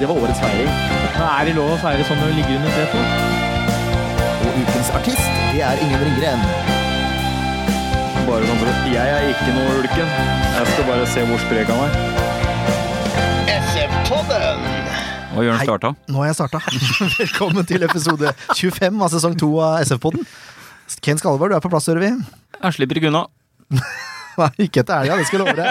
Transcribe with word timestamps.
Det 0.00 0.06
var 0.08 0.18
årets 0.20 0.40
feiring. 0.40 0.68
Er 1.16 1.46
det 1.48 1.52
lov 1.56 1.70
å 1.72 1.76
feire 1.80 2.04
sånn 2.04 2.18
når 2.20 2.32
du 2.32 2.36
ligger 2.36 2.58
under 2.58 2.72
setet? 2.76 3.04
Og 4.44 4.58
ukens 4.60 4.90
artist, 4.98 5.28
det 5.54 5.62
er 5.64 5.80
Ingen 5.80 6.02
Ringgren. 6.04 6.42
Bare 8.26 8.44
sånn 8.44 8.60
for 8.60 8.90
Jeg 8.92 9.14
er 9.14 9.28
ikke 9.30 9.54
noe 9.56 9.78
ulken. 9.80 10.10
Jeg 10.56 10.66
skal 10.72 10.88
bare 10.90 11.06
se 11.14 11.24
hvor 11.30 11.40
sprek 11.46 11.72
han 11.72 11.80
er. 11.86 11.92
Og 15.36 15.44
Jørn 15.44 15.60
starta. 15.64 15.92
Nå 16.12 16.20
har 16.20 16.28
jeg 16.30 16.38
starta. 16.42 16.60
Velkommen 17.20 17.64
til 17.68 17.84
episode 17.88 18.32
25 18.56 19.00
av 19.04 19.12
sesong 19.12 19.36
2 19.40 19.48
av 19.60 19.78
SF-podden. 19.84 20.28
Ken 21.04 21.20
Skalleberg, 21.20 21.52
du 21.52 21.58
er 21.58 21.64
på 21.64 21.72
plass, 21.72 21.88
hører 21.88 22.04
vi. 22.04 22.12
Jeg 22.60 22.78
slipper 22.78 23.00
ikke 23.00 23.12
unna. 23.12 23.26
Nei, 24.40 24.50
ikke 24.66 24.82
etter 24.82 25.00
helga, 25.00 25.16
det 25.20 25.26
skal 25.28 25.38
jeg 25.38 25.46
love 25.46 25.56
deg. 25.56 25.70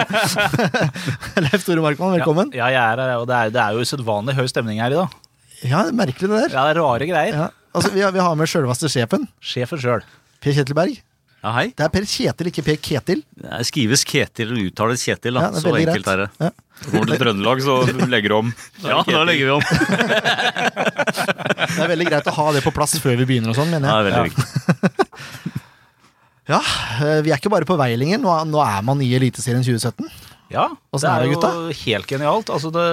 Leif 1.46 1.62
Tore 1.66 1.84
Markmann, 1.84 2.14
velkommen. 2.18 2.50
Ja, 2.56 2.66
jeg 2.74 2.82
er 2.82 3.02
her, 3.04 3.12
og 3.20 3.26
det 3.30 3.36
er, 3.38 3.52
det 3.54 3.62
er 3.62 3.76
jo 3.76 3.84
usedvanlig 3.86 4.34
høy 4.38 4.46
stemning 4.50 4.80
her 4.82 4.94
i 4.94 4.98
dag. 4.98 5.16
Ja, 5.62 5.82
det 5.86 5.92
er 5.94 5.98
merkelig 6.02 6.28
det 6.32 6.40
der. 6.46 6.50
Ja, 6.56 6.64
det 6.66 6.74
er 6.74 6.80
rare 6.82 7.06
greier. 7.08 7.34
Ja. 7.44 7.48
Altså, 7.76 7.90
vi, 7.94 8.00
har, 8.02 8.12
vi 8.16 8.22
har 8.24 8.34
med 8.40 8.48
sjølveste 8.50 8.88
sjefen, 8.92 9.28
Sjefen 9.44 9.78
sjøl. 9.82 10.02
Per 10.42 10.52
Kjetilberg. 10.56 10.98
Ja, 11.44 11.50
hei. 11.54 11.66
Det 11.76 11.84
er 11.84 11.90
Per 11.94 12.06
Kjetil, 12.08 12.48
ikke 12.50 12.62
Per 12.66 12.78
Ketil. 12.82 13.20
Det 13.38 13.60
skrives 13.68 14.02
Ketil 14.08 14.54
og 14.56 14.62
uttales 14.64 15.04
Kjetil, 15.06 15.36
da. 15.36 15.44
Ja, 15.46 15.50
det 15.54 15.60
så 15.62 15.74
enkelt 15.78 16.08
er 16.10 16.22
det. 16.24 16.28
Ja. 16.42 16.50
Kommer 16.90 17.06
til 17.12 17.20
Trøndelag, 17.22 17.60
så 17.64 17.74
legger 18.10 18.32
du 18.32 18.36
om. 18.40 18.48
Ja, 18.86 18.98
da 19.06 19.22
legger 19.28 19.44
vi 19.46 19.52
om. 19.54 19.62
Det 21.66 21.84
er 21.84 21.92
veldig 21.92 22.08
greit 22.08 22.26
å 22.32 22.34
ha 22.40 22.46
det 22.56 22.64
på 22.66 22.72
plass 22.74 22.96
før 23.02 23.16
vi 23.22 23.28
begynner 23.30 23.52
og 23.52 23.58
sånn, 23.60 23.70
Ja, 23.70 23.78
mener 23.78 23.86
det 23.86 23.92
jeg. 23.92 24.00
er 24.00 24.08
veldig 24.10 24.24
viktig. 24.32 25.62
Ja, 26.46 26.60
eh, 27.02 27.20
vi 27.26 27.32
er 27.34 27.40
ikke 27.40 27.50
bare 27.52 27.66
på 27.66 27.76
vei 27.78 27.92
lenger. 27.98 28.20
Nå, 28.22 28.32
nå 28.52 28.60
er 28.62 28.84
man 28.86 29.00
i 29.02 29.08
Eliteserien 29.18 29.64
2017. 29.66 30.06
Ja, 30.52 30.68
det 30.94 31.02
er 31.02 31.24
er 31.24 31.24
det, 31.26 31.32
jo 31.34 31.78
helt 31.82 32.06
genialt. 32.06 32.52
Altså 32.54 32.70
det 32.74 32.86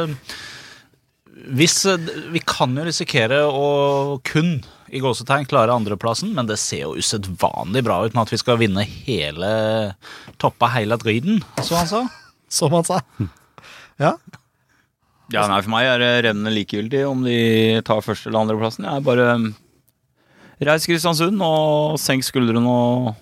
hvis, 1.53 1.85
eh, 1.89 1.97
Vi 2.33 2.41
kan 2.45 2.73
jo 2.77 2.85
risikere 2.85 3.43
å 3.49 4.19
kun 4.25 4.63
i 4.93 4.99
gåsetegn 5.01 5.47
klare 5.49 5.73
andreplassen, 5.73 6.33
men 6.33 6.45
det 6.49 6.59
ser 6.61 6.83
jo 6.85 6.95
usedvanlig 7.01 7.81
bra 7.85 8.03
ut 8.05 8.13
med 8.13 8.21
at 8.27 8.33
vi 8.33 8.37
skal 8.37 8.59
vinne 8.61 8.85
hele 8.85 9.95
Toppa 10.41 10.69
hele 10.75 10.97
ryden. 11.01 11.41
som 11.61 11.77
han 11.77 11.87
sa. 11.89 12.03
Som 12.53 12.69
han 12.75 12.83
sa. 12.85 12.99
Ja, 13.97 14.11
Ja, 15.33 15.47
nei, 15.49 15.61
For 15.63 15.71
meg 15.73 15.87
er 15.89 15.97
det 16.03 16.11
rennende 16.27 16.51
likegyldig 16.53 16.99
om 17.09 17.23
de 17.25 17.81
tar 17.81 18.03
første 18.05 18.29
eller 18.29 18.43
andreplassen. 18.43 18.85
Jeg 18.85 18.99
er 18.99 19.05
bare 19.07 19.53
Reis 20.61 20.85
Kristiansund 20.85 21.41
og 21.41 21.97
senk 21.97 22.21
skuldrene 22.27 22.69
og 22.69 23.15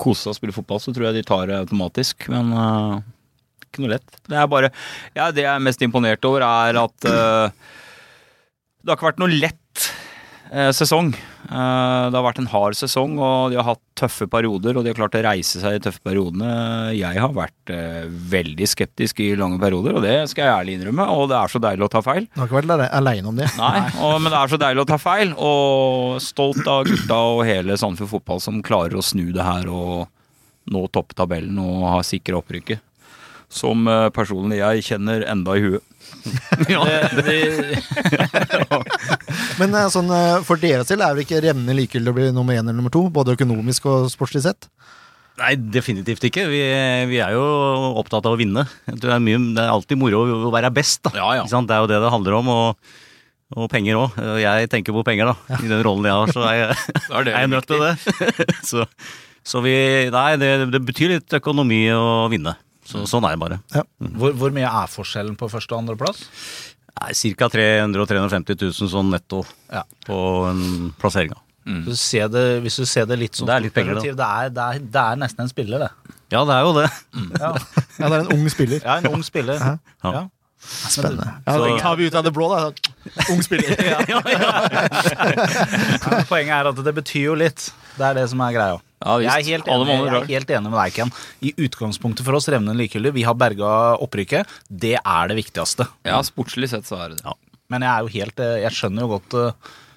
kose 0.00 0.24
seg 0.24 0.34
og 0.34 0.38
spille 0.38 0.56
fotball, 0.56 0.80
så 0.82 0.94
tror 0.94 1.08
jeg 1.08 1.20
de 1.20 1.26
tar 1.26 1.48
det 1.50 1.58
automatisk. 1.58 2.28
Men 2.32 2.52
uh, 2.54 3.02
ikke 3.66 3.84
noe 3.84 3.94
lett. 3.96 4.16
Det 4.28 4.38
er 4.38 4.50
bare 4.50 4.70
ja, 5.16 5.30
Det 5.34 5.44
jeg 5.44 5.50
er 5.52 5.66
mest 5.66 5.82
imponert 5.86 6.26
over, 6.28 6.46
er 6.46 6.80
at 6.84 7.08
uh, 7.10 7.46
det 8.84 8.92
har 8.92 8.98
ikke 8.98 9.10
vært 9.10 9.22
noe 9.22 9.32
lett 9.32 9.60
sesong. 10.76 11.08
Eh, 11.14 12.04
det 12.10 12.16
har 12.16 12.24
vært 12.24 12.38
en 12.42 12.48
hard 12.52 12.76
sesong, 12.78 13.14
og 13.18 13.50
de 13.52 13.56
har 13.58 13.66
hatt 13.68 13.80
tøffe 13.98 14.26
perioder, 14.30 14.76
og 14.76 14.84
de 14.84 14.90
har 14.92 14.98
klart 14.98 15.16
å 15.18 15.22
reise 15.24 15.60
seg 15.62 15.76
i 15.78 15.82
tøffe 15.82 16.02
periodene. 16.04 16.92
Jeg 16.96 17.20
har 17.22 17.32
vært 17.36 17.72
eh, 17.74 18.04
veldig 18.08 18.68
skeptisk 18.70 19.20
i 19.24 19.30
lange 19.40 19.58
perioder, 19.62 19.96
og 19.98 20.04
det 20.04 20.16
skal 20.30 20.44
jeg 20.46 20.54
ærlig 20.58 20.76
innrømme. 20.78 21.06
Og 21.16 21.28
det 21.32 21.38
er 21.40 21.52
så 21.54 21.62
deilig 21.64 21.86
å 21.86 21.90
ta 21.94 22.02
feil. 22.04 22.26
Du 22.34 22.40
har 22.42 22.48
ikke 22.50 22.60
vært 22.60 22.74
ale- 22.76 22.90
aleine 23.00 23.30
om 23.32 23.38
det. 23.40 23.48
Nei, 23.58 23.84
og, 24.00 24.16
men 24.20 24.30
det 24.34 24.40
er 24.42 24.52
så 24.54 24.60
deilig 24.64 24.84
å 24.84 24.88
ta 24.94 25.00
feil, 25.02 25.34
og 25.38 26.18
stolt 26.24 26.66
av 26.70 26.84
gutta 26.90 27.20
og 27.34 27.44
hele 27.48 27.78
Sandefjord 27.80 28.12
fotball 28.18 28.42
som 28.44 28.60
klarer 28.64 28.98
å 29.00 29.04
snu 29.04 29.30
det 29.34 29.44
her 29.46 29.70
og 29.72 30.04
nå 30.72 30.86
toppe 30.94 31.12
tabellen 31.18 31.58
og 31.60 31.88
ha 31.92 31.98
sikra 32.06 32.38
opprykket. 32.40 32.80
Som 33.54 33.84
eh, 33.88 34.08
personlig 34.14 34.58
jeg 34.62 34.86
kjenner 34.92 35.26
enda 35.30 35.54
i 35.58 35.64
huet. 35.66 35.84
Det, 36.68 37.24
det, 37.26 37.38
Men 39.60 39.74
eh, 39.74 39.88
sånn, 39.92 40.10
eh, 40.14 40.42
for 40.46 40.60
deres 40.60 40.88
del 40.90 41.02
er 41.04 41.16
det 41.16 41.26
ikke 41.26 41.42
revnende 41.44 41.76
likegyldig 41.76 42.12
å 42.12 42.16
bli 42.16 42.28
nummer 42.34 42.56
én 42.56 42.64
eller 42.64 42.78
nummer 42.78 42.94
to? 42.94 43.06
Både 43.12 43.34
økonomisk 43.36 43.88
og 43.90 44.06
sportslig 44.12 44.44
sett? 44.46 44.68
Nei, 45.40 45.54
definitivt 45.58 46.22
ikke. 46.28 46.46
Vi, 46.46 46.60
vi 47.10 47.18
er 47.22 47.34
jo 47.34 47.42
opptatt 47.98 48.26
av 48.28 48.36
å 48.36 48.38
vinne. 48.38 48.66
Det 48.86 49.10
er, 49.10 49.22
mye, 49.22 49.40
det 49.56 49.64
er 49.64 49.72
alltid 49.72 49.98
moro 49.98 50.22
å 50.46 50.52
være 50.54 50.70
best, 50.74 51.02
da. 51.08 51.14
Ja, 51.18 51.32
ja. 51.40 51.42
Ikke 51.42 51.56
sant? 51.56 51.70
Det 51.70 51.74
er 51.74 51.82
jo 51.82 51.90
det 51.90 51.98
det 52.04 52.14
handler 52.14 52.38
om. 52.38 52.54
og 52.54 52.94
og 53.54 53.68
penger 53.70 53.98
òg. 54.00 54.16
Jeg 54.40 54.70
tenker 54.72 54.94
på 54.96 55.04
penger, 55.06 55.30
da. 55.30 55.58
I 55.60 55.68
den 55.70 55.82
rollen 55.84 56.08
jeg 56.08 56.16
har, 56.16 56.32
så 56.32 56.42
er 56.48 56.56
jeg, 56.58 56.78
er 57.14 57.26
det 57.26 57.34
er 57.34 57.44
jeg 57.44 57.52
nødt 57.52 57.68
til 57.70 57.82
det. 57.84 58.46
så, 58.66 58.86
så 59.46 59.62
vi 59.62 59.74
Nei, 60.10 60.28
det, 60.40 60.50
det 60.72 60.80
betyr 60.82 61.12
litt 61.16 61.36
økonomi 61.38 61.84
å 61.94 62.26
vinne. 62.32 62.56
Så, 62.84 63.04
sånn 63.08 63.24
er 63.24 63.36
det 63.36 63.40
bare. 63.40 63.58
hvor, 64.20 64.32
hvor 64.36 64.52
mye 64.54 64.68
er 64.68 64.90
forskjellen 64.92 65.36
på 65.40 65.48
første 65.52 65.72
og 65.74 65.82
andreplass? 65.84 66.26
Ca. 66.94 67.48
300 67.50 67.90
000-350 68.06 68.60
000 68.70 68.90
sånn 68.92 69.08
netto 69.10 69.40
Ja. 69.72 69.82
på 70.06 70.18
en 70.50 70.92
plassering. 71.00 71.32
Hvis, 71.64 71.86
du 71.88 71.96
ser 71.96 72.28
det, 72.28 72.42
hvis 72.62 72.76
du 72.76 72.84
ser 72.84 73.06
det 73.08 73.16
litt 73.18 73.34
sånn 73.38 73.48
Det 73.48 73.54
er 73.56 73.62
litt 73.64 73.72
penger, 73.74 73.96
det, 73.96 74.12
er, 74.12 74.50
det, 74.52 74.60
er, 74.60 74.82
det 74.94 75.00
er 75.00 75.16
nesten 75.16 75.46
en 75.46 75.48
spiller, 75.48 75.80
det. 75.86 76.14
Ja, 76.34 76.42
det 76.44 76.54
er 76.58 76.66
jo 76.66 76.72
det. 76.76 76.88
Ja, 77.40 77.50
Ja, 77.98 78.08
det 78.10 78.12
er 78.12 78.20
en 78.20 78.32
ung 78.36 78.48
spiller. 78.52 78.80
ja 78.84 78.96
en 79.00 79.08
ung 79.14 79.24
spiller. 79.24 79.64
Ja. 80.04 80.26
Ja. 80.64 80.88
Spennende. 80.90 81.26
Ja, 81.46 81.52
Så- 81.58 81.64
det 81.68 81.80
tar 81.82 81.96
vi 81.96 82.04
ut 82.08 82.14
av 82.18 82.24
det 82.24 82.32
blå, 82.34 82.48
da. 82.50 82.72
Ung 83.30 83.42
spiller. 83.44 83.76
Ja, 84.08 84.20
men 84.24 84.32
Poenget 86.30 86.54
er 86.56 86.66
at 86.70 86.78
det 86.86 86.94
betyr 86.96 87.24
jo 87.30 87.34
litt. 87.38 87.60
Det 87.98 88.04
er 88.08 88.14
det 88.18 88.24
som 88.32 88.40
er 88.42 88.52
greia. 88.56 88.76
Ja, 89.04 89.12
jeg, 89.20 89.28
er 89.28 89.44
helt 89.52 89.66
enig, 89.68 89.86
jeg 89.92 89.98
er 90.16 90.24
helt 90.32 90.50
enig 90.56 90.68
med 90.72 90.78
deg, 90.80 90.90
Ken. 90.96 91.10
I 91.44 91.50
utgangspunktet 91.66 92.24
for 92.26 92.34
oss 92.38 92.48
revnende 92.48 92.78
likegyldig. 92.80 93.12
Vi 93.18 93.26
har 93.28 93.36
berga 93.36 93.70
opprykket. 94.02 94.42
Det 94.68 94.96
er 94.96 95.22
det 95.30 95.36
viktigste. 95.42 95.84
Ja, 96.08 96.18
sportslig 96.24 96.68
sett 96.72 96.86
så 96.88 96.96
er 97.04 97.08
det 97.12 97.18
det. 97.22 97.34
Men 97.72 97.80
jeg 97.84 97.92
er 97.92 98.00
jo 98.04 98.10
helt 98.12 98.38
eh, 98.44 98.58
Jeg 98.60 98.72
skjønner 98.76 99.00
jo 99.06 99.12
godt 99.14 99.30
eh, 99.40 99.52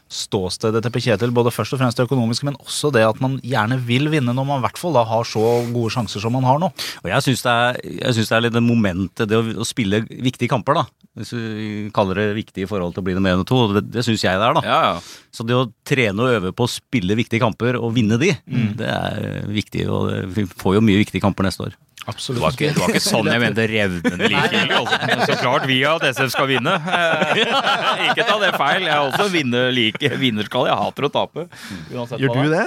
ståstedet 0.10 0.82
til 0.86 0.94
Per 0.94 1.04
Kjetil, 1.04 1.34
både 1.36 1.52
først 1.52 1.74
og 1.76 1.82
fremst 1.82 1.98
det 2.00 2.06
økonomiske, 2.08 2.46
men 2.48 2.56
også 2.64 2.92
det 2.96 3.04
at 3.08 3.20
man 3.24 3.38
gjerne 3.44 3.78
vil 3.88 4.08
vinne 4.14 4.34
når 4.36 4.46
man 4.48 4.62
i 4.62 4.66
hvert 4.68 4.80
fall 4.80 4.96
da 4.96 5.04
har 5.08 5.28
så 5.28 5.42
gode 5.74 5.92
sjanser 5.94 6.24
som 6.24 6.34
man 6.38 6.48
har 6.48 6.60
nå. 6.62 6.70
Og 7.04 7.10
jeg 7.12 7.26
syns 7.28 7.44
det, 7.46 7.56
er- 7.56 8.14
synes 8.16 8.30
det 8.32 8.38
er 8.38 8.46
litt 8.48 8.56
det 8.56 8.64
momentet, 8.64 9.28
det 9.28 9.38
å, 9.40 9.44
å 9.64 9.68
spille 9.68 10.04
viktige 10.08 10.50
kamper, 10.52 10.80
da. 10.82 10.86
Hvis 11.18 11.32
du 11.34 11.90
kaller 11.98 12.20
det 12.20 12.36
viktig 12.38 12.64
i 12.64 12.70
forhold 12.70 12.94
til 12.94 13.02
å 13.02 13.06
bli 13.08 13.16
nummer 13.18 13.34
én 13.34 13.42
og 13.42 13.48
to. 13.50 13.58
Det, 13.74 13.82
det 13.90 14.04
syns 14.06 14.22
jeg 14.22 14.38
det 14.38 14.46
er, 14.46 14.54
da. 14.54 14.62
Ja, 14.68 14.80
ja. 14.92 15.24
Så 15.34 15.42
det 15.48 15.56
å 15.58 15.64
trene 15.88 16.22
og 16.28 16.36
øve 16.36 16.52
på 16.54 16.68
å 16.68 16.70
spille 16.70 17.18
viktige 17.18 17.42
kamper 17.42 17.80
og 17.82 17.96
vinne 17.96 18.20
de, 18.22 18.36
det 18.78 18.86
er 18.92 19.48
viktig. 19.50 19.88
Og 19.90 20.12
vi 20.36 20.46
får 20.46 20.78
jo 20.78 20.84
mye 20.86 21.02
viktige 21.02 21.24
kamper 21.26 21.48
neste 21.50 21.66
år. 21.66 21.74
Det 22.08 22.40
var, 22.40 22.54
ikke, 22.56 22.70
det 22.72 22.80
var 22.80 22.94
ikke 22.94 23.04
sånn 23.04 23.28
jeg 23.28 23.42
mente 23.44 23.66
revnende 23.68 24.30
likegyldig. 24.32 24.78
Altså. 24.78 25.18
Så 25.28 25.36
klart 25.42 25.66
vi 25.68 25.82
at 25.88 26.06
SF 26.08 26.32
skal 26.36 26.48
vinne. 26.54 26.76
Eh, 26.98 28.12
ikke 28.12 28.26
ta 28.26 28.38
det 28.42 28.54
feil. 28.56 28.86
Jeg 28.86 28.94
er 28.94 29.04
også 29.04 29.28
vinner 29.34 29.70
like, 29.76 30.10
vinnerskall. 30.22 30.68
Jeg 30.70 30.80
hater 30.80 31.08
å 31.08 31.10
tape. 31.14 31.46
uansett 31.92 32.22
Gjør 32.22 32.40
du 32.48 32.54
det. 32.54 32.64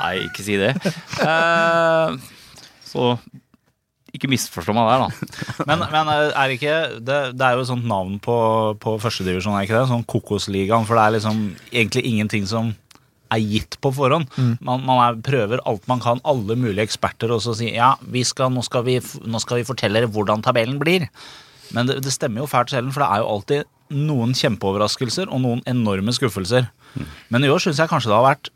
Nei, 0.00 0.12
ikke 0.26 0.44
si 0.44 0.58
det. 0.60 0.72
Eh, 1.22 2.16
så 2.88 3.14
ikke 4.14 4.30
misforstå 4.30 4.74
meg 4.76 4.86
der, 4.90 5.02
da. 5.02 5.64
Men, 5.66 5.84
men 5.90 6.10
eh, 6.12 6.28
er 6.30 6.50
det 6.50 6.58
ikke 6.58 6.76
det, 7.02 7.18
det 7.34 7.46
er 7.46 7.56
jo 7.58 7.64
et 7.64 7.70
sånt 7.70 7.86
navn 7.90 8.18
på, 8.22 8.36
på 8.82 8.96
førstedivisjon, 9.02 9.56
er 9.58 9.66
ikke 9.66 9.78
det? 9.80 9.88
Sånn 9.90 10.06
Kokosligaen. 10.10 10.86
For 10.86 10.98
det 10.98 11.06
er 11.06 11.16
liksom 11.16 11.44
egentlig 11.72 12.04
ingenting 12.10 12.46
som 12.50 12.74
er 13.32 13.40
gitt 13.40 13.78
på 13.82 13.92
forhånd. 13.96 14.28
Man, 14.60 14.84
man 14.84 15.00
er, 15.06 15.20
prøver 15.24 15.62
alt 15.66 15.86
man 15.90 16.00
kan, 16.04 16.20
alle 16.24 16.56
mulige 16.60 16.84
eksperter, 16.84 17.32
og 17.34 17.40
så 17.42 17.54
sier 17.56 17.74
ja, 17.74 17.92
vi 18.02 18.22
skal, 18.24 18.50
nå, 18.52 18.62
skal 18.66 18.84
vi, 18.86 18.98
nå 19.24 19.40
skal 19.42 19.62
vi 19.62 19.68
fortelle 19.68 20.00
dere 20.02 20.10
hvordan 20.12 20.42
tabellen 20.44 20.78
blir. 20.82 21.08
Men 21.74 21.86
det, 21.88 22.00
det 22.04 22.12
stemmer 22.12 22.44
jo 22.44 22.50
fælt 22.50 22.70
sjelden, 22.74 22.92
for 22.94 23.02
det 23.04 23.08
er 23.10 23.22
jo 23.24 23.30
alltid 23.34 23.70
noen 23.94 24.34
kjempeoverraskelser 24.36 25.28
og 25.32 25.40
noen 25.44 25.62
enorme 25.70 26.12
skuffelser. 26.14 26.68
Men 27.32 27.44
i 27.44 27.50
år 27.52 27.60
syns 27.64 27.80
jeg 27.82 27.90
kanskje 27.90 28.10
det 28.12 28.16
har 28.18 28.28
vært 28.28 28.52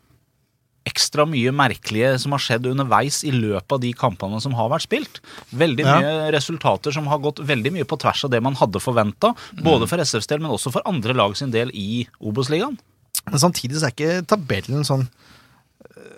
ekstra 0.89 1.25
mye 1.27 1.51
merkelige 1.53 2.13
som 2.23 2.33
har 2.33 2.41
skjedd 2.41 2.65
underveis 2.71 3.19
i 3.27 3.33
løpet 3.35 3.75
av 3.75 3.81
de 3.83 3.91
kampene 3.93 4.39
som 4.41 4.55
har 4.57 4.71
vært 4.71 4.87
spilt. 4.87 5.19
Veldig 5.53 5.85
Ja. 5.85 5.97
mye 5.99 6.31
resultater 6.33 6.95
som 6.95 7.05
har 7.11 7.19
gått 7.21 7.41
veldig 7.45 7.73
mye 7.75 7.85
på 7.85 7.99
tvers 7.99 8.23
av 8.25 8.31
det 8.31 8.41
man 8.41 8.55
hadde 8.55 8.79
forventa, 8.81 9.35
både 9.61 9.87
for 9.91 9.99
SFs 10.01 10.27
del, 10.31 10.39
men 10.39 10.51
også 10.55 10.71
for 10.73 10.81
andre 10.89 11.13
lag 11.13 11.35
sin 11.37 11.51
del 11.51 11.69
i 11.75 12.07
Obos-ligaen. 12.23 12.79
Men 13.29 13.41
samtidig 13.41 13.79
så 13.79 13.89
er 13.89 13.95
ikke 13.95 14.23
tabellen 14.29 14.85
sånn 14.87 15.05
øh, 15.05 16.15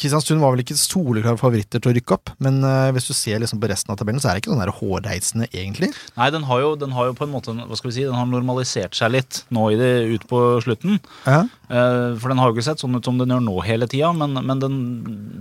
Kristiansund 0.00 0.40
var 0.40 0.54
vel 0.54 0.62
ikke 0.64 0.74
soleklare 0.80 1.36
favoritter 1.38 1.82
til 1.82 1.90
å 1.90 1.94
rykke 1.94 2.14
opp, 2.16 2.30
men 2.42 2.62
eh, 2.64 2.88
hvis 2.96 3.06
du 3.10 3.12
ser 3.14 3.42
liksom 3.42 3.60
på 3.60 3.68
resten 3.70 3.92
av 3.92 3.98
tabellen, 4.00 4.22
så 4.22 4.30
er 4.30 4.38
det 4.38 4.42
ikke 4.42 4.54
sånn 4.54 4.72
hårreisende, 4.78 5.48
egentlig. 5.52 5.90
Nei, 6.16 6.28
den 6.32 6.46
har, 6.48 6.62
jo, 6.64 6.70
den 6.80 6.94
har 6.96 7.10
jo 7.10 7.16
på 7.18 7.26
en 7.26 7.34
måte 7.34 7.52
Hva 7.54 7.76
skal 7.78 7.90
vi 7.90 7.96
si, 7.98 8.06
den 8.08 8.16
har 8.16 8.26
normalisert 8.30 8.96
seg 8.98 9.12
litt 9.12 9.42
nå 9.52 9.66
i 9.74 9.76
det 9.78 9.90
ut 10.14 10.24
på 10.30 10.40
slutten. 10.64 10.96
Ja. 11.28 11.42
Eh, 11.68 12.16
For 12.16 12.32
den 12.32 12.40
har 12.40 12.48
jo 12.50 12.56
ikke 12.56 12.64
sett 12.70 12.82
sånn 12.82 12.96
ut 12.96 13.04
som 13.06 13.20
den 13.20 13.34
gjør 13.36 13.44
nå 13.44 13.58
hele 13.68 13.86
tida, 13.92 14.14
men, 14.16 14.40
men 14.40 14.64
den, 14.64 14.80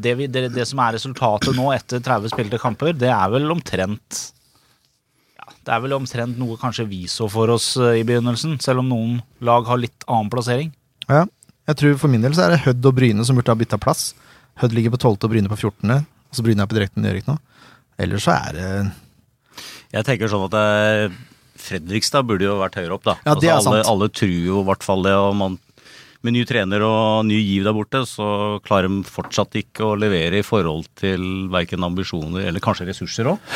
det, 0.03 0.17
vi, 0.19 0.27
det, 0.29 0.49
det 0.53 0.67
som 0.69 0.83
er 0.83 0.97
resultatet 0.99 1.57
nå 1.57 1.71
etter 1.73 2.03
30 2.03 2.35
spilte 2.35 2.59
kamper, 2.61 2.91
det 2.93 3.09
er 3.15 3.31
vel 3.33 3.47
omtrent 3.55 4.19
ja, 5.39 5.47
Det 5.63 5.73
er 5.77 5.81
vel 5.87 5.95
omtrent 5.97 6.37
noe 6.41 6.59
kanskje 6.61 6.85
vi 6.91 7.05
så 7.09 7.31
for 7.31 7.55
oss 7.55 7.71
eh, 7.79 8.01
i 8.03 8.05
begynnelsen, 8.05 8.59
selv 8.61 8.83
om 8.83 8.91
noen 8.91 9.17
lag 9.47 9.65
har 9.71 9.79
litt 9.79 10.05
annen 10.11 10.29
plassering. 10.33 10.75
Ja. 11.09 11.25
Jeg 11.69 11.77
tror 11.77 11.97
For 12.01 12.11
min 12.11 12.23
del 12.25 12.33
så 12.35 12.45
er 12.45 12.55
det 12.55 12.63
Hødd 12.65 12.87
og 12.89 12.95
Bryne 12.97 13.23
som 13.27 13.37
burde 13.37 13.53
ha 13.53 13.57
bytta 13.59 13.79
plass. 13.81 14.11
Hødd 14.61 14.75
ligger 14.75 14.93
på 14.93 14.99
12. 14.99 15.17
og 15.17 15.31
Bryne 15.31 15.51
på 15.51 15.57
14., 15.59 15.93
og 16.31 16.37
så 16.37 16.43
Bryne 16.45 16.63
er 16.63 16.69
på 16.71 16.77
direkten 16.77 17.03
nedrykk 17.03 17.27
nå. 17.27 17.35
Ellers 18.01 18.23
så 18.23 18.37
er 18.37 18.55
det 18.55 18.69
Jeg 19.91 20.07
tenker 20.07 20.31
sånn 20.31 20.45
at 20.47 20.53
det, 20.55 21.17
Fredrikstad 21.61 22.25
burde 22.27 22.47
jo 22.47 22.55
vært 22.61 22.77
høyere 22.79 22.95
opp, 22.95 23.03
da. 23.05 23.17
Ja, 23.27 23.35
det 23.37 23.49
er 23.49 23.57
alle, 23.57 23.81
sant. 23.81 23.89
alle 23.91 24.07
tror 24.15 24.31
jo 24.31 24.61
i 24.63 24.67
hvert 24.69 24.85
fall 24.85 25.03
det. 25.05 25.13
og 25.13 25.35
man 25.37 25.57
med 26.21 26.35
ny 26.35 26.43
trener 26.45 26.83
og 26.85 27.25
ny 27.25 27.39
giv 27.39 27.65
der 27.65 27.73
borte, 27.75 28.03
så 28.09 28.59
klarer 28.65 28.89
de 28.91 29.01
fortsatt 29.09 29.57
ikke 29.57 29.85
å 29.87 29.97
levere 29.97 30.41
i 30.41 30.45
forhold 30.45 30.85
til 30.99 31.23
verken 31.53 31.85
ambisjoner 31.87 32.45
eller 32.49 32.63
kanskje 32.63 32.89
ressurser 32.91 33.31
òg. 33.33 33.53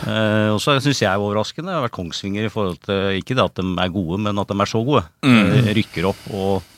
Eh, 0.00 0.48
og 0.54 0.60
så 0.62 0.78
syns 0.80 1.02
jeg 1.02 1.10
er 1.10 1.20
overraskende 1.20 1.74
har 1.74 1.82
vært 1.84 1.92
Kongsvinger 1.92 2.46
i 2.46 2.52
forhold 2.52 2.78
til 2.86 3.18
Ikke 3.18 3.34
det 3.36 3.42
at 3.44 3.58
de 3.58 3.64
er 3.82 3.90
gode, 3.92 4.16
men 4.24 4.38
at 4.40 4.48
de 4.48 4.56
er 4.56 4.70
så 4.70 4.80
gode. 4.86 5.02
Mm. 5.26 5.70
rykker 5.76 6.06
opp 6.08 6.22
og, 6.32 6.70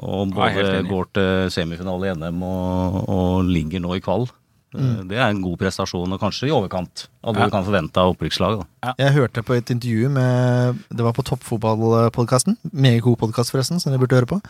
og 0.00 0.32
både 0.32 0.82
går 0.88 1.10
til 1.18 1.52
semifinale 1.52 2.08
i 2.08 2.14
NM 2.16 2.44
og, 2.48 3.02
og 3.04 3.50
ligger 3.50 3.84
nå 3.84 3.98
i 3.98 4.04
kvall. 4.04 4.28
Eh, 4.76 5.02
Det 5.08 5.16
er 5.16 5.28
en 5.30 5.40
god 5.42 5.56
prestasjon, 5.58 6.12
og 6.12 6.20
kanskje 6.20 6.48
i 6.48 6.52
overkant 6.52 7.06
av 7.24 7.34
det 7.34 7.40
Ja. 7.40 7.46
du 7.46 7.50
kan 7.50 7.64
forvente 7.64 7.96
av 7.96 8.14
opprykkslaget. 8.16 8.66
Ja. 8.84 8.92
Jeg 8.98 9.12
hørte 9.14 9.42
på 9.42 9.56
et 9.56 9.70
intervju 9.70 10.08
med 10.10 10.78
Det 10.90 11.02
var 11.04 11.12
på 11.12 11.24
Toppfotballpodkasten. 11.24 12.56
Meget 12.72 13.02
god 13.02 13.16
podkast, 13.18 13.50
forresten, 13.50 13.80
som 13.80 13.92
dere 13.92 14.00
burde 14.00 14.16
høre 14.18 14.26
på. 14.26 14.40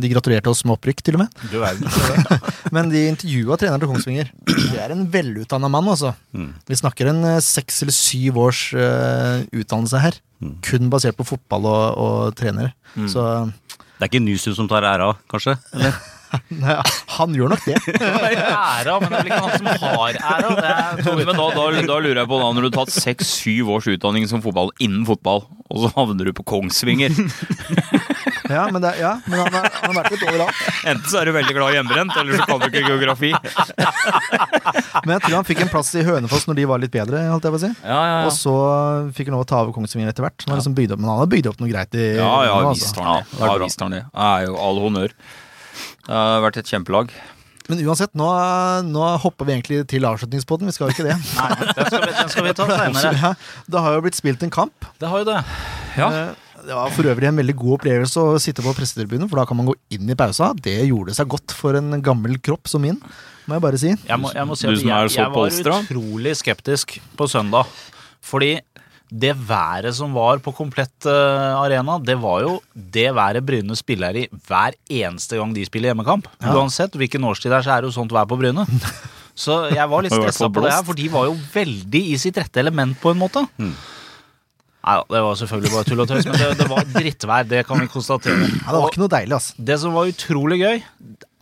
De 0.00 0.08
gratulerte 0.08 0.48
oss 0.48 0.64
med 0.64 0.78
opprykk, 0.78 1.02
til 1.04 1.14
og 1.18 1.20
med. 1.20 1.28
Du 1.52 1.58
verden. 1.60 1.84
Men 2.72 2.88
de 2.88 3.08
intervjua 3.10 3.58
treneren 3.60 3.78
til 3.82 3.88
Kongsvinger. 3.90 4.30
Det 4.46 4.78
er 4.80 4.90
en 4.94 5.06
velutdanna 5.12 5.68
mann, 5.68 5.84
altså. 5.92 6.14
Mm. 6.32 6.54
Vi 6.66 6.74
snakker 6.80 7.10
en 7.10 7.22
eh, 7.24 7.40
seks 7.44 7.82
eller 7.82 7.92
syv 7.92 8.38
års 8.38 8.72
uh, 8.72 9.44
utdannelse 9.52 10.00
her. 10.00 10.16
Mm. 10.40 10.56
Kun 10.64 10.88
basert 10.90 11.14
på 11.18 11.26
fotball 11.28 11.66
og, 11.68 11.98
og 11.98 12.34
trenere. 12.34 12.72
Så 13.06 13.52
Det 13.52 14.08
er 14.08 14.08
ikke 14.08 14.24
Nysu 14.24 14.54
som 14.56 14.66
tar 14.66 14.82
æra, 14.82 15.12
kanskje? 15.30 15.58
Eller? 15.74 15.92
nei, 16.62 16.76
han 17.16 17.34
gjør 17.36 17.52
nok 17.52 17.64
det. 17.66 17.78
Æra, 18.02 18.98
men 19.02 19.12
det 19.12 19.18
er 19.18 19.22
vel 19.22 19.30
ikke 19.30 19.40
han 19.42 19.56
som 19.58 19.70
har 19.84 20.18
æra. 20.18 20.54
Er 20.62 21.02
Men 21.22 21.32
da, 21.36 21.46
da, 21.54 21.66
da 21.86 21.98
lurer 22.02 22.22
jeg 22.22 22.30
på, 22.30 22.38
da 22.42 22.50
når 22.52 22.66
du 22.66 22.68
har 22.70 22.76
tatt 22.82 22.94
seks-syv 22.94 23.70
års 23.76 23.88
utdanning 23.92 24.28
som 24.30 24.42
fotball 24.44 24.72
innen 24.82 25.04
fotball, 25.08 25.44
og 25.72 25.84
så 25.84 25.92
havner 25.96 26.28
du 26.28 26.34
på 26.36 26.44
Kongsvinger 26.48 27.14
Ja, 28.52 28.66
men, 28.72 28.82
det, 28.82 28.90
ja, 29.00 29.14
men 29.24 29.38
han, 29.40 29.54
er, 29.54 29.68
han 29.72 29.86
har 29.88 29.94
vært 29.96 30.12
litt 30.12 30.24
overalt. 30.26 30.58
Enten 30.84 31.08
så 31.08 31.20
er 31.22 31.28
du 31.28 31.32
veldig 31.32 31.54
glad 31.56 31.72
i 31.72 31.76
hjemmebrent, 31.78 32.16
eller 32.20 32.36
så 32.36 32.46
kan 32.50 32.60
du 32.60 32.66
ikke 32.68 32.82
geografi. 32.84 33.30
Men 35.06 35.14
jeg 35.14 35.22
tror 35.24 35.36
han 35.38 35.46
fikk 35.48 35.62
en 35.64 35.70
plass 35.72 35.92
i 35.96 36.02
Hønefoss 36.04 36.44
når 36.50 36.58
de 36.58 36.66
var 36.68 36.82
litt 36.82 36.92
bedre. 36.92 37.22
holdt 37.30 37.48
jeg 37.48 37.54
på 37.54 37.60
å 37.60 37.62
si 37.62 37.70
Ja, 37.70 38.00
ja, 38.10 38.18
Og 38.28 38.34
så 38.36 38.52
fikk 39.16 39.30
han 39.30 39.38
lov 39.38 39.46
å 39.46 39.48
ta 39.48 39.62
over 39.64 39.72
Kongsvinger 39.76 40.12
etter 40.12 40.26
hvert. 40.26 40.44
Han 40.48 40.60
liksom 40.60 40.76
opp, 40.76 41.00
men 41.00 41.08
han 41.08 41.22
har 41.22 41.30
bygd 41.32 41.48
opp 41.52 41.62
noe 41.62 41.72
greit. 41.72 41.96
i 41.96 42.10
Ja, 42.18 42.34
ja, 42.50 42.58
visst 42.68 42.98
har 42.98 43.08
han 43.08 43.96
det. 43.96 44.04
Han 44.12 44.44
er 44.44 44.60
all 44.68 44.82
honnør. 44.84 45.16
Det 46.06 46.16
har 46.18 46.42
vært 46.44 46.58
et 46.62 46.70
kjempelag. 46.72 47.12
Men 47.70 47.78
uansett, 47.86 48.10
nå, 48.18 48.26
nå 48.90 49.02
hopper 49.22 49.46
vi 49.46 49.54
egentlig 49.54 49.82
til 49.92 50.04
avslutningspoden. 50.08 50.66
Vi 50.66 50.74
skal 50.74 50.90
jo 50.90 50.96
ikke 50.96 51.06
det. 51.06 51.14
Nei, 51.38 51.50
den 51.78 51.86
skal 51.88 52.02
vi, 52.02 52.14
den 52.18 52.32
skal 52.32 52.46
vi 52.48 52.54
ta 52.58 52.66
senere. 52.74 53.12
Ja, 53.22 53.34
det 53.70 53.82
har 53.84 53.94
jo 53.98 54.02
blitt 54.08 54.18
spilt 54.18 54.42
en 54.42 54.50
kamp. 54.52 54.88
Det 54.98 55.10
har 55.12 55.22
jo 55.22 55.28
det. 55.30 55.36
Ja. 56.00 56.08
Eh, 56.10 56.48
Det 56.62 56.74
var 56.78 56.92
for 56.94 57.06
øvrig 57.10 57.26
en 57.26 57.38
veldig 57.40 57.54
god 57.58 57.72
opplevelse 57.80 58.22
å 58.22 58.34
sitte 58.42 58.62
på 58.62 58.70
pressetribunen, 58.78 59.26
for 59.30 59.40
da 59.40 59.44
kan 59.50 59.58
man 59.58 59.66
gå 59.66 59.74
inn 59.96 60.10
i 60.10 60.14
pausa. 60.18 60.52
Det 60.54 60.76
gjorde 60.86 61.14
seg 61.16 61.26
godt 61.32 61.54
for 61.58 61.74
en 61.74 61.96
gammel 62.06 62.36
kropp 62.38 62.70
som 62.70 62.84
min, 62.86 63.00
må 63.50 63.56
jeg 63.56 63.64
bare 63.64 63.80
si. 63.82 63.90
Jeg 64.06 64.18
må, 64.22 64.30
jeg 64.30 64.46
må 64.46 64.54
si 64.58 64.68
at 64.70 64.78
jeg, 64.78 65.10
jeg 65.16 65.32
var 65.34 65.50
utrolig 65.82 66.36
skeptisk 66.38 67.00
på 67.18 67.26
søndag. 67.30 67.66
Fordi 68.22 68.52
det 69.12 69.32
været 69.36 69.92
som 69.96 70.14
var 70.16 70.40
på 70.40 70.54
komplett 70.56 71.06
uh, 71.06 71.60
arena, 71.60 71.98
det 72.00 72.16
var 72.20 72.44
jo 72.46 72.58
det 72.72 73.10
været 73.12 73.44
Bryne 73.44 73.76
spiller 73.76 74.16
i 74.16 74.26
hver 74.48 74.76
eneste 74.88 75.36
gang 75.36 75.52
de 75.52 75.66
spiller 75.68 75.92
hjemmekamp. 75.92 76.30
Uansett 76.40 76.96
hvilken 76.96 77.24
årstid 77.28 77.52
det 77.52 77.58
er, 77.60 77.66
så 77.66 77.74
er 77.74 77.82
det 77.82 77.90
jo 77.90 77.96
sånt 77.98 78.14
vær 78.14 78.28
på 78.30 78.40
Bryne. 78.40 78.66
Så 79.32 79.54
jeg 79.72 79.88
var 79.88 80.04
litt 80.04 80.12
stressa 80.12 80.44
på 80.52 80.60
det 80.60 80.74
her, 80.74 80.82
for 80.84 80.98
de 80.98 81.06
var 81.08 81.24
jo 81.24 81.32
veldig 81.54 82.02
i 82.12 82.18
sitt 82.20 82.36
rette 82.36 82.60
element 82.60 82.98
på 83.00 83.14
en 83.14 83.20
måte. 83.22 83.40
Nei 84.82 84.94
da, 84.98 85.04
det 85.08 85.20
var 85.24 85.36
selvfølgelig 85.38 85.72
bare 85.72 85.86
tull 85.88 86.02
og 86.02 86.08
tøys, 86.10 86.26
men 86.26 86.36
det, 86.36 86.48
det 86.58 86.66
var 86.68 86.88
drittvær. 86.90 87.46
Det 87.48 87.62
kan 87.68 87.80
vi 87.80 87.88
konstatere. 87.90 88.48
Ja, 88.50 88.74
det 88.74 88.80
var 88.82 88.88
ikke 88.90 89.02
noe 89.04 89.12
deilig, 89.14 89.36
altså. 89.38 89.54
Det 89.70 89.76
som 89.80 89.96
var 89.96 90.10
utrolig 90.10 90.58
gøy 90.60 90.82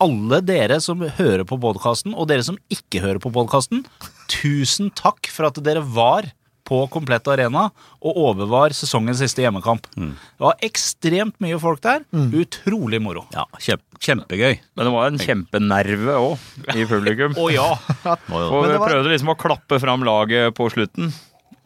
Alle 0.06 0.40
dere 0.44 0.78
som 0.84 1.02
hører 1.16 1.42
på 1.48 1.58
podkasten, 1.60 2.14
og 2.14 2.28
dere 2.30 2.44
som 2.46 2.60
ikke 2.72 3.02
hører 3.02 3.20
på 3.22 3.32
podkasten, 3.34 3.82
tusen 4.30 4.92
takk 4.96 5.32
for 5.32 5.48
at 5.48 5.58
dere 5.64 5.82
var 5.82 6.30
på 6.70 6.84
Komplett 6.94 7.26
Arena 7.32 7.66
og 7.98 8.18
overvar 8.30 8.70
sesongens 8.76 9.18
siste 9.20 9.42
hjemmekamp. 9.42 9.88
Det 9.98 10.44
var 10.46 10.60
ekstremt 10.64 11.34
mye 11.42 11.58
folk 11.60 11.82
der. 11.84 12.04
Utrolig 12.14 13.00
moro. 13.02 13.24
Ja, 13.34 13.44
kjempe, 13.58 13.98
kjempegøy. 14.00 14.60
Men 14.78 14.86
det 14.88 14.92
var 14.94 15.10
en 15.10 15.18
kjempenerve 15.20 16.14
òg 16.20 16.76
i 16.78 16.86
publikum. 16.88 17.34
Å 17.34 17.48
ja! 17.52 17.66
Og 18.30 18.60
vi 18.70 18.78
prøvde 18.78 19.10
liksom 19.10 19.34
å 19.34 19.38
klappe 19.40 19.80
fram 19.82 20.06
laget 20.06 20.54
på 20.56 20.70
slutten. 20.72 21.10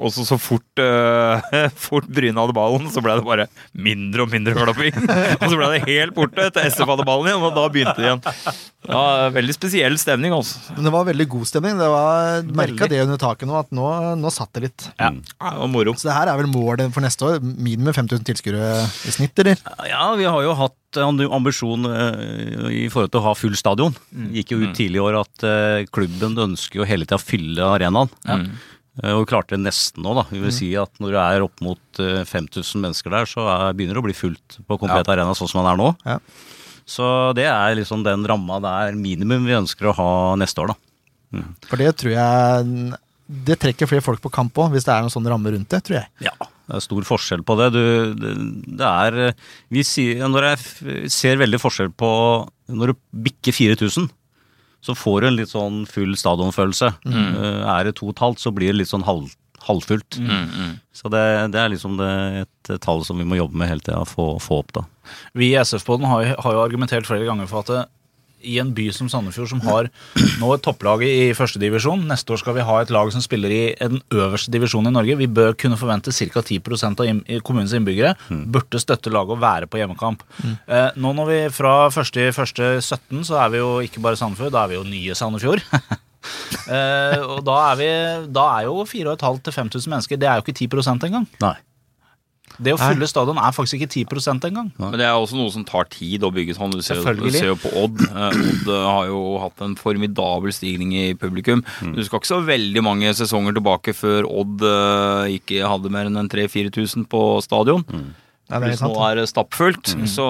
Og 0.04 0.12
så, 0.12 0.26
så 0.28 0.38
fort, 0.40 0.82
uh, 0.82 1.40
fort 1.86 2.06
Bryne 2.12 2.36
hadde 2.40 2.56
ballen, 2.56 2.90
så 2.92 3.02
ble 3.04 3.16
det 3.18 3.26
bare 3.26 3.48
mindre 3.72 4.26
og 4.26 4.32
mindre 4.34 4.54
klapping. 4.58 4.94
og 5.40 5.46
så 5.48 5.56
ble 5.56 5.70
det 5.74 5.82
helt 5.88 6.16
borte 6.16 6.50
til 6.54 6.70
SF 6.70 6.92
hadde 6.92 7.08
ballen 7.08 7.30
igjen, 7.32 7.44
og 7.48 7.56
da 7.56 7.66
begynte 7.72 7.96
det 7.98 8.08
igjen. 8.10 8.22
Ja, 8.84 9.30
veldig 9.32 9.56
spesiell 9.56 9.96
stemning, 10.00 10.34
Også. 10.36 10.60
Men 10.76 10.88
det 10.88 10.92
var 10.92 11.06
veldig 11.08 11.26
god 11.32 11.48
stemning. 11.48 11.78
Det 11.80 11.88
var 11.88 12.44
Merka 12.60 12.88
det 12.90 13.00
under 13.06 13.20
taket 13.20 13.48
nå, 13.48 13.56
at 13.62 13.72
nå, 13.74 13.88
nå 14.20 14.32
satt 14.34 14.52
det 14.58 14.66
litt. 14.66 14.88
Ja. 14.98 15.10
Ja, 15.40 15.54
det 15.54 15.60
var 15.62 15.70
moro. 15.72 15.96
Så 15.96 16.10
det 16.10 16.16
her 16.18 16.30
er 16.30 16.40
vel 16.40 16.50
målet 16.52 16.92
for 16.94 17.04
neste 17.04 17.28
år. 17.28 17.40
Minimum 17.40 17.96
5000 17.96 18.28
tilskuere 18.28 18.84
i 18.84 19.14
snitt, 19.14 19.38
eller? 19.40 19.60
Ja, 19.88 20.10
vi 20.20 20.28
har 20.28 20.44
jo 20.44 20.56
hatt 20.58 20.76
ambisjon 21.00 21.88
eh, 21.90 22.84
i 22.84 22.84
forhold 22.92 23.12
til 23.12 23.22
å 23.22 23.26
ha 23.28 23.34
full 23.38 23.56
stadion. 23.58 23.96
Gikk 24.34 24.54
jo 24.54 24.60
ut 24.62 24.76
tidlig 24.76 25.00
i 25.00 25.04
år 25.04 25.18
at 25.24 25.46
eh, 25.48 25.86
klubben 25.94 26.38
ønsker 26.46 26.82
jo 26.82 26.88
hele 26.88 27.08
tida 27.08 27.18
å 27.18 27.24
fylle 27.24 27.72
arenaen. 27.78 28.12
Eh, 28.28 28.46
Og 29.02 29.24
vi 29.24 29.30
klarte 29.32 29.56
det 29.56 29.64
nesten 29.64 30.04
nå, 30.06 30.12
da. 30.14 30.22
Vi 30.30 30.38
vil 30.38 30.52
si 30.54 30.68
at 30.78 31.00
når 31.02 31.16
det 31.16 31.22
er 31.22 31.44
opp 31.46 31.62
mot 31.66 32.02
eh, 32.02 32.22
5000 32.30 32.84
mennesker 32.84 33.10
der, 33.10 33.26
så 33.26 33.46
er, 33.50 33.72
begynner 33.74 33.98
det 33.98 34.04
å 34.04 34.06
bli 34.06 34.14
fullt 34.14 34.58
på 34.68 34.78
komplett 34.78 35.10
arena 35.10 35.34
sånn 35.34 35.50
som 35.50 35.64
den 35.64 35.70
er 35.72 35.80
nå. 35.80 35.88
Ja. 36.06 36.18
Så 36.86 37.06
det 37.34 37.48
er 37.50 37.74
liksom 37.78 38.04
den 38.06 38.22
ramma 38.28 38.60
der 38.62 38.94
minimum 38.98 39.48
vi 39.48 39.56
ønsker 39.56 39.90
å 39.90 39.96
ha 39.98 40.10
neste 40.38 40.62
år, 40.62 40.74
da. 40.74 41.44
For 41.66 41.80
det 41.80 41.88
tror 41.98 42.12
jeg 42.14 42.98
Det 43.26 43.56
trekker 43.58 43.88
flere 43.90 44.04
folk 44.04 44.20
på 44.22 44.30
kamp 44.30 44.58
òg, 44.60 44.74
hvis 44.74 44.84
det 44.86 44.92
er 44.94 45.02
noen 45.02 45.10
sånn 45.10 45.26
ramme 45.26 45.50
rundt 45.50 45.72
det, 45.72 45.80
tror 45.82 45.96
jeg. 45.96 46.10
Ja, 46.28 46.34
det 46.38 46.76
er 46.76 46.84
stor 46.84 47.06
forskjell 47.08 47.42
på 47.42 47.56
det. 47.58 47.70
Du, 47.74 47.82
det, 48.20 48.34
det 48.78 48.90
er 48.90 49.32
vi 49.72 49.82
sier, 49.82 50.22
Når 50.28 50.50
jeg 50.52 51.08
ser 51.10 51.40
veldig 51.40 51.58
forskjell 51.58 51.90
på 51.96 52.10
Når 52.68 52.92
du 52.92 53.00
bikker 53.26 53.56
4000, 53.56 54.06
så 54.84 54.94
får 54.96 55.20
du 55.24 55.26
en 55.30 55.36
litt 55.38 55.50
sånn 55.52 55.82
full 55.88 56.12
stadionfølelse. 56.20 56.90
Mm. 57.08 57.30
Er 57.64 57.88
det 57.88 57.96
to 58.00 58.10
og 58.10 58.14
et 58.16 58.22
halvt, 58.24 58.42
så 58.44 58.52
blir 58.54 58.72
det 58.72 58.82
litt 58.82 58.90
sånn 58.92 59.06
halv, 59.08 59.30
halvfullt. 59.64 60.18
Så 60.92 61.08
det, 61.12 61.22
det 61.54 61.60
er 61.62 61.72
liksom 61.72 61.96
det, 61.96 62.10
et 62.44 62.80
tall 62.84 63.00
som 63.08 63.16
vi 63.18 63.24
må 63.24 63.38
jobbe 63.40 63.56
med 63.56 63.70
hele 63.72 63.80
tida, 63.84 64.02
få, 64.04 64.34
få 64.44 64.60
opp, 64.62 64.74
da. 64.76 64.82
Vi 65.36 65.50
i 65.52 65.56
SF-poden 65.60 66.04
har, 66.08 66.22
jo- 66.28 66.36
har 66.44 66.52
jo 66.58 66.62
argumentert 66.66 67.08
flere 67.08 67.24
ganger 67.28 67.48
for 67.48 67.64
at 67.64 67.72
det, 67.72 67.82
i 68.44 68.58
en 68.62 68.72
by 68.76 68.88
som 68.94 69.10
Sandefjord, 69.10 69.50
som 69.50 69.62
har 69.64 69.90
nå 70.40 70.52
et 70.54 70.64
topplag 70.64 71.04
i 71.06 71.32
førstedivisjon 71.36 72.04
Neste 72.08 72.34
år 72.34 72.40
skal 72.42 72.56
vi 72.58 72.66
ha 72.66 72.78
et 72.82 72.92
lag 72.94 73.10
som 73.14 73.22
spiller 73.24 73.52
i 73.54 73.62
den 73.80 74.00
øverste 74.14 74.52
divisjonen 74.54 74.92
i 74.92 74.96
Norge. 74.98 75.18
Vi 75.20 75.30
bør 75.30 75.56
kunne 75.58 75.78
forvente 75.80 76.12
ca. 76.14 76.42
10% 76.44 77.02
av 77.02 77.42
kommunens 77.46 77.74
innbyggere 77.76 78.14
burde 78.28 78.80
støtte 78.82 79.12
laget 79.12 79.36
og 79.36 79.42
være 79.42 79.68
på 79.70 79.80
hjemmekamp. 79.80 80.24
Mm. 80.44 80.56
nå 81.00 81.12
når 81.18 81.30
vi 81.30 81.38
fra 81.54 81.74
1.1.17 81.88 83.24
så 83.28 83.38
er 83.42 83.52
vi 83.54 83.62
jo 83.62 83.76
ikke 83.84 84.02
bare 84.04 84.18
Sandefjord, 84.20 84.52
da 84.54 84.64
er 84.64 84.72
vi 84.72 84.78
jo 84.78 84.86
nye 84.88 85.16
Sandefjord. 85.18 85.62
eh, 86.76 87.20
og 87.20 87.44
da 87.46 87.60
er, 87.70 87.78
vi, 87.80 87.92
da 88.34 88.48
er 88.58 88.68
jo 88.68 88.82
4500 88.88 89.44
til 89.44 89.56
5000 89.60 89.94
mennesker. 89.94 90.20
Det 90.20 90.30
er 90.30 90.40
jo 90.40 90.46
ikke 90.46 90.58
10% 90.64 91.08
engang. 91.08 91.28
Nei. 91.44 91.56
Det 92.62 92.70
å 92.74 92.78
fylle 92.78 93.06
stadion 93.10 93.38
er 93.42 93.54
faktisk 93.54 93.80
ikke 93.80 94.04
10% 94.06 94.44
engang. 94.46 94.68
Men 94.78 94.94
det 95.00 95.06
er 95.08 95.16
også 95.18 95.34
noe 95.38 95.50
som 95.50 95.64
tar 95.66 95.88
tid 95.90 96.22
å 96.22 96.30
bygge 96.34 96.54
sånn. 96.54 96.70
Du 96.70 96.82
ser, 96.86 97.00
du 97.18 97.26
ser 97.34 97.48
jo 97.50 97.56
på 97.58 97.72
Odd. 97.82 97.98
Eh, 98.06 98.36
Odd 98.38 98.68
eh, 98.70 98.84
har 98.86 99.08
jo 99.10 99.22
hatt 99.42 99.64
en 99.66 99.74
formidabel 99.80 100.54
stigning 100.54 100.92
i 100.94 101.06
publikum. 101.18 101.64
Du 101.82 101.98
skal 102.06 102.20
ikke 102.22 102.30
så 102.30 102.38
veldig 102.46 102.84
mange 102.86 103.10
sesonger 103.18 103.56
tilbake 103.58 103.96
før 103.98 104.28
Odd 104.30 104.62
eh, 104.70 105.34
ikke 105.40 105.66
hadde 105.66 105.90
mer 105.90 106.06
enn 106.10 106.20
en 106.22 106.30
3000-4000 106.30 107.08
på 107.10 107.24
stadion. 107.42 107.82
Ja, 108.52 108.60
det 108.60 108.68
er 108.68 108.70
Pluss 108.74 108.82
sant, 108.84 108.94
nå 108.94 109.04
er 109.08 109.18
det 109.18 109.28
stappfullt. 109.32 109.94
Så 110.14 110.24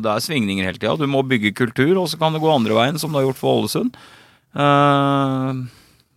det 0.00 0.12
er 0.14 0.24
svingninger 0.24 0.64
hele 0.70 0.80
tida. 0.80 0.96
Du 0.96 1.08
må 1.10 1.24
bygge 1.26 1.52
kultur, 1.58 1.92
og 2.00 2.08
så 2.08 2.16
kan 2.20 2.32
det 2.32 2.40
gå 2.40 2.52
andre 2.52 2.76
veien, 2.78 3.00
som 3.02 3.12
det 3.12 3.20
har 3.20 3.28
gjort 3.28 3.42
for 3.42 3.60
Ålesund. 3.60 3.96
Eh, 4.56 5.64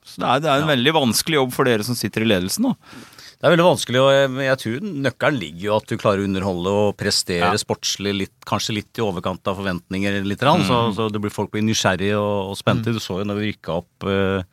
så 0.10 0.22
det 0.24 0.28
er, 0.30 0.44
det 0.46 0.50
er 0.52 0.64
en 0.64 0.72
veldig 0.72 0.94
vanskelig 1.04 1.42
jobb 1.42 1.52
for 1.56 1.68
dere 1.68 1.86
som 1.86 1.98
sitter 1.98 2.24
i 2.24 2.32
ledelsen. 2.32 2.72
da. 2.72 3.18
Det 3.40 3.48
er 3.48 3.54
veldig 3.54 3.70
vanskelig, 3.70 4.00
og 4.04 4.40
jeg, 4.44 4.60
tror 4.60 4.88
nøkkelen 5.06 5.38
ligger 5.40 5.62
jo 5.64 5.76
at 5.78 5.86
du 5.88 5.94
klarer 5.96 6.20
å 6.20 6.28
underholde 6.28 6.72
og 6.76 6.98
prestere 7.00 7.54
Ja. 7.54 7.60
sportslig 7.62 8.12
litt, 8.18 8.36
kanskje 8.44 8.76
litt 8.76 9.00
i 9.00 9.06
overkant 9.06 9.48
av 9.48 9.56
forventninger, 9.62 10.18
litt, 10.28 10.44
mm. 10.44 10.66
så, 10.68 10.80
så 10.92 11.08
det 11.08 11.22
blir, 11.24 11.32
folk 11.32 11.54
blir 11.54 11.64
nysgjerrige 11.64 12.18
og, 12.20 12.52
og 12.52 12.60
spente. 12.60 12.92
Du 12.92 13.00
så 13.00 13.22
jo 13.22 13.30
når 13.30 13.40
vi 13.40 13.54
rykka 13.54 13.78
opp 13.80 14.10
eh, 14.12 14.44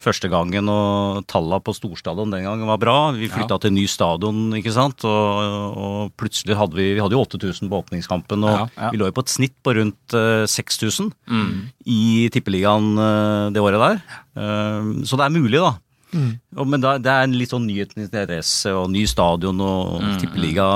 første 0.00 0.32
gangen, 0.32 0.64
og 0.72 1.28
talla 1.28 1.60
på 1.60 1.76
storstadion 1.76 2.32
den 2.32 2.48
gangen 2.48 2.72
var 2.72 2.80
bra. 2.80 2.96
Vi 3.12 3.28
flytta 3.28 3.60
til 3.60 3.76
ny 3.76 3.84
stadion, 3.84 4.48
ikke 4.56 4.72
sant, 4.80 5.04
og, 5.04 5.76
og 5.76 6.16
plutselig 6.16 6.56
hadde 6.56 6.80
vi, 6.80 6.88
vi 6.96 7.04
hadde 7.04 7.18
jo 7.18 7.26
8000 7.28 7.68
på 7.68 7.84
åpningskampen, 7.84 8.48
og 8.48 8.56
Ja, 8.56 8.66
ja. 8.80 8.92
vi 8.96 9.04
lå 9.04 9.12
jo 9.12 9.18
på 9.20 9.28
et 9.28 9.36
snitt 9.36 9.58
på 9.60 9.76
rundt 9.76 10.16
eh, 10.16 10.48
6000 10.48 11.12
i 11.84 12.32
tippeligaen 12.32 12.92
eh, 12.96 13.46
det 13.52 13.60
året 13.60 13.88
der. 13.90 14.04
Så 15.04 15.20
det 15.20 15.28
er 15.28 15.36
mulig, 15.36 15.58
da. 15.60 15.76
Og, 16.12 16.66
men 16.68 16.82
da, 16.82 16.96
det 17.00 17.12
er 17.12 17.24
en 17.26 17.36
litt 17.36 17.52
sånn 17.54 17.64
nyhetens 17.68 18.08
interesse 18.08 18.72
og 18.76 18.90
ny 18.92 19.06
stadion 19.08 19.60
og 19.64 20.02
tippeliga 20.20 20.66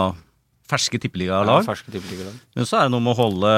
ferske 0.66 0.98
tippeligalag. 0.98 1.62
ferske 1.66 1.92
tippeligalag. 1.94 2.34
Men 2.56 2.66
så 2.66 2.80
er 2.80 2.88
det 2.88 2.90
noe 2.96 3.04
med 3.04 3.12
å 3.14 3.20
holde, 3.20 3.50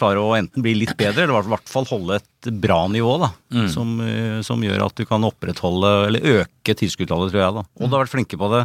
klare 0.00 0.22
å 0.22 0.30
enten 0.38 0.64
bli 0.64 0.72
litt 0.80 0.94
bedre, 0.96 1.26
eller 1.26 1.44
i 1.44 1.52
hvert 1.52 1.68
fall 1.68 1.84
holde 1.90 2.16
et 2.22 2.48
bra 2.62 2.86
nivå, 2.88 3.18
da. 3.20 3.28
Som, 3.68 4.00
eh, 4.00 4.40
som 4.46 4.62
gjør 4.64 4.86
at 4.86 4.94
du 4.96 5.04
kan 5.04 5.26
opprettholde, 5.28 5.90
eller 6.08 6.20
øke 6.40 6.72
tilskuddstallet, 6.80 7.34
tror 7.34 7.42
jeg, 7.42 7.54
da. 7.58 7.64
Og 7.80 7.90
du 7.90 7.96
har 7.98 8.06
vært 8.06 8.14
flinke 8.16 8.38
på 8.40 8.48
det. 8.54 8.62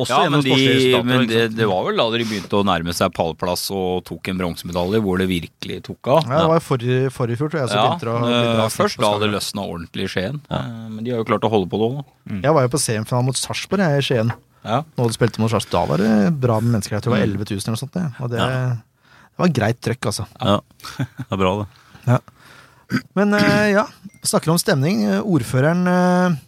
Også 0.00 0.10
Ja, 0.12 0.28
men, 0.32 0.42
de, 0.44 1.00
men 1.06 1.24
det, 1.28 1.40
det 1.56 1.66
var 1.68 1.84
vel 1.88 1.98
da 1.98 2.06
de 2.14 2.24
begynte 2.28 2.58
å 2.58 2.64
nærme 2.66 2.94
seg 2.96 3.12
pallplass 3.16 3.66
og 3.74 4.04
tok 4.08 4.30
en 4.32 4.38
bronsemedalje, 4.40 5.00
hvor 5.04 5.20
det 5.20 5.26
virkelig 5.30 5.80
tok 5.88 6.10
av. 6.14 6.28
Ja, 6.30 6.42
det 6.44 6.50
var 6.52 6.62
forrige, 6.64 7.10
forrige 7.14 7.40
fjor, 7.40 7.50
tror 7.52 7.62
jeg. 7.62 7.70
Så 7.72 7.78
Ja, 7.78 7.86
begynte 7.88 8.12
å 8.14 8.20
bli 8.24 8.36
eh, 8.36 8.52
bra 8.58 8.68
først 8.74 9.00
da 9.02 9.10
det 9.22 9.30
løsna 9.34 9.64
ordentlig 9.66 10.06
i 10.06 10.12
Skien. 10.14 10.38
Ja. 10.50 10.60
Men 10.90 11.02
de 11.06 11.14
har 11.14 11.22
jo 11.22 11.28
klart 11.32 11.48
å 11.48 11.52
holde 11.52 11.70
på 11.72 11.80
det 11.80 11.88
òg, 11.90 11.98
nå. 12.00 12.38
Jeg 12.44 12.56
var 12.56 12.66
jo 12.68 12.72
på 12.76 12.82
semifinalen 12.84 13.30
mot 13.30 13.40
Sarpsborg 13.40 13.86
i 13.98 14.04
Skien. 14.06 14.32
Ja. 14.60 14.82
Nå 14.84 15.06
hadde 15.06 15.16
spilte 15.16 15.40
mot 15.42 15.52
Sarpsborg. 15.52 15.72
Da 15.74 15.86
var 15.90 16.04
det 16.04 16.12
bra 16.42 16.58
med 16.60 16.76
mennesker. 16.76 16.98
Jeg 16.98 17.06
tror 17.06 17.16
det 17.16 17.20
var 17.22 17.26
11 17.28 17.48
000 17.48 17.60
eller 17.60 17.76
noe 17.76 17.80
sånt. 17.84 17.96
det. 17.96 18.06
Og 18.20 18.30
det, 18.34 18.50
det 19.30 19.44
var 19.44 19.54
greit 19.60 19.80
trøkk, 19.86 20.10
altså. 20.12 20.26
Ja, 20.36 20.58
det 21.24 21.30
er 21.30 21.40
bra, 21.40 21.54
det. 21.64 22.20
Men 23.14 23.34
eh, 23.38 23.68
ja, 23.72 23.84
snakker 24.26 24.50
om 24.52 24.58
stemning. 24.60 25.04
Eh, 25.06 25.20
Ordføreren 25.22 25.86
eh, 25.86 26.38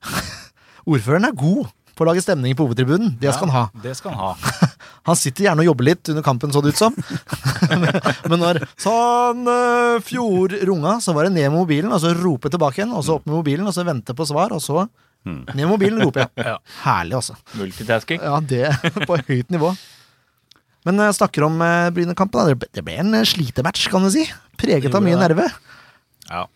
Ordføreren 0.90 1.28
er 1.30 1.36
god 1.36 1.68
på 1.94 2.04
å 2.04 2.08
lage 2.08 2.22
stemning 2.24 2.56
på 2.56 2.66
hovedtribunen. 2.66 3.14
Det 3.20 3.32
skal 3.34 3.50
han 3.50 3.56
ha. 3.56 3.82
Det 3.82 3.94
skal 3.98 4.14
han 4.14 4.30
ha. 4.30 4.56
Han 5.08 5.16
sitter 5.16 5.46
gjerne 5.46 5.62
og 5.64 5.70
jobber 5.70 5.86
litt 5.88 6.10
under 6.12 6.24
kampen, 6.24 6.50
så 6.52 6.60
det 6.62 6.74
ut 6.74 6.80
som. 6.80 6.96
Men 8.30 8.42
når 8.42 8.60
Sandefjord 8.78 10.54
runga, 10.68 10.98
så 11.00 11.14
var 11.16 11.26
det 11.26 11.32
ned 11.38 11.48
med 11.48 11.56
mobilen, 11.56 11.92
og 11.94 12.02
så 12.02 12.12
rope 12.16 12.52
tilbake 12.52 12.82
igjen, 12.82 12.92
og 12.92 13.06
så 13.06 13.16
opp 13.16 13.24
med 13.26 13.38
mobilen, 13.38 13.66
og 13.66 13.74
så 13.74 13.86
vente 13.88 14.14
på 14.16 14.26
svar, 14.28 14.52
og 14.54 14.60
så 14.62 14.84
ned 15.24 15.56
med 15.56 15.68
mobilen, 15.72 16.02
roper 16.04 16.26
jeg. 16.26 16.30
Ja. 16.50 16.58
Herlig, 16.84 17.16
altså. 17.20 17.36
Multitasking. 17.58 18.22
Ja, 18.24 18.38
det 18.40 18.70
på 19.08 19.18
høyt 19.28 19.50
nivå. 19.52 19.72
Men 20.88 21.02
jeg 21.04 21.16
snakker 21.18 21.44
om 21.44 21.58
eh, 21.64 21.90
Bryne-kampen. 21.92 22.54
Det 22.72 22.84
ble 22.86 23.00
en 23.02 23.18
eh, 23.18 23.26
slitematch, 23.28 23.88
kan 23.92 24.04
du 24.06 24.12
si. 24.12 24.24
Preget 24.60 24.94
av 24.96 25.04
mye 25.04 25.18
nerve. 25.20 25.48
Ja. 26.30 26.46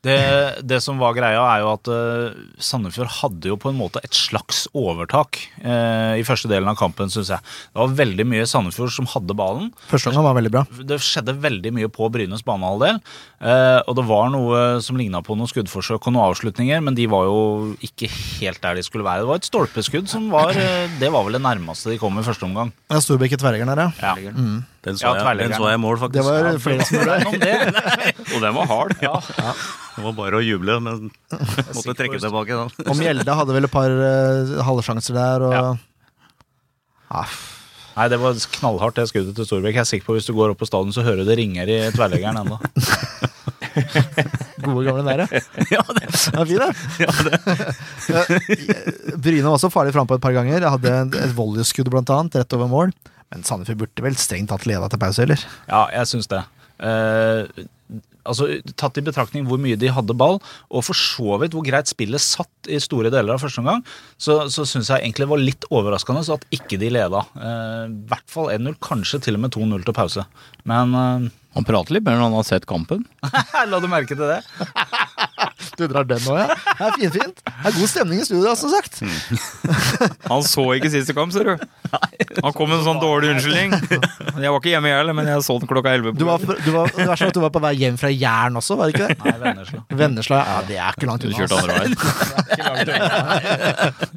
Det, 0.00 0.16
det 0.64 0.78
som 0.80 1.00
var 1.00 1.12
greia, 1.16 1.40
er 1.44 1.60
jo 1.60 1.72
at 1.74 1.88
eh, 1.92 2.38
Sandefjord 2.62 3.10
hadde 3.18 3.50
jo 3.50 3.58
på 3.60 3.68
en 3.68 3.76
måte 3.76 4.00
et 4.00 4.16
slags 4.16 4.62
overtak 4.72 5.42
eh, 5.60 6.16
i 6.16 6.24
første 6.24 6.48
delen 6.48 6.70
av 6.72 6.78
kampen, 6.80 7.12
syns 7.12 7.32
jeg. 7.34 7.44
Det 7.68 7.82
var 7.82 7.92
veldig 7.98 8.26
mye 8.32 8.46
Sandefjord 8.48 8.94
som 8.94 9.08
hadde 9.12 9.36
ballen. 9.36 9.68
Første 9.90 10.14
gang 10.14 10.24
var 10.24 10.38
veldig 10.38 10.54
bra. 10.54 10.64
Det 10.88 11.00
skjedde 11.04 11.36
veldig 11.44 11.74
mye 11.76 11.92
på 11.92 12.08
Brynes 12.14 12.44
banehalvdel. 12.48 13.02
Eh, 13.40 13.78
og 13.88 13.94
det 13.96 14.02
var 14.04 14.26
noe 14.28 14.58
som 14.84 14.98
ligna 15.00 15.22
på 15.24 15.32
noen 15.32 15.48
skuddforsøk 15.48 16.04
og 16.10 16.12
noen 16.12 16.26
avslutninger, 16.28 16.82
men 16.84 16.96
de 16.98 17.06
var 17.08 17.24
jo 17.24 17.38
ikke 17.86 18.10
helt 18.12 18.60
der 18.60 18.76
de 18.76 18.82
skulle 18.84 19.06
være. 19.06 19.22
Det 19.24 19.30
var 19.30 19.40
et 19.40 19.48
stolpeskudd 19.48 20.10
som 20.12 20.26
var 20.32 20.52
eh, 20.60 20.92
Det 21.00 21.08
var 21.08 21.24
vel 21.24 21.38
det 21.38 21.40
nærmeste 21.46 21.88
de 21.94 21.96
kom 22.02 22.18
i 22.20 22.24
første 22.26 22.44
omgang. 22.44 22.68
Ja, 22.92 23.00
Storbekk 23.00 23.32
i 23.32 23.40
tverrleggeren 23.40 23.72
der, 23.72 23.80
ja. 23.96 24.12
Ja. 24.20 24.34
Den 24.84 25.00
så, 25.00 25.14
Ja, 25.16 25.24
jeg, 25.30 25.38
den 25.40 25.56
så 25.56 25.70
jeg 25.70 25.78
i 25.78 25.80
mål, 25.80 25.96
faktisk. 26.02 26.20
Det 26.20 26.26
var 26.28 26.60
flere 26.60 26.84
som 26.84 26.96
gjorde 27.00 27.40
det. 27.46 27.56
Og 28.34 28.44
den 28.44 28.58
var 28.58 28.68
hard. 28.74 28.94
Ja. 29.00 29.14
Det 29.96 30.04
var 30.04 30.18
bare 30.20 30.40
å 30.40 30.44
juble, 30.44 30.76
men 30.84 31.08
måtte 31.78 31.96
trekke 31.96 32.20
tilbake. 32.20 32.60
den. 32.60 32.88
Og 32.92 33.00
Mjelde 33.00 33.38
hadde 33.40 33.56
vel 33.56 33.68
et 33.70 33.72
par 33.72 33.88
uh, 33.96 34.52
halvsjanser 34.68 35.16
der, 35.16 35.46
og 35.48 35.56
Ja. 35.56 35.64
Ah, 37.10 37.32
Nei, 37.96 38.06
det 38.12 38.18
var 38.22 38.32
knallhardt, 38.56 38.96
det 39.00 39.08
skuddet 39.10 39.34
til 39.36 39.46
Storbekk. 39.48 39.74
Jeg 39.76 39.82
er 39.82 39.88
sikker 39.90 40.06
på 40.06 40.14
Hvis 40.16 40.28
du 40.28 40.32
går 40.36 40.52
opp 40.54 40.60
på 40.62 40.68
stadion, 40.68 40.92
så 40.94 41.02
hører 41.04 41.20
du 41.24 41.28
det 41.30 41.38
ringer 41.40 41.64
i 41.68 41.70
tverrleggeren 41.94 42.38
ennå. 42.42 42.56
Gode 44.60 44.84
gamle 44.86 45.02
der, 45.06 45.18
ja. 45.24 45.28
ja, 45.76 45.82
det 45.96 46.04
er 46.06 46.12
fint, 46.14 46.60
det. 46.60 46.70
Ja, 48.10 48.20
Bryne 49.24 49.46
var 49.46 49.54
også 49.56 49.70
farlig 49.72 49.94
frampå 49.96 50.12
et 50.18 50.24
par 50.24 50.34
ganger. 50.36 50.56
Jeg 50.60 50.74
hadde 50.76 50.90
et- 51.24 51.36
volleyskudd, 51.36 51.90
blant 51.92 52.10
annet, 52.14 52.36
rett 52.42 52.56
over 52.58 52.68
mål. 52.70 52.88
Men 53.30 53.40
Sandefjord 53.46 53.80
burde 53.84 54.02
vel 54.08 54.16
strengt 54.18 54.48
tatt 54.50 54.66
leda 54.68 54.86
til 54.90 55.00
pause, 55.02 55.20
eller? 55.26 55.40
Ja, 55.70 55.82
jeg 55.94 56.04
syns 56.10 56.28
det. 56.30 56.42
Eh, 56.82 57.40
altså, 58.30 58.48
Tatt 58.80 59.00
i 59.00 59.04
betraktning 59.04 59.46
hvor 59.48 59.60
mye 59.60 59.78
de 59.80 59.90
hadde 59.92 60.16
ball, 60.16 60.38
og 60.70 60.86
for 60.86 60.96
så 60.96 61.36
vidt 61.42 61.56
hvor 61.56 61.66
greit 61.66 61.90
spillet 61.90 62.22
satt 62.22 62.70
i 62.70 62.78
store 62.82 63.10
deler 63.12 63.34
av 63.34 63.42
første 63.42 63.62
omgang, 63.62 63.82
så, 64.20 64.44
så 64.52 64.66
syns 64.68 64.92
jeg 64.92 65.02
egentlig 65.04 65.26
det 65.26 65.32
var 65.34 65.42
litt 65.42 65.68
overraskende 65.70 66.24
så 66.26 66.38
at 66.38 66.46
ikke 66.54 66.78
de 66.80 66.92
leda. 66.94 67.24
Eh, 67.36 67.84
I 67.90 68.08
hvert 68.10 68.30
fall 68.30 68.52
1-0, 68.54 68.78
kanskje 68.84 69.22
til 69.26 69.38
og 69.38 69.44
med 69.44 69.54
2-0 69.56 69.86
til 69.86 69.96
pause. 69.96 70.26
Men 70.68 70.96
eh, 70.96 71.28
Han 71.58 71.66
prater 71.66 71.96
litt 71.96 72.06
mer 72.06 72.14
når 72.18 72.28
han 72.28 72.38
har 72.38 72.46
sett 72.46 72.68
kampen. 72.70 73.02
la 73.70 73.82
du 73.82 73.88
merke 73.90 74.14
til 74.14 74.28
det? 74.30 74.40
Du 75.78 75.86
drar 75.88 76.04
den 76.04 76.20
nå, 76.26 76.34
ja? 76.36 76.46
Det 76.52 76.86
er 76.86 76.96
finfint. 76.98 77.40
Det 77.44 77.70
er 77.70 77.76
god 77.76 77.90
stemning 77.90 78.20
i 78.20 78.24
studio, 78.26 78.52
som 78.58 78.72
sagt. 78.72 79.00
Han 80.28 80.44
så 80.44 80.64
ikke 80.76 80.90
siste 80.92 81.14
kamp, 81.16 81.32
ser 81.34 81.46
du. 81.46 81.64
Han 82.44 82.52
kom 82.56 82.68
med 82.70 82.78
en 82.80 82.86
sånn 82.86 83.00
dårlig 83.02 83.32
unnskyldning. 83.34 83.74
Jeg 84.40 84.52
var 84.52 84.58
ikke 84.58 84.72
hjemme, 84.74 84.90
jeg 84.90 85.00
heller, 85.00 85.16
men 85.16 85.30
jeg 85.30 85.44
så 85.46 85.56
den 85.62 85.70
klokka 85.70 85.94
elleve. 85.96 86.14
Du 86.18 86.26
var, 86.28 86.42
du 86.42 86.70
var, 86.74 86.92
det 86.92 87.08
verste 87.08 87.26
var 87.26 87.32
at 87.32 87.38
du 87.38 87.42
var 87.44 87.54
på 87.54 87.64
vei 87.64 87.72
hjem 87.80 87.98
fra 88.00 88.12
Jæren 88.12 88.60
også, 88.60 88.76
var 88.78 88.90
det 88.90 88.96
ikke 88.96 89.08
det? 89.08 89.18
Nei, 89.24 89.34
Vennesla. 89.44 89.82
Vennesla, 90.02 90.40
ja, 90.50 90.60
det 90.68 90.78
er 90.78 90.96
ikke 90.96 91.10
langt 91.10 91.26
unna. 91.26 91.34
Du 91.34 91.38
kjørte 91.40 91.54
altså. 91.56 91.70
andre 91.70 91.80
veien. 91.80 91.94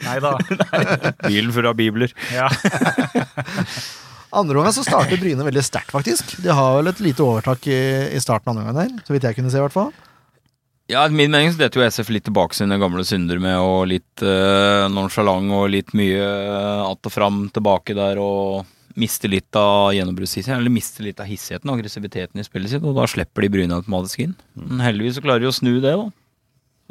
Nei 0.03 0.17
da. 0.23 0.31
Bilen 1.27 1.53
full 1.55 1.69
av 1.69 1.77
bibler. 1.79 2.15
Ja. 2.33 2.49
Andre 4.33 4.57
gangen 4.57 4.73
så 4.73 4.83
starter 4.85 5.19
Bryne 5.21 5.45
veldig 5.45 5.61
sterkt, 5.65 5.91
faktisk. 5.93 6.35
De 6.41 6.49
har 6.49 6.79
vel 6.79 6.89
et 6.89 7.01
lite 7.05 7.21
overtak 7.21 7.67
i, 7.69 7.81
i 8.17 8.21
starten 8.23 8.49
andre 8.49 8.65
gangen 8.65 8.79
der, 8.81 9.05
så 9.05 9.13
vidt 9.13 9.27
jeg 9.29 9.37
kunne 9.37 9.53
se, 9.53 9.61
i 9.61 9.65
hvert 9.65 9.75
fall. 9.75 9.91
Ja, 10.91 11.05
etter 11.05 11.15
min 11.15 11.31
mening 11.31 11.53
så 11.53 11.61
detter 11.61 11.79
jo 11.79 11.87
SF 11.87 12.09
litt 12.11 12.25
tilbake 12.27 12.57
sine 12.57 12.75
gamle 12.81 13.05
synder 13.07 13.39
med 13.39 13.55
og 13.63 13.85
litt 13.87 14.23
uh, 14.25 14.89
nonchalant 14.91 15.53
og 15.55 15.69
litt 15.71 15.93
mye 15.95 16.19
uh, 16.19 16.83
att 16.89 17.07
og 17.07 17.13
fram 17.13 17.45
tilbake 17.55 17.95
der 17.95 18.19
og 18.19 18.65
miste 18.99 19.29
litt 19.31 19.55
av 19.57 19.93
gjennombruddshissigheten, 19.95 20.59
eller 20.59 20.73
miste 20.73 21.05
litt 21.05 21.21
av 21.23 21.29
hissigheten 21.29 21.71
og 21.71 21.79
aggressiviteten 21.79 22.41
i 22.41 22.45
spillet 22.45 22.75
sitt, 22.75 22.83
og 22.83 22.99
da 22.99 23.07
slipper 23.09 23.45
de 23.45 23.49
Bryne 23.55 23.79
automatisk 23.79 24.21
inn. 24.27 24.35
Men 24.59 24.83
heldigvis 24.85 25.17
så 25.17 25.23
klarer 25.23 25.41
de 25.41 25.49
å 25.49 25.55
snu 25.55 25.71
det, 25.79 25.95
da. 25.97 26.11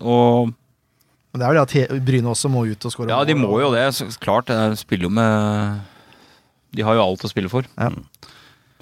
Og 0.03 0.51
Men 0.51 1.41
det 1.41 1.47
er 1.47 1.53
vel 1.53 1.61
det 1.61 1.85
at 1.93 2.03
Bryne 2.09 2.33
også 2.33 2.51
må 2.51 2.65
ut 2.67 2.89
og 2.89 2.95
skåre 2.95 3.13
ja, 3.13 3.21
de 3.29 3.37
må 3.39 3.53
jo 3.61 3.71
det. 3.77 3.85
Så 3.95 4.09
klart, 4.21 4.51
de 4.51 4.81
spiller 4.81 5.07
jo 5.07 5.13
med 5.15 5.85
De 6.75 6.83
har 6.85 6.97
jo 6.97 7.05
alt 7.05 7.25
å 7.25 7.31
spille 7.31 7.53
for. 7.53 7.69
Ja. 7.77 7.93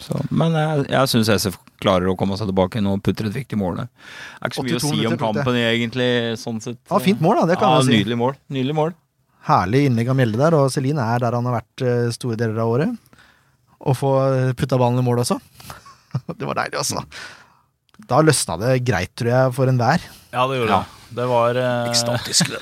Så, 0.01 0.17
men 0.33 0.55
jeg, 0.57 0.87
jeg 0.89 1.11
syns 1.13 1.31
SF 1.35 1.59
klarer 1.81 2.09
å 2.09 2.17
komme 2.19 2.37
seg 2.41 2.49
tilbake 2.49 2.81
nå 2.85 2.97
og 2.97 3.03
putter 3.05 3.29
et 3.29 3.37
viktig 3.37 3.59
mål 3.61 3.83
der. 3.83 3.91
Det 3.91 4.49
er 4.49 4.53
ikke 4.53 4.59
så 4.61 4.65
mye 4.67 4.79
å 4.79 4.83
si 4.85 5.09
om 5.11 5.17
kampen 5.21 5.59
egentlig, 5.61 6.11
sånn 6.41 6.61
sett. 6.65 6.79
Ja, 6.89 7.01
fint 7.05 7.21
mål, 7.25 7.43
da. 7.43 7.51
Det 7.53 7.59
kan 7.61 7.75
ja, 7.75 7.81
man 7.81 7.89
si. 7.89 7.99
Nydelig 7.99 8.19
mål. 8.21 8.39
Nydelig 8.53 8.77
mål. 8.79 8.95
Herlig 9.49 9.83
innlegg 9.89 10.13
av 10.13 10.19
Mjelde 10.19 10.41
der, 10.41 10.57
og 10.57 10.73
Celine 10.73 11.05
er 11.15 11.25
der 11.25 11.37
han 11.37 11.49
har 11.49 11.59
vært 11.59 11.85
eh, 11.85 12.07
store 12.17 12.39
deler 12.41 12.61
av 12.65 12.73
året. 12.75 13.19
Og 13.81 13.97
få 13.97 14.15
eh, 14.29 14.55
putta 14.57 14.81
ballen 14.81 15.01
i 15.01 15.05
mål 15.05 15.23
også. 15.25 15.37
det 16.39 16.49
var 16.49 16.61
deilig, 16.63 16.81
altså. 16.81 17.05
Da 18.09 18.23
løsna 18.25 18.57
det 18.61 18.79
greit, 18.85 19.13
tror 19.17 19.33
jeg, 19.35 19.53
for 19.57 19.73
enhver. 19.73 20.05
Ja, 20.33 20.47
det 20.49 20.61
gjorde 20.63 20.81
det. 20.81 20.99
Det 21.21 21.29
var 21.29 21.63
Ekstatisk. 21.91 22.53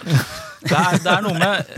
Det 0.59 0.75
er, 0.75 0.97
det 0.99 1.11
er 1.13 1.21
noe 1.23 1.39
med 1.39 1.69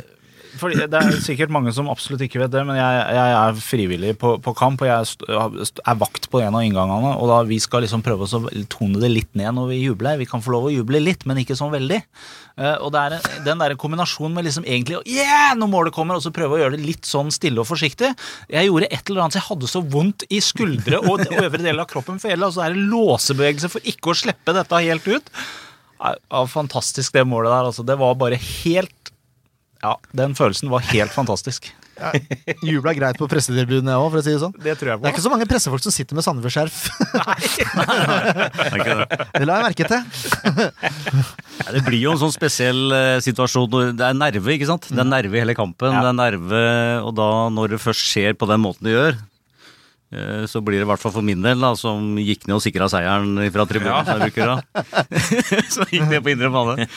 fordi 0.61 0.87
Det 0.91 0.99
er 1.01 1.17
sikkert 1.25 1.53
mange 1.53 1.73
som 1.75 1.89
absolutt 1.91 2.23
ikke 2.27 2.43
vet 2.43 2.53
det, 2.53 2.63
men 2.69 2.79
jeg, 2.79 3.01
jeg 3.17 3.37
er 3.39 3.63
frivillig 3.65 4.13
på, 4.21 4.35
på 4.45 4.55
kamp, 4.57 4.85
og 4.85 4.91
jeg 4.91 5.81
er 5.81 5.99
vakt 6.01 6.29
på 6.33 6.43
en 6.43 6.57
av 6.59 6.67
inngangene. 6.67 7.15
Og 7.17 7.31
da 7.31 7.41
vi 7.49 7.59
skal 7.63 7.85
liksom 7.85 8.05
prøve 8.07 8.29
å 8.29 8.43
tone 8.73 9.01
det 9.03 9.11
litt 9.13 9.33
ned 9.39 9.57
når 9.57 9.73
vi 9.73 9.81
jubler. 9.83 10.21
Vi 10.21 10.29
kan 10.31 10.45
få 10.45 10.55
lov 10.55 10.69
å 10.69 10.75
juble 10.75 11.03
litt, 11.03 11.27
men 11.29 11.41
ikke 11.43 11.59
sånn 11.59 11.73
veldig. 11.75 12.01
Eh, 12.61 12.77
og 12.83 12.93
det 12.95 13.05
er 13.07 13.31
den 13.47 13.63
der 13.63 13.77
kombinasjonen 13.81 14.37
med 14.37 14.47
liksom 14.49 14.67
egentlig 14.69 15.01
Yeah! 15.09 15.55
Når 15.57 15.71
målet 15.73 15.97
kommer, 15.97 16.19
og 16.19 16.25
så 16.25 16.33
prøve 16.35 16.57
å 16.57 16.61
gjøre 16.61 16.77
det 16.77 16.87
litt 16.87 17.09
sånn 17.09 17.33
stille 17.35 17.63
og 17.63 17.69
forsiktig. 17.69 18.13
Jeg 18.53 18.69
gjorde 18.69 18.91
et 18.91 19.11
eller 19.11 19.25
annet, 19.25 19.37
så 19.37 19.41
jeg 19.41 19.49
hadde 19.49 19.73
så 19.73 19.83
vondt 19.97 20.27
i 20.31 20.43
skuldre 20.45 21.01
og 21.01 21.25
øvre 21.31 21.65
del 21.65 21.83
av 21.83 21.89
kroppen 21.91 22.21
for 22.21 22.33
hele, 22.33 22.47
og 22.47 22.57
så 22.57 22.67
er 22.67 22.77
det 22.77 22.87
låsebevegelse 22.93 23.73
for 23.73 23.91
ikke 23.95 24.13
å 24.13 24.21
slippe 24.23 24.55
dette 24.57 24.85
helt 24.87 25.09
ut. 25.11 25.35
Ja, 26.01 26.47
fantastisk 26.49 27.13
det 27.13 27.27
målet 27.29 27.53
der. 27.53 27.69
Altså. 27.69 27.85
Det 27.85 27.97
var 28.01 28.17
bare 28.21 28.39
helt 28.41 29.00
Ja, 29.81 29.95
den 30.13 30.35
følelsen 30.37 30.69
var 30.73 30.85
helt 30.91 31.13
fantastisk. 31.15 31.71
Jubla 32.65 32.93
greit 32.97 33.19
på 33.21 33.27
pressetilbudene 33.29 33.93
òg, 34.01 34.07
for 34.13 34.21
å 34.21 34.25
si 34.25 34.33
det 34.33 34.41
sånn. 34.41 34.55
Det 34.57 34.75
tror 34.81 34.93
jeg 34.93 35.01
Det 35.03 35.09
er 35.11 35.15
ikke 35.15 35.25
så 35.25 35.33
mange 35.33 35.47
pressefolk 35.49 35.85
som 35.85 35.95
sitter 35.95 36.17
med 36.17 36.25
Sandefjord-skjerf. 36.25 36.79
Er 38.71 38.85
det? 38.85 39.19
Det 39.41 39.49
la 39.49 39.59
jeg 39.59 39.67
merke 39.69 39.89
til. 39.91 40.01
Ja, 41.61 41.73
det 41.77 41.83
blir 41.87 42.01
jo 42.01 42.15
en 42.15 42.21
sånn 42.23 42.33
spesiell 42.35 42.95
eh, 42.97 43.19
situasjon. 43.25 43.97
Det 43.99 44.07
er 44.07 44.17
nerve, 44.17 44.55
ikke 44.57 44.69
sant? 44.69 44.89
Det 44.91 45.01
er 45.01 45.09
nerve 45.09 45.37
i 45.37 45.43
hele 45.43 45.57
kampen. 45.57 45.93
Det 45.97 46.13
er 46.13 46.17
nerve, 46.17 46.63
og 47.05 47.13
da 47.19 47.29
når 47.53 47.77
det 47.77 47.83
først 47.85 48.05
skjer 48.13 48.37
på 48.41 48.49
den 48.51 48.65
måten 48.65 48.89
det 48.89 48.97
gjør, 48.97 49.21
så 50.51 50.59
blir 50.65 50.81
det 50.81 50.87
i 50.87 50.91
hvert 50.91 51.03
fall 51.03 51.13
for 51.15 51.23
min 51.23 51.43
del, 51.45 51.61
da, 51.63 51.69
som 51.79 52.17
gikk 52.19 52.49
ned 52.49 52.57
og 52.57 52.63
sikra 52.65 52.89
seieren 52.91 53.37
fra 53.55 53.67
tribunen, 53.71 54.07
som 54.09 54.19
jeg 54.19 54.33
bruker 54.33 54.51
da. 54.51 54.85
så 55.77 55.87
gikk 55.87 56.09
ned 56.11 56.25
på 56.27 56.33
indre 56.33 56.51
bane. 56.55 56.89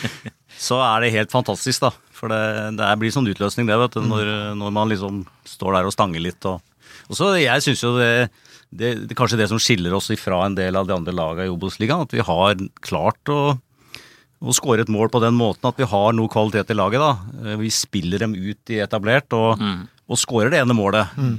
Så 0.57 0.79
er 0.81 1.03
det 1.03 1.11
helt 1.13 1.33
fantastisk, 1.33 1.83
da. 1.85 1.91
For 2.17 2.31
det, 2.33 2.39
det 2.79 2.87
blir 3.01 3.13
sånn 3.13 3.29
utløsning, 3.29 3.67
det, 3.69 3.77
vet 3.83 3.97
du, 3.99 4.01
når, 4.07 4.31
når 4.57 4.73
man 4.73 4.89
liksom 4.89 5.21
står 5.45 5.77
der 5.77 5.89
og 5.89 5.93
stanger 5.93 6.23
litt. 6.25 6.49
Og, 6.49 6.63
og 7.09 7.19
så 7.19 7.33
jeg 7.37 7.65
syns 7.65 7.83
jo 7.85 7.93
det, 7.99 8.09
det, 8.73 8.95
det 9.09 9.17
Kanskje 9.19 9.37
det 9.43 9.49
som 9.51 9.61
skiller 9.61 9.93
oss 9.93 10.09
ifra 10.13 10.41
en 10.47 10.57
del 10.57 10.79
av 10.79 10.89
de 10.89 10.95
andre 10.97 11.13
lagene 11.13 11.49
i 11.49 11.53
Obos-ligaen, 11.53 12.07
at 12.07 12.17
vi 12.17 12.25
har 12.25 12.57
klart 12.81 13.33
å 13.33 13.43
å 14.43 14.51
skåre 14.51 14.83
et 14.83 14.89
mål 14.91 15.07
på 15.07 15.21
den 15.23 15.35
måten 15.39 15.69
at 15.69 15.77
vi 15.79 15.85
har 15.87 16.11
noe 16.11 16.27
kvalitet 16.27 16.73
i 16.73 16.75
laget. 16.75 16.99
da. 16.99 17.13
Eh, 17.53 17.57
Vi 17.61 17.69
spiller 17.71 18.25
dem 18.25 18.33
ut 18.35 18.73
i 18.75 18.81
etablert 18.83 19.31
og, 19.37 19.61
og 20.03 20.19
skårer 20.19 20.51
det 20.51 20.59
ene 20.59 20.75
målet. 20.75 21.13
Eh, 21.15 21.37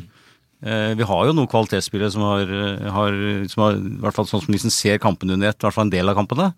Vi 0.64 1.04
har 1.04 1.26
jo 1.28 1.34
noen 1.36 1.50
kvalitetsspillere 1.50 2.12
som 2.14 2.22
har, 2.24 2.48
eh, 2.48 2.86
har, 2.94 3.16
som 3.52 3.62
har 3.66 3.76
i 3.76 3.94
hvert 4.00 4.16
fall 4.16 4.28
sånn 4.30 4.44
som 4.46 4.54
liksom 4.54 4.72
ser 4.72 5.00
kampene 5.02 5.36
under 5.36 5.50
ett, 5.50 5.58
i 5.60 5.66
hvert 5.66 5.76
fall 5.76 5.88
en 5.88 5.92
del 5.92 6.08
av 6.08 6.16
kampene. 6.16 6.54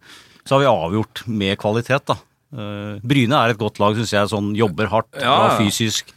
Så 0.46 0.54
har 0.54 0.62
vi 0.62 0.70
avgjort 0.70 1.24
med 1.26 1.58
kvalitet, 1.58 2.04
da. 2.06 2.18
Eh, 2.54 3.00
Bryne 3.02 3.40
er 3.40 3.54
et 3.54 3.58
godt 3.58 3.80
lag, 3.82 3.96
syns 3.98 4.14
jeg. 4.14 4.30
Sånn 4.30 4.52
jobber 4.54 4.86
hardt, 4.92 5.10
bra 5.16 5.56
fysisk. 5.58 6.12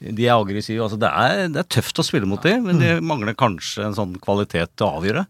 De 0.00 0.26
er 0.26 0.34
aggressive. 0.34 0.80
altså 0.82 0.98
Det 0.98 1.10
er, 1.12 1.46
det 1.52 1.60
er 1.60 1.70
tøft 1.76 2.00
å 2.00 2.06
spille 2.06 2.26
mot 2.26 2.42
dem, 2.42 2.64
men 2.66 2.80
de 2.80 2.94
mangler 3.04 3.36
kanskje 3.38 3.84
en 3.84 3.94
sånn 3.94 4.14
kvalitet 4.18 4.72
til 4.74 4.86
å 4.88 4.98
avgjøre. 4.98 5.26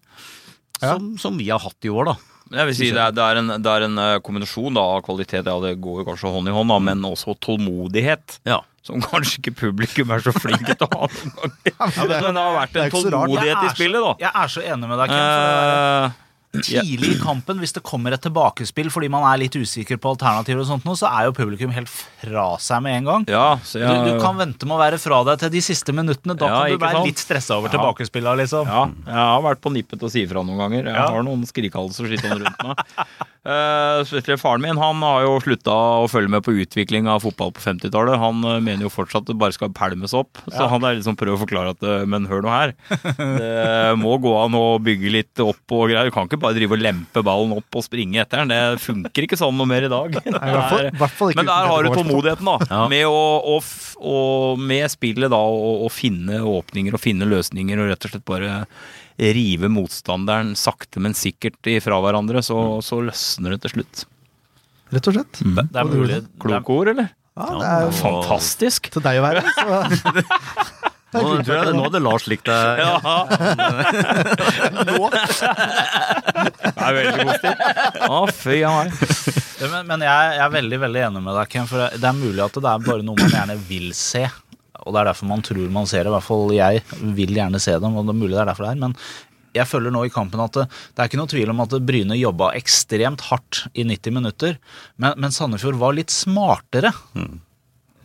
Som, 0.80 1.18
som 1.20 1.36
vi 1.36 1.50
har 1.50 1.60
hatt 1.60 1.84
i 1.84 1.90
år, 1.92 2.12
da. 2.12 2.29
Jeg 2.50 2.66
vil 2.66 2.74
si 2.74 2.88
det 2.90 2.98
er, 2.98 3.12
det 3.14 3.22
er 3.22 3.38
en, 3.38 3.52
det 3.62 3.70
er 3.70 3.84
en 3.86 3.98
eh, 4.02 4.16
kombinasjon 4.26 4.74
da, 4.74 4.82
av 4.96 5.04
kvalitet, 5.06 5.46
ja 5.46 5.56
det 5.62 5.76
går 5.82 6.00
jo 6.02 6.06
kanskje 6.08 6.32
hånd 6.34 6.50
i 6.50 6.54
hånd, 6.56 6.72
da, 6.72 6.78
men 6.90 7.04
også 7.06 7.36
tålmodighet. 7.46 8.40
Ja. 8.48 8.58
Som 8.82 9.02
kanskje 9.04 9.38
ikke 9.42 9.52
publikum 9.60 10.10
er 10.10 10.24
så 10.24 10.32
flinke 10.34 10.74
til 10.74 10.88
å 10.88 11.04
ha 11.04 11.10
noen 11.12 11.54
ganger. 11.68 12.16
Men 12.24 12.40
det 12.40 12.42
har 12.42 12.56
vært 12.56 12.80
en 12.80 12.94
tålmodighet 12.96 13.68
i 13.68 13.72
spillet, 13.76 14.02
da. 14.02 14.14
Jeg 14.24 14.32
er 14.42 14.52
så 14.56 14.64
enig 14.66 14.90
med 14.90 15.02
deg, 15.04 15.14
Ken. 15.14 16.18
Eh, 16.50 16.64
Tidlig 16.66 17.12
i 17.14 17.18
kampen, 17.22 17.60
hvis 17.62 17.70
det 17.76 17.82
kommer 17.86 18.10
et 18.16 18.22
tilbakespill 18.24 18.88
fordi 18.90 19.06
man 19.12 19.22
er 19.30 19.38
litt 19.38 19.54
usikker 19.54 20.00
på 20.02 20.10
alternativer, 20.16 20.64
og 20.64 20.66
sånt 20.66 20.82
nå, 20.88 20.96
så 20.98 21.06
er 21.06 21.28
jo 21.28 21.34
publikum 21.36 21.70
helt 21.70 21.86
fra 21.88 22.46
seg 22.58 22.82
med 22.82 22.96
en 22.98 23.04
gang. 23.06 23.26
ja, 23.30 23.52
så 23.62 23.78
jeg, 23.78 23.86
Du, 24.02 24.16
du 24.16 24.20
kan 24.24 24.34
vente 24.40 24.66
med 24.66 24.74
å 24.74 24.80
være 24.80 24.98
fra 24.98 25.20
deg 25.30 25.38
til 25.44 25.52
de 25.54 25.62
siste 25.62 25.94
minuttene. 25.94 26.34
Da 26.36 26.46
Ja, 26.50 26.58
kan 26.66 26.74
du 26.74 26.82
være 26.82 26.98
sant? 26.98 27.06
litt 27.06 27.22
stressa 27.22 27.54
over 27.60 27.70
Ja. 27.70 27.76
tilbakespillene. 27.78 28.36
liksom. 28.42 28.66
Ja, 28.66 28.82
jeg 29.06 29.14
har 29.14 29.42
vært 29.46 29.60
på 29.62 29.70
nippet 29.72 30.00
til 30.02 30.08
å 30.08 30.10
si 30.10 30.24
ifra 30.26 30.42
noen 30.42 30.58
ganger. 30.58 30.90
Jeg 30.90 30.96
har 31.14 31.22
noen 31.22 31.46
skrikhalser 31.46 32.10
sittende 32.10 32.42
rundt 32.42 32.64
meg. 32.66 32.76
Eh, 33.40 34.02
spesielt 34.04 34.36
faren 34.38 34.60
min 34.60 34.76
han 34.76 34.98
har 35.00 35.22
jo 35.24 35.38
slutta 35.40 35.72
å 35.72 36.04
følge 36.12 36.28
med 36.28 36.42
på 36.44 36.52
utvikling 36.60 37.06
av 37.08 37.22
fotball 37.24 37.54
på 37.56 37.62
50-tallet. 37.64 38.18
Han 38.20 38.44
eh, 38.44 38.58
mener 38.60 38.84
jo 38.84 38.90
fortsatt 38.92 39.22
at 39.24 39.30
det 39.32 39.38
bare 39.40 39.54
skal 39.56 39.70
pælmes 39.72 40.12
opp. 40.12 40.36
Så 40.52 40.66
han 40.68 40.84
er 40.84 40.98
liksom 40.98 41.16
prøver 41.16 41.38
å 41.38 41.40
forklare 41.40 41.72
at 41.72 41.82
eh, 41.88 42.04
men 42.04 42.26
hør 42.28 42.44
nå 42.44 42.52
her. 42.52 42.74
Det 43.16 43.96
må 43.96 44.18
gå 44.20 44.34
an 44.44 44.52
å 44.60 44.66
bygge 44.84 45.12
litt 45.14 45.40
opp 45.40 45.72
og 45.72 45.86
greier. 45.88 46.10
Du 46.10 46.14
kan 46.18 46.28
ikke 46.28 46.39
bare 46.42 46.56
drive 46.56 46.76
og 46.76 46.82
lempe 46.82 47.22
ballen 47.26 47.52
opp 47.56 47.76
og 47.80 47.84
springe 47.86 48.20
etter 48.22 48.42
den. 48.42 48.50
Det 48.52 48.80
funker 48.84 49.26
ikke 49.26 49.38
sånn 49.40 49.56
noe 49.58 49.68
mer 49.70 49.86
i 49.86 49.90
dag. 49.92 50.16
Nei, 50.20 50.32
i 50.32 50.54
hvert 50.54 50.70
fall- 50.70 50.84
er- 50.86 50.90
i 50.94 51.00
hvert 51.02 51.16
fall 51.18 51.32
ikke 51.34 51.40
men 51.42 51.50
der 51.52 51.68
har 51.70 51.82
du 51.86 51.90
tålmodigheten, 51.94 52.50
da. 52.50 52.56
Ja. 52.70 52.80
Med, 52.92 53.04
å, 53.06 53.20
å, 53.54 53.58
å- 54.00 54.56
med 54.60 54.88
spillet, 54.92 55.30
da, 55.32 55.40
å, 55.40 55.86
finne 55.92 56.40
åpninger 56.42 56.96
og 56.96 57.02
finne 57.04 57.28
løsninger 57.30 57.78
og 57.84 57.92
rett 57.92 58.08
og 58.08 58.14
slett 58.16 58.26
bare 58.28 58.58
rive 59.20 59.68
motstanderen 59.68 60.54
sakte, 60.56 60.96
men 61.04 61.12
sikkert 61.12 61.60
ifra 61.68 61.98
hverandre, 62.00 62.40
så, 62.42 62.56
så 62.80 63.02
løsner 63.04 63.52
det 63.56 63.62
til 63.66 63.74
slutt. 63.78 64.04
Rett 64.90 65.06
og 65.10 65.14
slett. 65.18 65.40
Det 65.44 65.76
er 65.78 65.84
mulig. 65.90 66.22
Kloke 66.40 66.72
ord, 66.80 66.88
eller? 66.94 67.10
Ja, 67.40 67.46
det 67.60 67.66
er 67.68 67.84
jo 67.86 67.92
Fantastisk! 68.00 68.88
til 68.92 69.04
deg 69.04 69.20
å 69.20 69.22
være. 69.28 69.44
Så. 69.54 70.24
Nå, 71.10 71.20
tror 71.42 71.56
jeg, 71.56 71.72
nå 71.74 71.82
hadde 71.88 72.00
Lars 72.04 72.26
likt 72.30 72.46
deg. 72.46 72.80
Nå? 74.86 75.08
Det 76.70 76.84
er 76.86 76.94
veldig 76.96 77.24
positivt. 77.26 77.64
Å, 78.06 78.20
fy 78.34 78.60
a 78.66 78.70
meg. 78.76 78.94
men 79.72 79.88
men 79.90 80.04
jeg, 80.06 80.28
jeg 80.36 80.44
er 80.44 80.52
veldig 80.54 80.78
veldig 80.84 81.02
enig 81.08 81.22
med 81.24 81.36
deg, 81.36 81.50
Ken. 81.52 81.66
For 81.70 81.82
det- 81.90 82.06
er 82.10 82.16
mulig 82.16 82.44
at 82.44 82.54
det 82.60 82.70
er 82.70 82.84
bare 82.86 83.04
noe 83.06 83.18
man 83.18 83.34
gjerne 83.34 83.56
vil 83.68 83.90
se. 83.96 84.22
Og 84.80 84.94
det 84.94 85.00
er 85.02 85.10
derfor 85.10 85.28
man 85.28 85.42
tror 85.44 85.66
man 85.74 85.86
ser 85.90 86.04
det. 86.06 86.12
I 86.12 86.14
hvert 86.16 86.28
fall 86.28 86.54
jeg 86.56 86.84
vil 87.18 87.34
gjerne 87.36 87.60
se 87.60 87.74
dem, 87.82 87.96
og 88.00 88.06
det 88.08 88.14
er 88.14 88.20
mulig 88.22 88.34
det 88.38 88.42
er 88.44 88.50
derfor 88.52 88.64
det 88.68 88.72
er. 88.76 88.80
Men 88.86 88.94
jeg 89.58 89.66
føler 89.66 89.90
nå 89.90 90.04
i 90.06 90.12
kampen 90.14 90.40
at 90.44 90.54
det, 90.56 90.64
det 90.94 91.02
er 91.02 91.10
ikke 91.10 91.18
noe 91.20 91.30
tvil 91.34 91.50
om 91.52 91.60
at 91.66 91.74
Bryne 91.82 92.14
jobba 92.20 92.52
ekstremt 92.58 93.26
hardt 93.28 93.64
i 93.74 93.82
90 93.84 94.14
minutter. 94.14 94.56
Men, 94.96 95.18
men 95.18 95.34
Sandefjord 95.34 95.78
var 95.82 95.96
litt 95.98 96.14
smartere. 96.14 96.94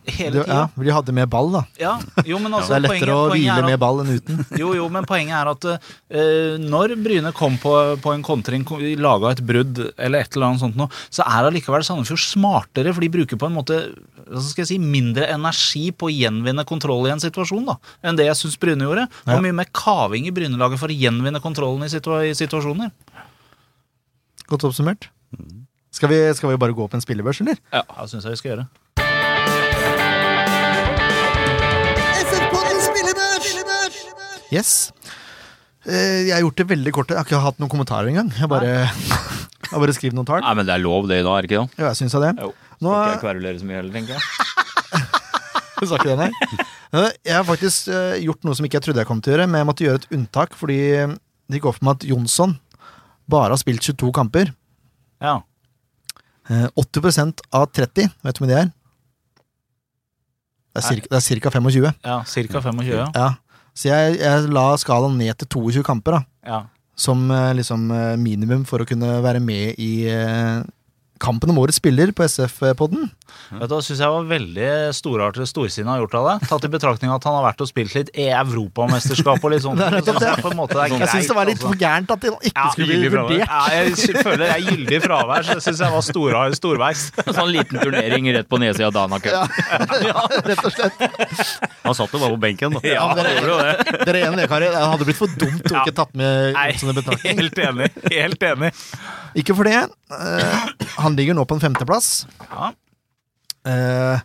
Hele 0.06 0.42
tida. 0.44 0.46
ja, 0.46 0.84
de 0.86 0.92
hadde 0.94 1.12
mer 1.16 1.26
ball, 1.26 1.48
da. 1.50 1.60
Ja. 1.82 1.96
Jo, 2.24 2.38
men 2.38 2.52
altså, 2.56 2.76
Det 2.76 2.76
er 2.76 2.82
lettere 2.84 3.10
poenget- 3.10 3.16
å 3.18 3.34
hvile 3.34 3.56
at- 3.58 3.64
med 3.66 3.78
ball 3.82 4.00
enn 4.04 4.12
uten. 4.16 4.38
jo, 4.62 4.68
jo, 4.78 4.84
men 4.94 5.04
poenget 5.08 5.34
er 5.40 5.50
at 5.50 5.66
uh, 5.66 6.58
når 6.62 6.94
Bryne 7.02 7.32
kom 7.34 7.56
på, 7.58 7.72
på 8.04 8.12
en 8.14 8.22
kontring, 8.26 8.62
laga 9.02 9.32
et 9.34 9.42
brudd 9.46 9.80
eller 9.98 10.20
et 10.22 10.36
eller 10.36 10.46
annet 10.52 10.62
sånt 10.62 10.78
noe, 10.78 10.88
så 11.10 11.26
er 11.26 11.48
allikevel 11.50 11.82
Sandefjord 11.86 12.22
smartere, 12.22 12.94
for 12.94 13.02
de 13.02 13.10
bruker 13.18 13.36
på 13.40 13.48
en 13.50 13.56
måte 13.58 13.80
hva 14.26 14.40
skal 14.42 14.64
jeg 14.64 14.70
si, 14.72 14.78
mindre 14.82 15.26
energi 15.30 15.90
på 15.94 16.08
å 16.08 16.14
gjenvinne 16.14 16.64
kontroll 16.66 17.06
i 17.06 17.12
en 17.14 17.20
situasjon 17.22 17.66
da, 17.68 17.76
enn 18.02 18.16
det 18.18 18.26
jeg 18.26 18.38
syns 18.40 18.56
Bryne 18.62 18.82
gjorde. 18.86 19.04
Og 19.26 19.34
Ja. 19.36 19.40
mye 19.42 19.54
mer 19.54 19.68
kaving 19.74 20.26
i 20.26 20.32
Bryne-laget 20.34 20.80
for 20.82 20.90
å 20.90 20.96
gjenvinne 20.98 21.38
kontrollen 21.44 21.84
i, 21.86 21.90
situa 21.92 22.24
i 22.26 22.32
situasjoner. 22.34 22.90
Godt 24.50 24.64
oppsummert. 24.68 25.08
Skal 25.94 26.10
vi, 26.12 26.18
skal 26.36 26.50
vi 26.52 26.58
bare 26.60 26.74
gå 26.76 26.84
opp 26.84 26.94
en 26.94 27.02
spillebørs, 27.02 27.40
eller? 27.42 27.56
Ja, 27.72 27.82
det 27.86 28.10
syns 28.12 28.26
jeg 28.26 28.34
vi 28.34 28.40
skal 28.42 28.52
gjøre. 28.54 28.66
Yes. 34.54 34.92
Eh, 35.86 36.26
Jeg 36.28 36.34
har 36.36 36.42
gjort 36.44 36.60
det 36.60 36.66
veldig 36.70 36.92
kort. 36.94 37.10
Jeg 37.10 37.18
har 37.20 37.26
ikke 37.28 37.40
hatt 37.42 37.58
noen 37.62 37.70
kommentarer 37.72 38.10
engang. 38.10 38.30
Jeg 38.38 38.48
bare, 38.50 38.70
jeg 39.66 39.72
har 39.72 39.82
bare 39.82 39.96
skrevet 39.96 40.16
noen 40.18 40.28
tall. 40.28 40.42
Nei, 40.44 40.54
men 40.58 40.68
det 40.68 40.74
er 40.76 40.82
lov 40.84 41.08
det 41.10 41.20
i 41.22 41.26
dag, 41.26 41.34
er 41.38 41.46
det 41.46 41.50
ikke 41.50 41.62
det? 41.64 41.80
Jo, 41.80 41.88
jeg 41.90 42.00
syns 42.02 42.16
det. 42.22 42.32
Jo. 42.42 42.52
Nå 42.76 42.92
Skal 42.92 43.02
ikke 43.02 43.12
jeg 43.16 43.22
kverulere 43.24 43.60
så 43.62 43.68
mye 43.70 43.78
heller, 43.80 43.94
tenker 43.96 44.16
jeg. 44.16 44.22
Du 45.76 45.86
sa 45.90 45.98
ikke 45.98 46.12
det, 46.12 46.18
nei? 46.26 46.62
Eh, 46.96 47.10
Jeg 47.26 47.34
har 47.38 47.46
faktisk 47.48 47.88
eh, 47.92 48.18
gjort 48.26 48.44
noe 48.46 48.56
som 48.58 48.68
ikke 48.68 48.78
jeg 48.80 48.86
trodde 48.88 49.02
jeg 49.02 49.08
kom 49.10 49.22
til 49.24 49.32
å 49.32 49.36
gjøre, 49.36 49.48
men 49.50 49.62
jeg 49.62 49.68
måtte 49.70 49.86
gjøre 49.86 50.02
et 50.02 50.08
unntak 50.16 50.54
fordi 50.58 50.78
det 51.06 51.58
gikk 51.60 51.68
opp 51.70 51.78
for 51.80 51.86
meg 51.88 51.98
at 52.00 52.06
Jonsson 52.10 52.56
bare 53.30 53.50
har 53.54 53.58
spilt 53.60 53.82
22 53.82 54.12
kamper. 54.14 54.52
Ja. 55.24 55.38
Eh, 56.50 56.66
80 56.78 57.42
av 57.56 57.66
30, 57.74 58.12
vet 58.22 58.38
du 58.38 58.44
mye 58.44 58.50
det 58.52 58.58
er? 58.60 58.68
Det 60.76 60.84
er 61.16 61.22
cirka 61.24 61.48
25. 61.50 61.86
ja 62.04 62.18
Ca. 62.28 62.60
25, 62.60 62.82
ja. 62.90 63.06
Ja. 63.16 63.28
Så 63.76 63.90
jeg, 63.90 64.16
jeg 64.22 64.48
la 64.56 64.70
skalaen 64.80 65.18
ned 65.20 65.36
til 65.42 65.50
22 65.58 65.84
kamper, 65.86 66.18
da. 66.18 66.24
ja. 66.48 66.62
Som 66.96 67.26
eh, 67.28 67.52
liksom 67.58 67.90
eh, 67.92 68.14
minimum 68.16 68.62
for 68.64 68.80
å 68.80 68.88
kunne 68.88 69.18
være 69.20 69.42
med 69.44 69.76
i 69.82 70.06
eh, 70.08 70.62
kampen 71.20 71.52
om 71.52 71.58
årets 71.60 71.76
spiller 71.82 72.08
på 72.16 72.24
SF-podden. 72.24 73.10
Vet 73.50 73.68
du, 73.68 73.74
Det 73.76 73.84
syns 73.86 74.00
jeg 74.02 74.12
var 74.14 74.26
veldig 74.30 74.70
storartet 74.96 75.48
storsinna 75.50 75.96
gjort 76.00 76.14
av 76.18 76.28
deg. 76.30 76.48
Tatt 76.50 76.66
i 76.66 76.70
betraktning 76.72 77.12
at 77.14 77.24
han 77.28 77.36
har 77.38 77.44
vært 77.48 77.62
og 77.64 77.70
spilt 77.70 77.94
litt 77.96 78.10
i 78.16 78.28
Europamesterskap 78.34 79.42
og 79.44 79.52
litt. 79.54 79.62
Det 79.76 79.90
det. 79.92 80.02
Så 80.06 80.12
det 80.16 80.86
Jeg 81.00 81.08
syns 81.10 81.28
det 81.30 81.36
var 81.36 81.48
litt 81.48 81.56
altså. 81.58 81.70
for 81.72 81.80
gærent 81.80 82.10
at 82.14 82.22
det 82.22 82.32
ikke 82.32 82.52
Ja, 82.54 82.66
skulle 82.72 82.98
bli 83.00 83.10
vurdert. 83.12 83.42
Ja, 83.42 83.60
jeg 83.74 84.22
føler 84.22 84.42
det 84.44 84.50
er 84.54 84.62
gyldig 84.70 85.00
fravær. 85.04 85.46
Så 85.46 85.56
jeg 85.58 85.64
syns 85.66 85.82
jeg 85.84 85.94
var 85.96 86.04
stor, 86.06 86.38
storveis. 86.58 87.02
Sånn 87.26 87.52
liten 87.54 87.80
turnering 87.82 88.28
rett 88.36 88.48
på 88.50 88.60
nedsida 88.62 88.88
av 88.90 88.94
Dana 88.96 89.18
Cup. 89.22 89.58
Rett 90.46 90.64
og 90.64 90.72
slett. 90.74 91.04
Han 91.84 91.96
satt 91.96 92.14
jo 92.14 92.20
bare 92.22 92.34
på 92.36 92.40
benken. 92.46 92.76
Da. 92.78 92.82
Ja, 92.86 93.06
dere- 93.16 93.34
det 93.42 93.58
det. 93.66 93.96
Dere 94.06 94.22
er 94.22 94.30
enige, 94.30 94.48
karer? 94.50 94.72
Det 94.74 94.86
hadde 94.92 95.08
blitt 95.08 95.18
for 95.20 95.36
dumt 95.40 95.66
å 95.70 95.74
Ja. 95.74 95.84
ikke 95.84 95.96
tatt 95.98 96.14
med 96.18 96.56
Nei, 96.56 96.70
helt 97.26 97.58
enig. 97.66 97.90
Helt 98.12 98.46
enig. 98.50 98.72
Ikke 99.42 99.56
for 99.56 99.68
det. 99.68 99.82
Uh, 100.10 100.66
han 101.02 101.16
ligger 101.18 101.36
nå 101.36 101.44
på 101.48 101.56
en 101.58 101.64
femteplass. 101.64 102.26
Ja. 102.50 102.72
Eh, 103.66 104.24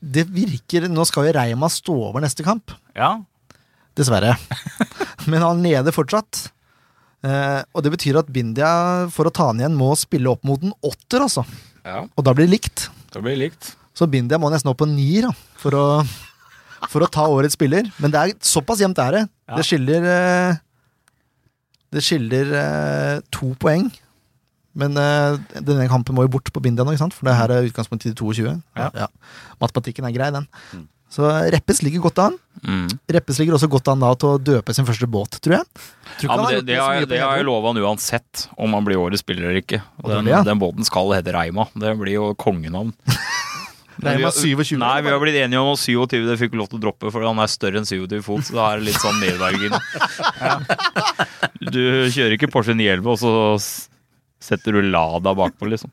det 0.00 0.22
virker 0.30 0.86
Nå 0.88 1.02
skal 1.08 1.26
jo 1.28 1.34
Reima 1.36 1.68
stå 1.72 1.94
over 2.08 2.22
neste 2.22 2.44
kamp, 2.46 2.72
ja. 2.96 3.16
dessverre. 3.98 4.36
Men 5.30 5.42
han 5.44 5.62
leder 5.64 5.94
fortsatt. 5.94 6.46
Eh, 7.24 7.60
og 7.72 7.84
det 7.84 7.94
betyr 7.94 8.18
at 8.20 8.30
Bindia, 8.32 8.70
for 9.12 9.28
å 9.28 9.32
ta 9.34 9.48
han 9.50 9.62
igjen, 9.62 9.76
må 9.78 9.92
spille 9.98 10.30
opp 10.30 10.44
mot 10.46 10.62
en 10.62 10.74
åtter, 10.84 11.24
altså. 11.24 11.44
Ja, 11.84 12.04
Og 12.16 12.24
da 12.24 12.32
blir 12.36 12.46
det 12.48 12.54
likt. 12.58 12.86
Da 13.12 13.20
blir 13.24 13.36
likt. 13.40 13.74
Så 13.96 14.08
Bindia 14.10 14.38
må 14.40 14.50
nesten 14.52 14.70
opp 14.72 14.80
på 14.82 14.88
nier 14.90 15.28
da, 15.28 15.32
for 15.60 15.76
å, 15.78 15.86
for 16.90 17.04
å 17.04 17.10
ta 17.10 17.26
årets 17.30 17.56
spiller. 17.58 17.88
Men 18.02 18.12
det 18.14 18.20
er 18.20 18.34
såpass 18.44 18.82
jevnt 18.82 19.00
er 19.02 19.18
det. 19.18 19.24
Ja. 19.48 19.58
Det 19.58 19.66
skiller 19.68 20.08
eh, 20.10 20.62
Det 21.94 22.02
skiller 22.02 22.54
eh, 22.60 23.18
to 23.34 23.52
poeng. 23.60 23.90
Men 24.74 24.98
uh, 24.98 25.36
denne 25.60 25.86
kampen 25.90 26.16
må 26.16 26.26
jo 26.26 26.32
bort 26.34 26.50
på 26.50 26.62
Bindia 26.62 26.86
nå, 26.86 26.94
ikke 26.94 27.04
sant? 27.04 27.14
for 27.14 27.28
det 27.28 27.36
her 27.38 27.52
er 27.54 27.68
utgangspunktet 27.68 28.12
i 28.12 28.18
22. 28.18 28.56
Ja. 28.78 29.08
Matematikken 29.62 30.08
er 30.08 30.16
grei, 30.16 30.32
den. 30.34 30.48
Så 31.14 31.28
Reppes 31.54 31.78
ligger 31.84 32.02
godt 32.02 32.18
an. 32.18 32.38
Mm. 32.66 32.88
Reppes 33.14 33.38
ligger 33.38 33.54
også 33.54 33.68
godt 33.70 33.92
an 33.92 34.02
da 34.02 34.10
til 34.18 34.32
å 34.32 34.40
døpe 34.42 34.74
sin 34.74 34.86
første 34.88 35.06
båt, 35.06 35.38
tror 35.44 35.60
jeg. 35.60 35.84
Tror 36.18 36.30
Ja, 36.30 36.38
men 36.40 36.48
det, 36.48 36.62
det, 36.72 36.78
har, 36.80 37.06
det 37.06 37.20
har 37.22 37.38
jeg 37.38 37.46
lova 37.46 37.70
han 37.70 37.78
uansett, 37.84 38.48
om 38.58 38.74
han 38.74 38.86
blir 38.86 38.98
årets 38.98 39.22
spiller 39.22 39.46
eller 39.46 39.62
ikke. 39.62 39.78
Den, 40.02 40.26
det, 40.26 40.34
ja. 40.34 40.42
den 40.46 40.58
båten 40.58 40.86
skal 40.86 41.14
hete 41.14 41.34
Reima. 41.36 41.68
Det 41.78 41.94
blir 42.00 42.16
jo 42.16 42.32
kongenavn. 42.40 42.90
Reima 44.02 44.32
27. 44.34 44.74
Nei, 44.80 44.96
vi 45.06 45.12
har 45.12 45.22
blitt 45.22 45.38
enige 45.38 45.62
om 45.62 45.70
at 45.76 45.78
27 45.84 46.26
det 46.26 46.38
fikk 46.40 46.58
lov 46.58 46.66
til 46.72 46.80
å 46.80 46.84
droppe, 46.88 47.12
fordi 47.14 47.30
han 47.30 47.42
er 47.44 47.52
større 47.52 47.78
enn 47.78 47.86
27 47.86 48.18
fot. 48.26 48.48
Så 48.48 48.58
da 48.58 48.72
er 48.72 48.82
det 48.82 48.90
litt 48.90 49.02
sånn 49.02 49.22
nedverdigende. 49.22 49.78
Du 51.64 51.80
kjører 52.12 52.34
ikke 52.34 52.50
Porsche 52.52 52.74
911, 52.76 53.06
og 53.08 53.16
så 53.22 53.30
setter 54.44 54.76
du 54.76 54.82
Lada 54.84 55.32
bakpå, 55.34 55.66
liksom. 55.72 55.90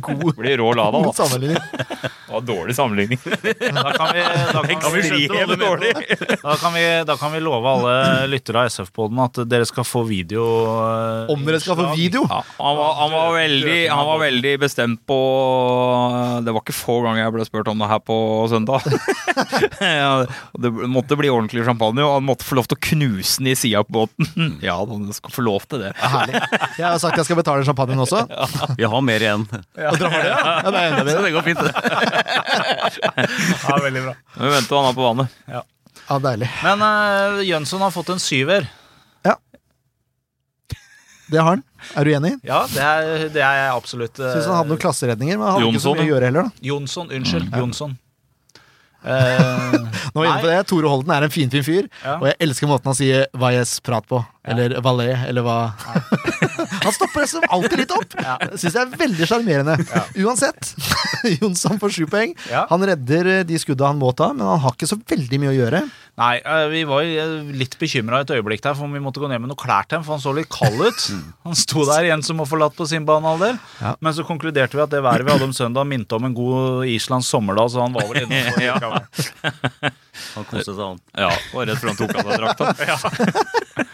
God, 0.00 0.26
Det 0.36 0.40
blir 0.42 0.58
rå 0.58 0.72
Lada, 0.76 0.98
god 0.98 1.06
da. 1.06 1.12
sammenligning. 1.12 1.58
Det 2.30 2.32
var 2.32 2.40
dårlig 2.46 2.76
sammenligning. 2.76 3.18
Da 3.24 3.92
kan 3.96 4.08
vi, 4.14 4.22
da 4.52 4.62
kan 4.62 4.92
vi, 4.94 5.00
Ekstremt 5.00 5.60
dårlig. 5.60 5.92
da 6.42 6.56
kan 6.60 6.74
vi, 6.74 6.84
da 7.06 7.16
kan 7.16 7.32
vi 7.32 7.40
love 7.42 7.68
alle 7.72 8.26
lyttere 8.30 8.62
av 8.64 8.70
SF-poden 8.70 9.18
at 9.24 9.40
dere 9.50 9.66
skal 9.68 9.84
få 9.88 10.04
video. 10.08 10.44
eh, 10.84 11.32
Om 11.34 11.44
dere 11.48 11.60
skal 11.62 11.78
få 11.80 11.88
video! 11.96 12.22
Ja, 12.30 12.42
han, 12.60 12.76
var, 12.78 12.94
han, 13.00 13.10
var 13.16 13.34
veldig, 13.34 13.78
han 13.90 14.06
var 14.12 14.20
veldig 14.22 14.52
bestemt 14.62 15.02
på 15.10 15.18
Det 16.44 16.52
var 16.54 16.62
ikke 16.62 16.76
få 16.76 17.00
ganger 17.04 17.24
jeg 17.24 17.34
ble 17.34 17.46
spurt 17.48 17.70
om 17.72 17.82
det 17.82 17.90
her 17.90 18.02
på 18.04 18.16
søndag. 18.52 18.86
ja, 19.80 20.12
det 20.60 20.70
måtte 20.90 21.18
bli 21.18 21.30
ordentlig 21.32 21.64
champagne, 21.66 22.04
og 22.06 22.18
han 22.20 22.26
måtte 22.28 22.46
få 22.46 22.58
lov 22.60 22.68
til 22.70 22.78
å 22.78 22.84
knuse 22.90 23.40
den 23.42 23.50
i 23.52 23.56
sida 23.58 23.82
på 23.86 23.96
båten. 24.04 24.56
Ja, 24.64 24.76
han 24.86 25.08
skal 25.16 25.32
få 25.32 25.42
lov 25.46 25.64
til 25.70 25.80
det. 25.84 25.92
Herlig. 25.98 26.40
Jeg 26.78 26.86
har 26.86 26.98
sagt 27.02 27.18
jeg 27.20 27.26
skal 27.28 27.38
betale 27.38 27.64
champagnen 27.66 28.02
også. 28.02 28.24
Vi 28.78 28.88
har 28.90 29.04
mer 29.06 29.24
igjen. 29.24 29.44
Og 29.50 29.98
dere 30.00 30.10
har 30.12 30.24
det, 30.24 30.30
ja? 30.30 30.40
ja 30.64 30.72
det 30.74 30.80
er 30.80 30.90
enda 30.90 31.04
bedre. 31.06 31.22
Det 31.26 31.32
går 31.36 31.46
fint, 31.46 31.60
det. 31.64 31.72
Ja, 33.70 33.76
veldig 33.84 34.02
bra. 34.04 34.14
Vi 34.34 34.50
venter 34.54 34.80
han 34.80 34.88
er 34.90 34.96
på 34.96 35.04
vannet. 35.04 35.40
Ja, 35.50 36.18
deilig. 36.18 36.48
Men 36.64 36.82
uh, 36.82 37.40
Jønsson 37.46 37.82
har 37.84 37.92
fått 37.94 38.10
en 38.14 38.22
syver. 38.22 38.66
Ja. 39.26 39.36
Det 41.30 41.38
har 41.38 41.52
han. 41.52 41.64
Er 41.96 42.06
du 42.06 42.12
enig? 42.16 42.32
Ja, 42.46 42.64
det 42.72 42.82
er, 42.84 43.26
det 43.32 43.42
er 43.46 43.58
jeg 43.62 43.72
absolutt. 43.76 44.18
Uh, 44.18 44.32
Syns 44.34 44.48
han 44.50 44.58
hadde 44.58 44.74
noen 44.74 44.82
klasseredninger, 44.82 45.38
men 45.38 45.46
han 45.46 45.58
hadde 45.58 45.72
ikke 45.74 45.84
så 45.86 45.94
mye 45.96 46.08
å 46.08 46.12
gjøre 46.14 46.30
heller. 46.30 46.48
da 46.50 46.70
Jonsson. 46.72 47.12
Unnskyld. 47.20 47.52
Jonsson. 47.62 47.98
Eh, 49.04 49.76
Nå 50.14 50.22
er 50.22 50.26
vi 50.26 50.28
inne 50.28 50.42
på 50.42 50.50
det. 50.50 50.58
Tore 50.68 50.90
Holden 50.92 51.12
er 51.14 51.26
en 51.28 51.32
finfin 51.32 51.64
fyr, 51.64 51.88
Ja. 52.04 52.18
og 52.18 52.26
jeg 52.28 52.36
elsker 52.46 52.68
måten 52.70 52.90
han 52.92 52.98
sier 52.98 53.26
Valles 53.40 53.78
prat 53.86 54.06
på. 54.10 54.20
Eller 54.44 54.74
Valet, 54.84 55.26
eller 55.30 55.44
hva 55.46 55.58
Han 56.70 56.92
stopper 56.94 57.24
liksom 57.24 57.46
alltid 57.48 57.82
litt 57.82 57.94
opp! 57.94 58.14
Det 58.14 58.58
syns 58.60 58.76
jeg 58.76 58.82
er 58.82 58.92
veldig 59.00 59.26
sjarmerende. 59.28 59.76
Uansett. 60.22 60.72
Jonsson 61.40 61.80
får 61.82 61.96
sju 61.96 62.04
poeng. 62.10 62.34
Ja. 62.50 62.66
Han 62.70 62.84
redder 62.86 63.28
eh, 63.34 63.42
de 63.48 63.58
skudda 63.60 63.90
han 63.90 63.98
må 64.00 64.12
ta, 64.16 64.30
men 64.36 64.46
han 64.46 64.62
har 64.62 64.76
ikke 64.76 64.88
så 64.90 64.98
veldig 65.10 65.40
mye 65.42 65.52
å 65.52 65.56
gjøre. 65.56 65.82
Nei, 66.20 66.32
eh, 66.42 66.64
vi 66.72 66.82
var 66.88 67.06
eh, 67.06 67.34
litt 67.56 67.76
bekymra 67.80 68.22
et 68.24 68.32
øyeblikk 68.34 68.62
der 68.64 68.76
for 68.76 68.86
om 68.88 68.96
vi 68.96 69.02
måtte 69.02 69.22
gå 69.22 69.28
ned 69.30 69.42
med 69.42 69.52
noe 69.52 69.60
klær 69.60 69.86
til 69.88 69.98
ham, 70.00 70.06
for 70.06 70.16
han 70.16 70.22
så 70.24 70.34
litt 70.36 70.50
kald 70.52 70.80
ut. 70.82 71.06
Han 71.48 71.58
sto 71.58 71.84
der 71.88 72.08
igjen 72.08 72.24
som 72.26 72.42
har 72.42 72.48
forlatt 72.50 72.76
på 72.78 72.86
sin 72.90 73.06
banehalvdel. 73.08 73.58
Ja. 73.80 73.94
Men 74.04 74.16
så 74.16 74.26
konkluderte 74.28 74.78
vi 74.78 74.84
at 74.84 74.92
det 74.92 75.02
været 75.06 75.26
vi 75.26 75.34
hadde 75.34 75.48
om 75.50 75.56
søndag, 75.56 75.88
minte 75.90 76.18
om 76.18 76.28
en 76.28 76.36
god 76.36 76.86
islandsk 76.90 77.30
sommerdag, 77.34 77.72
så 77.72 77.84
han 77.84 77.96
var 77.96 78.08
vel 78.10 78.26
innenfor. 78.26 78.60
Ja. 78.70 78.76
Han 80.34 80.44
koste 80.46 80.74
seg, 80.74 80.80
han. 80.82 80.98
Ja, 81.16 81.30
var 81.54 81.66
redd 81.70 81.78
for 81.80 81.88
han 81.90 81.96
tok 81.98 82.12
av 82.12 82.28
seg 82.28 82.42
drakta. 82.42 83.86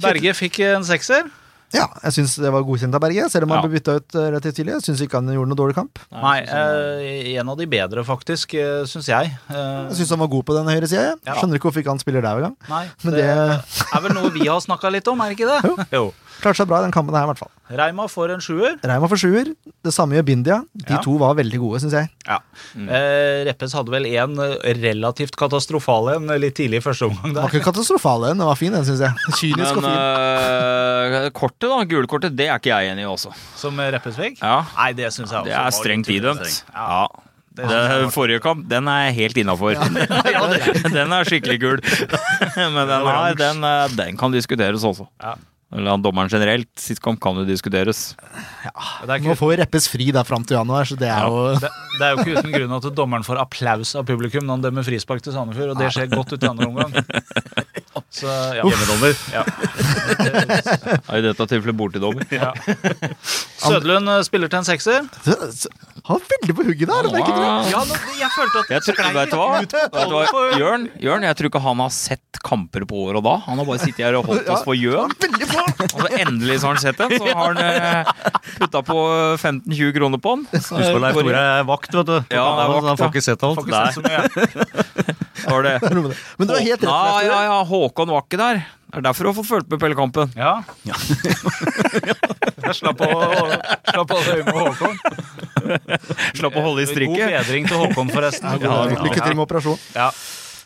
Berge 0.00 0.32
fikk 0.38 0.60
en 0.64 0.86
sekser. 0.88 1.26
Ja, 1.72 1.84
jeg 2.02 2.12
syns 2.16 2.32
det 2.42 2.50
var 2.50 2.64
godkjent 2.66 2.94
av 2.98 3.02
Berge, 3.04 3.28
selv 3.30 3.44
om 3.46 3.50
han 3.54 3.60
Ja. 3.60 3.66
ble 3.68 3.78
bytta 3.78 3.94
ut 4.00 4.14
eh, 4.18 4.24
relativt 4.32 4.56
tidlig. 4.58 4.72
Jeg 4.80 4.82
syns 4.88 5.02
ikke 5.04 5.20
han 5.20 5.28
gjorde 5.30 5.52
noe 5.52 5.58
dårlig 5.60 5.76
kamp. 5.76 5.98
Nei, 6.10 6.38
eh, 6.42 7.38
en 7.38 7.48
av 7.48 7.56
de 7.60 7.66
bedre, 7.70 8.02
faktisk, 8.04 8.54
uh, 8.58 8.82
syns 8.90 9.06
jeg. 9.06 9.30
Eh, 9.50 9.54
Jeg 9.90 10.00
syns 10.00 10.10
han 10.10 10.18
var 10.18 10.28
god 10.32 10.44
på 10.46 10.56
den 10.56 10.66
høyre 10.66 10.88
sida. 10.90 11.14
Ja. 11.24 11.34
Skjønner 11.38 11.60
ikke 11.60 11.70
hvorfor 11.70 11.82
ikke 11.84 11.94
han 11.94 12.02
spiller 12.02 12.22
der 12.26 12.40
engang. 12.42 12.56
det, 13.04 13.12
det- 13.12 13.86
er 13.94 14.00
vel 14.02 14.12
noe 14.18 14.30
vi 14.34 14.46
har 14.48 14.58
snakka 14.60 14.90
litt 14.90 15.06
om, 15.08 15.20
er 15.20 15.30
det 15.30 15.38
ikke 15.38 15.50
det? 15.50 15.62
jo. 15.70 15.76
Jo. 15.92 16.12
Klarte 16.40 16.56
seg 16.62 16.68
bra 16.70 16.78
i 16.80 16.84
den 16.86 16.92
kampen 16.94 17.14
her, 17.16 17.26
i 17.26 17.30
hvert 17.32 17.40
fall. 17.42 17.50
Reima 17.76 18.06
får 18.10 18.32
en 18.34 18.40
sjuer. 18.42 18.76
Reima 18.86 19.08
får 19.10 19.20
sjuer. 19.22 19.50
Det 19.84 19.92
samme 19.94 20.16
gjør 20.16 20.24
Bindia. 20.26 20.56
De 20.74 20.94
Ja. 20.94 21.00
to 21.04 21.16
var 21.20 21.34
veldig 21.38 21.58
gode, 21.62 21.80
syns 21.82 21.92
jeg. 21.92 22.08
Ja. 22.26 22.38
Eh, 22.78 23.44
Reppes 23.46 23.72
hadde 23.76 23.92
vel 23.92 24.06
en 24.06 24.38
eh, 24.42 24.54
relativt 24.80 25.36
katastrofal 25.38 26.14
en 26.16 26.30
eh, 26.30 26.38
litt 26.42 26.54
tidlig 26.58 26.80
i 26.80 26.84
første 26.86 27.06
omgang 27.10 27.34
Det 27.34 27.42
var 27.42 27.50
ikke 27.52 27.64
katastrofal, 27.68 28.26
den. 28.28 28.38
Den 28.42 28.46
var 28.48 28.56
fin, 28.58 28.72
den, 28.72 28.84
syns 28.88 29.00
jeg. 29.04 29.12
Kynisk 29.40 29.76
og 29.76 29.84
fin. 29.84 29.98
øh, 30.00 31.30
kortet, 31.36 31.68
da. 31.68 31.80
Gulkortet, 31.90 32.36
det 32.38 32.48
er 32.48 32.58
ikke 32.58 32.72
jeg 32.72 32.92
enig 32.94 33.04
i 33.04 33.10
også. 33.10 33.34
Som 33.60 33.78
Reppes 33.78 34.16
fikk? 34.16 34.40
Ja, 34.42 34.62
Nei, 34.76 34.92
det 34.98 35.12
syns 35.12 35.30
jeg 35.30 35.42
også 35.42 35.50
Det 35.50 35.58
er 35.60 35.76
strengt 35.76 36.08
idømt. 36.08 36.62
Ja. 36.74 37.06
Det 37.60 37.66
Det, 37.68 38.10
forrige 38.14 38.40
kamp, 38.40 38.62
den 38.70 38.86
er 38.88 39.08
jeg 39.10 39.14
helt 39.16 39.36
innafor. 39.42 39.74
den 40.96 41.12
er 41.12 41.24
skikkelig 41.28 41.58
gul. 41.60 41.80
Men 42.74 42.86
den 42.88 43.06
her, 43.10 43.34
den, 43.38 43.64
den 43.98 44.16
kan 44.20 44.32
diskuteres 44.32 44.84
også. 44.86 45.06
Ja. 45.20 45.34
Eller 45.70 45.92
han 45.94 46.02
dommeren 46.02 46.30
generelt. 46.32 46.70
Sitcom 46.82 47.14
kan 47.20 47.36
jo 47.38 47.44
diskuteres. 47.46 48.16
Det 48.18 49.12
er, 49.14 49.22
Nå 49.22 49.36
får 49.38 49.52
vi 49.52 49.58
Reppes 49.60 49.86
fri 49.90 50.08
der 50.14 50.26
fram 50.26 50.42
til 50.46 50.58
januar, 50.58 50.88
så 50.88 50.98
det 50.98 51.06
er 51.06 51.28
jo 51.30 51.44
det, 51.62 51.70
det 51.94 52.06
er 52.06 52.16
jo 52.16 52.24
ikke 52.24 52.40
uten 52.40 52.54
grunn 52.56 52.74
at 52.80 52.88
dommeren 52.98 53.26
får 53.26 53.38
applaus 53.44 53.94
av 53.98 54.08
publikum 54.08 54.46
når 54.46 54.58
han 54.58 54.66
dømmer 54.66 54.86
frispark 54.86 55.22
til 55.22 55.36
Sandefjord, 55.36 55.76
og 55.76 55.78
det 55.82 55.92
skjer 55.94 56.10
godt 56.10 56.34
ut 56.34 56.42
i 56.42 56.50
andre 56.50 56.70
omgang. 56.72 56.98
Så 58.14 58.26
ja. 58.54 58.62
Hjemmedommer. 58.62 59.14
Ja. 59.34 59.42
Ja, 61.08 61.16
I 61.18 61.22
dette 61.24 61.46
tilfellet 61.50 61.76
bortedommer. 61.78 62.26
Ja. 62.30 62.52
Sødlund 63.60 64.08
eh, 64.08 64.20
spiller 64.26 64.50
til 64.50 64.60
en 64.60 64.68
sekser. 64.68 65.08
Han 66.06 66.20
er 66.22 66.28
veldig 66.30 66.54
på 66.56 66.66
hugget 66.68 66.88
der! 66.90 67.08
merket? 67.10 67.40
Ja, 67.70 67.82
nå, 67.86 67.98
jeg 68.18 68.30
følte 68.34 68.62
at 68.62 68.70
Jeg 68.72 68.84
tror, 68.86 69.10
vet 69.16 69.32
du 69.32 69.36
hva? 69.40 69.48
Vet 69.60 69.74
du 69.74 70.14
hva? 70.14 70.44
Jørn, 70.60 70.86
Jørn, 71.02 71.26
jeg 71.26 71.38
tror 71.38 71.50
ikke 71.50 71.62
han 71.66 71.82
har 71.82 71.92
sett 71.94 72.40
kamper 72.46 72.86
på 72.88 73.02
år 73.08 73.18
og 73.20 73.26
da. 73.26 73.34
Han 73.48 73.60
har 73.60 73.68
bare 73.68 73.82
sittet 73.82 74.06
her 74.06 74.16
og 74.20 74.30
holdt 74.30 74.48
oss 74.54 74.64
for 74.64 74.78
gjøn. 74.78 75.12
Og 75.90 75.98
så 75.98 76.08
endelig 76.22 76.60
så 76.62 76.70
har 76.70 76.78
han 76.78 76.82
sett 76.86 77.02
den, 77.02 77.16
så 77.18 77.26
har 77.26 77.42
han 77.42 77.60
eh, 77.60 78.14
putta 78.62 78.84
på 78.86 78.98
15-20 79.36 79.92
kroner 79.98 80.22
på 80.22 80.36
den. 80.38 80.46
Husk 80.54 80.72
på 80.78 81.02
Leif 81.04 81.20
Tore 81.20 81.44
er 81.58 81.66
vakt, 81.68 81.98
vet 82.00 82.14
du. 82.14 82.16
Ja, 82.32 82.46
han 82.46 82.62
er 82.64 82.72
vakt, 82.76 82.90
han 82.92 83.02
får 83.02 83.12
ikke 83.12 83.26
sett 83.28 83.44
alt. 83.50 83.60
Får 83.60 83.68
ikke 83.68 83.82
sett 83.82 83.98
så 83.98 84.06
mye. 84.06 85.18
Var 85.50 85.62
det. 85.62 85.74
Men 86.36 86.48
du 86.48 86.52
har 86.52 86.60
helt 86.60 86.82
rett. 86.82 86.90
Ja, 86.90 87.22
ja, 87.24 87.38
ja, 87.48 87.58
Håkon 87.80 88.12
var 88.14 88.24
ikke 88.26 88.40
der. 88.40 88.62
Det 88.90 88.98
er 88.98 89.04
derfor 89.06 89.26
du 89.26 89.30
har 89.30 89.36
fått 89.38 89.48
fulgt 89.48 89.70
med 89.70 89.80
på 89.80 89.88
hele 89.88 89.98
kampen. 89.98 90.32
Ja. 90.40 90.56
Jeg 92.60 92.76
slapp 92.76 93.00
å 93.02 93.08
slapp 93.90 94.12
å 94.14 94.20
høre 94.26 94.44
med 94.46 94.54
Håkon. 94.60 94.96
Slapp 96.38 96.56
å 96.58 96.64
holde 96.64 96.84
i 96.84 97.08
God 97.08 97.16
bedring 97.18 97.68
til 97.70 97.82
Håkon, 97.84 98.12
forresten. 98.14 98.60
Ja, 98.62 98.84
Lykke 98.90 99.20
til 99.20 99.34
med 99.36 99.44
operasjon. 99.46 99.80
Ja. 99.96 100.10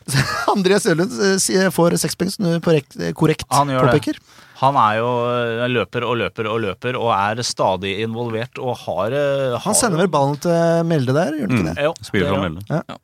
André 0.53 0.77
Sølund 0.85 1.13
eh, 1.17 1.69
får 1.73 1.97
seks 2.03 2.17
poeng, 2.19 2.33
som 2.33 2.45
du 2.45 2.59
korrekt, 2.65 2.97
korrekt 3.17 3.47
Han 3.57 3.73
gjør 3.73 3.89
det. 3.95 4.17
Han 4.61 4.77
er 4.79 4.99
jo 5.01 5.09
eh, 5.33 5.65
løper 5.73 6.05
og 6.07 6.19
løper 6.21 6.49
og 6.51 6.61
løper 6.65 6.99
og 7.01 7.11
er 7.17 7.41
stadig 7.47 7.97
involvert 8.05 8.61
og 8.61 8.77
har, 8.85 9.17
eh, 9.17 9.55
har 9.57 9.65
Han 9.65 9.79
sender 9.79 10.05
vel 10.05 10.13
ballen 10.13 10.37
til 10.45 10.85
Melde 10.89 11.17
der, 11.17 11.39
gjør 11.41 11.49
han 11.49 11.59
ikke 11.59 11.73
det? 11.73 11.89
Jo, 11.89 11.95
Spiller 12.05 12.33
fra 12.35 12.45
Melde. 12.45 12.67
Ja. 12.69 13.01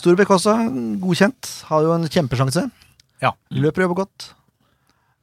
Storbekk 0.00 0.30
også, 0.36 0.54
godkjent. 1.02 1.48
Har 1.68 1.82
jo 1.86 1.94
en 1.96 2.06
kjempesjanse. 2.06 2.68
Ja. 3.22 3.34
Løper 3.52 3.82
og 3.84 3.88
jobber 3.90 4.04
godt. 4.04 4.30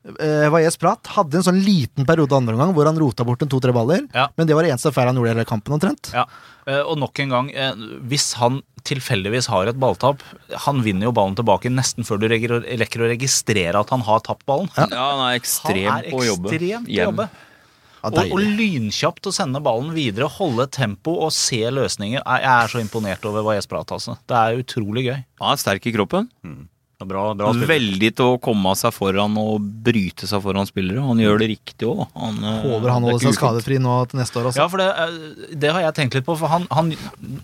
Uh, 0.07 0.47
Valles 0.53 0.77
Prat 0.79 1.03
hadde 1.17 1.35
en 1.35 1.43
sånn 1.43 1.57
liten 1.65 2.05
periode 2.07 2.31
andre 2.37 2.53
omgang 2.55 2.69
hvor 2.77 2.87
han 2.87 2.95
rota 3.01 3.25
bort 3.27 3.41
en 3.43 3.49
to-tre 3.51 3.73
baller. 3.75 4.05
Ja. 4.15 4.29
Men 4.39 4.47
det 4.47 4.55
var 4.55 4.63
det 4.63 4.71
eneste 4.71 4.93
feil 4.95 5.09
han 5.09 5.17
gjorde 5.19 5.33
i 5.33 5.35
hele 5.35 5.47
kampen, 5.49 5.75
omtrent. 5.75 6.11
Ja. 6.15 6.23
Uh, 6.67 6.83
Og 6.93 6.95
nok 7.01 7.19
en 7.19 7.33
gang, 7.33 7.49
uh, 7.51 7.73
hvis 8.07 8.29
han 8.39 8.61
tilfeldigvis 8.87 9.49
har 9.51 9.67
et 9.67 9.75
balltap 9.75 10.21
Han 10.63 10.79
vinner 10.85 11.09
jo 11.09 11.11
ballen 11.11 11.35
tilbake 11.35 11.67
nesten 11.73 12.05
før 12.07 12.21
du 12.21 12.27
rekker 12.31 12.53
å- 12.55 13.09
registrere 13.11 13.75
at 13.81 13.89
han 13.91 13.99
har 14.07 14.21
tapt 14.23 14.45
ballen. 14.47 14.69
Ja, 14.77 14.85
han 14.87 15.25
er 15.27 15.41
Han 15.67 15.75
er 15.75 16.07
på 16.07 16.21
å 16.21 16.27
jobbe. 16.29 16.53
ekstremt 16.55 16.87
på 16.87 16.95
å 16.95 17.03
jobbe. 17.09 17.27
Ja, 17.27 18.07
Og, 18.07 18.31
og 18.31 18.39
lynkjapt 18.39 19.27
å 19.27 19.33
sende 19.35 19.59
ballen 19.59 19.91
videre, 19.91 20.29
holde 20.29 20.69
tempo 20.71 21.17
og 21.25 21.33
se 21.35 21.59
løsninger. 21.67 22.21
Jeg 22.23 22.43
er 22.47 22.67
så 22.71 22.79
imponert 22.79 23.25
over 23.27 23.43
Valles 23.43 23.67
Prat, 23.67 23.91
altså. 23.91 24.15
Det 24.29 24.37
er 24.37 24.61
utrolig 24.63 25.03
gøy. 25.09 25.25
Han 25.41 25.51
er 25.51 25.57
sterk 25.59 25.85
i 25.89 25.91
kroppen. 25.91 26.29
Er 26.45 26.55
Bra, 26.97 27.27
bra. 27.37 27.51
Veldig 27.53 28.07
til 28.17 28.25
å 28.33 28.37
komme 28.41 28.71
seg 28.73 28.89
foran 28.95 29.35
og 29.37 29.61
bryte 29.85 30.25
seg 30.25 30.41
foran 30.41 30.65
spillere. 30.65 31.03
Han 31.05 31.19
gjør 31.21 31.43
det 31.43 31.49
riktig 31.51 31.85
òg, 31.85 31.99
eh, 32.09 32.63
Håper 32.63 32.89
han 32.89 33.03
er 33.05 33.11
holder 33.13 33.21
seg 33.27 33.35
skadefri 33.37 33.77
nå 33.77 33.97
til 34.09 34.17
neste 34.17 34.39
år 34.41 34.49
også. 34.49 34.57
Ja, 34.63 34.65
for 34.67 34.81
det, 34.81 34.87
eh, 35.03 35.53
det 35.61 35.69
har 35.75 35.81
jeg 35.85 35.93
tenkt 35.99 36.17
litt 36.17 36.25
på, 36.25 36.33
for 36.39 36.49
han, 36.49 36.65
han, 36.73 36.89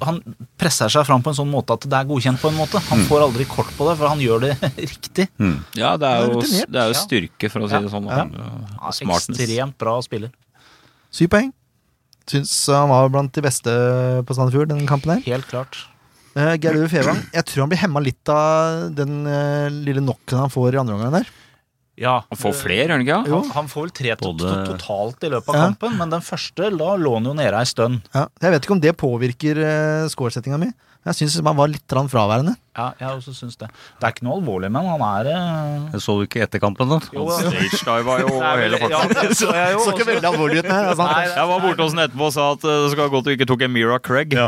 han 0.01 0.17
presser 0.57 0.89
seg 0.89 1.05
fram 1.05 1.21
på 1.21 1.29
en 1.29 1.37
sånn 1.37 1.51
måte 1.53 1.77
at 1.77 1.85
det 1.85 1.99
er 1.99 2.09
godkjent 2.09 2.41
på 2.41 2.49
en 2.49 2.57
måte. 2.57 2.81
Mm. 2.81 2.89
Han 2.89 3.05
får 3.11 3.27
aldri 3.27 3.45
kort 3.45 3.69
på 3.77 3.91
det, 3.91 3.95
for 4.01 4.09
han 4.09 4.25
gjør 4.25 4.41
det 4.47 4.53
riktig. 4.95 5.29
Ja, 5.77 5.93
det 6.01 6.09
er 6.09 6.25
jo, 6.25 6.41
det 6.41 6.81
er 6.81 6.89
jo 6.89 6.97
styrke, 6.97 7.53
for 7.53 7.61
å 7.61 7.69
si 7.69 7.77
Ja. 7.77 7.85
det 7.85 7.93
sånn. 7.93 8.09
Ja. 8.09 8.25
Ja. 8.25 8.89
Ekstremt 8.89 9.77
bra 9.77 9.99
spiller. 10.01 10.33
Syv 11.13 11.29
poeng. 11.29 11.53
Syns 12.25 12.55
han 12.73 12.89
var 12.89 13.09
blant 13.13 13.33
de 13.37 13.41
beste 13.45 13.69
på 14.25 14.33
Sandefjord 14.33 14.73
denne 14.73 14.87
kampen 14.89 15.13
her. 15.13 15.25
Helt 15.29 15.45
klart. 15.45 15.83
Uh, 16.33 16.55
Gerud 16.57 16.89
Fevang, 16.89 17.19
jeg 17.33 17.45
tror 17.45 17.61
han 17.65 17.69
blir 17.69 17.81
hemma 17.83 18.01
litt 18.01 18.29
av 18.33 18.87
den 18.97 19.19
uh, 19.29 19.67
lille 19.69 20.01
knocken 20.01 20.39
han 20.45 20.49
får 20.53 20.73
i 20.73 20.79
andre 20.81 20.95
omgang 20.97 21.13
der. 21.19 21.27
Ja. 22.01 22.15
Han 22.31 22.39
får 22.41 22.55
flere, 22.57 22.87
gjør 22.87 22.95
han 22.95 23.03
ikke? 23.05 23.17
Han, 23.29 23.51
han 23.53 23.67
får 23.69 23.83
vel 23.85 23.91
tre 23.99 24.15
to 24.17 24.31
Både- 24.33 24.53
totalt 24.71 25.27
i 25.27 25.29
løpet 25.29 25.51
av 25.53 25.55
Ja. 25.59 25.65
kampen, 25.67 25.97
men 25.99 26.09
den 26.15 26.23
første, 26.25 26.71
da 26.73 26.95
lå 26.97 27.11
han 27.19 27.29
jo 27.29 27.35
nede 27.37 27.53
ei 27.59 27.67
stund. 27.69 28.01
Ja, 28.17 28.23
jeg 28.41 28.55
vet 28.55 28.65
ikke 28.65 28.73
om 28.79 28.81
det 28.81 28.95
påvirker 28.97 29.61
uh, 29.61 30.07
scoresettinga 30.09 30.57
mi. 30.63 30.71
Jeg 31.03 31.17
syns 31.19 31.33
han 31.43 31.57
var 31.57 31.67
litt 31.67 31.83
fraværende. 32.09 32.53
Ja, 32.77 32.85
jeg 32.97 33.09
også 33.19 33.33
syns 33.35 33.57
det. 33.59 33.67
Det 33.99 34.07
er 34.07 34.13
ikke 34.15 34.23
noe 34.23 34.37
alvorlig, 34.39 34.69
men 34.71 34.85
han 34.87 35.01
er 35.03 35.27
eh, 35.29 35.89
Jeg 35.93 36.01
så 36.05 36.15
du 36.17 36.23
ikke 36.23 36.41
etter 36.45 36.61
kampen, 36.63 36.89
da? 36.89 36.99
Jo, 37.13 37.25
Han 37.27 37.51
stagediva 37.73 38.15
jo 38.21 38.29
hele 38.63 38.79
farten. 38.79 38.95
ja, 38.95 39.01
det 39.27 39.35
så 39.37 39.49
jeg 39.53 39.75
jo. 39.75 39.81
Så 39.83 39.93
ikke 39.97 40.07
veldig 40.09 40.29
alvorlig 40.31 40.61
ut 40.63 40.69
med 40.69 40.87
det. 40.87 40.93
er? 40.95 41.01
Nei, 41.03 41.25
Jeg 41.35 41.49
var 41.51 41.61
borte 41.67 41.83
hos 41.85 41.93
ham 41.97 42.01
etterpå 42.05 42.29
og 42.29 42.33
sa 42.37 42.47
at 42.55 42.63
eh, 42.65 42.79
det 42.85 42.93
skal 42.95 43.11
godt 43.13 43.27
du 43.27 43.33
ikke 43.35 43.49
tok 43.51 43.65
en 43.67 43.73
Mira 43.75 43.99
Craig. 43.99 44.33
Ja. 44.39 44.47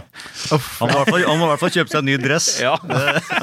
Han 0.53 0.87
må 0.87 0.89
i 0.89 0.97
hvert 1.01 1.11
fall- 1.11 1.27
han 1.27 1.39
må 1.43 1.49
i 1.49 1.51
hvert 1.51 1.63
fall 1.65 1.75
kjøpe 1.75 1.91
seg 1.91 2.01
en 2.01 2.09
ny 2.13 2.17
dress. 2.23 2.49
Ja. 2.63 2.77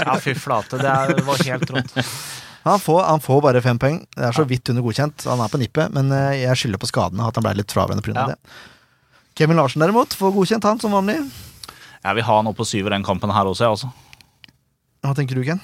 Ja, 0.00 0.14
fy 0.20 0.34
flate. 0.38 0.78
Det 0.80 1.22
var 1.26 1.42
helt 1.46 1.70
rått. 1.70 1.94
Han 2.66 2.80
får, 2.82 2.98
han 3.08 3.22
får 3.24 3.40
bare 3.44 3.62
fem 3.64 3.78
poeng. 3.80 4.00
Det 4.16 4.26
er 4.28 4.34
så 4.36 4.44
vidt 4.48 4.68
under 4.72 4.84
godkjent. 4.84 5.24
Han 5.30 5.40
er 5.44 5.48
på 5.52 5.60
nippet, 5.60 5.92
men 5.94 6.10
eh, 6.12 6.42
jeg 6.42 6.58
skylder 6.60 6.80
på 6.82 6.90
skadene, 6.90 7.24
at 7.30 7.38
han 7.38 7.46
ble 7.46 7.54
litt 7.62 7.72
fraværende 7.72 8.04
pga. 8.04 8.14
Ja. 8.18 8.24
av 8.26 8.34
det. 8.34 8.58
Kevin 9.40 9.56
Larsen 9.60 9.80
derimot 9.80 10.12
får 10.18 10.34
godkjent, 10.36 10.66
han 10.68 10.80
som 10.82 10.92
vanlig. 10.92 11.16
Jeg 12.00 12.16
vil 12.16 12.26
ha 12.26 12.36
han 12.40 12.48
opp 12.48 12.58
på 12.60 12.68
syver 12.68 12.94
den 12.94 13.04
kampen 13.04 13.32
her 13.34 13.48
også, 13.48 13.66
jeg, 13.66 13.76
også. 13.76 13.90
Hva 15.04 15.14
tenker 15.16 15.36
du, 15.36 15.44
Ken? 15.46 15.60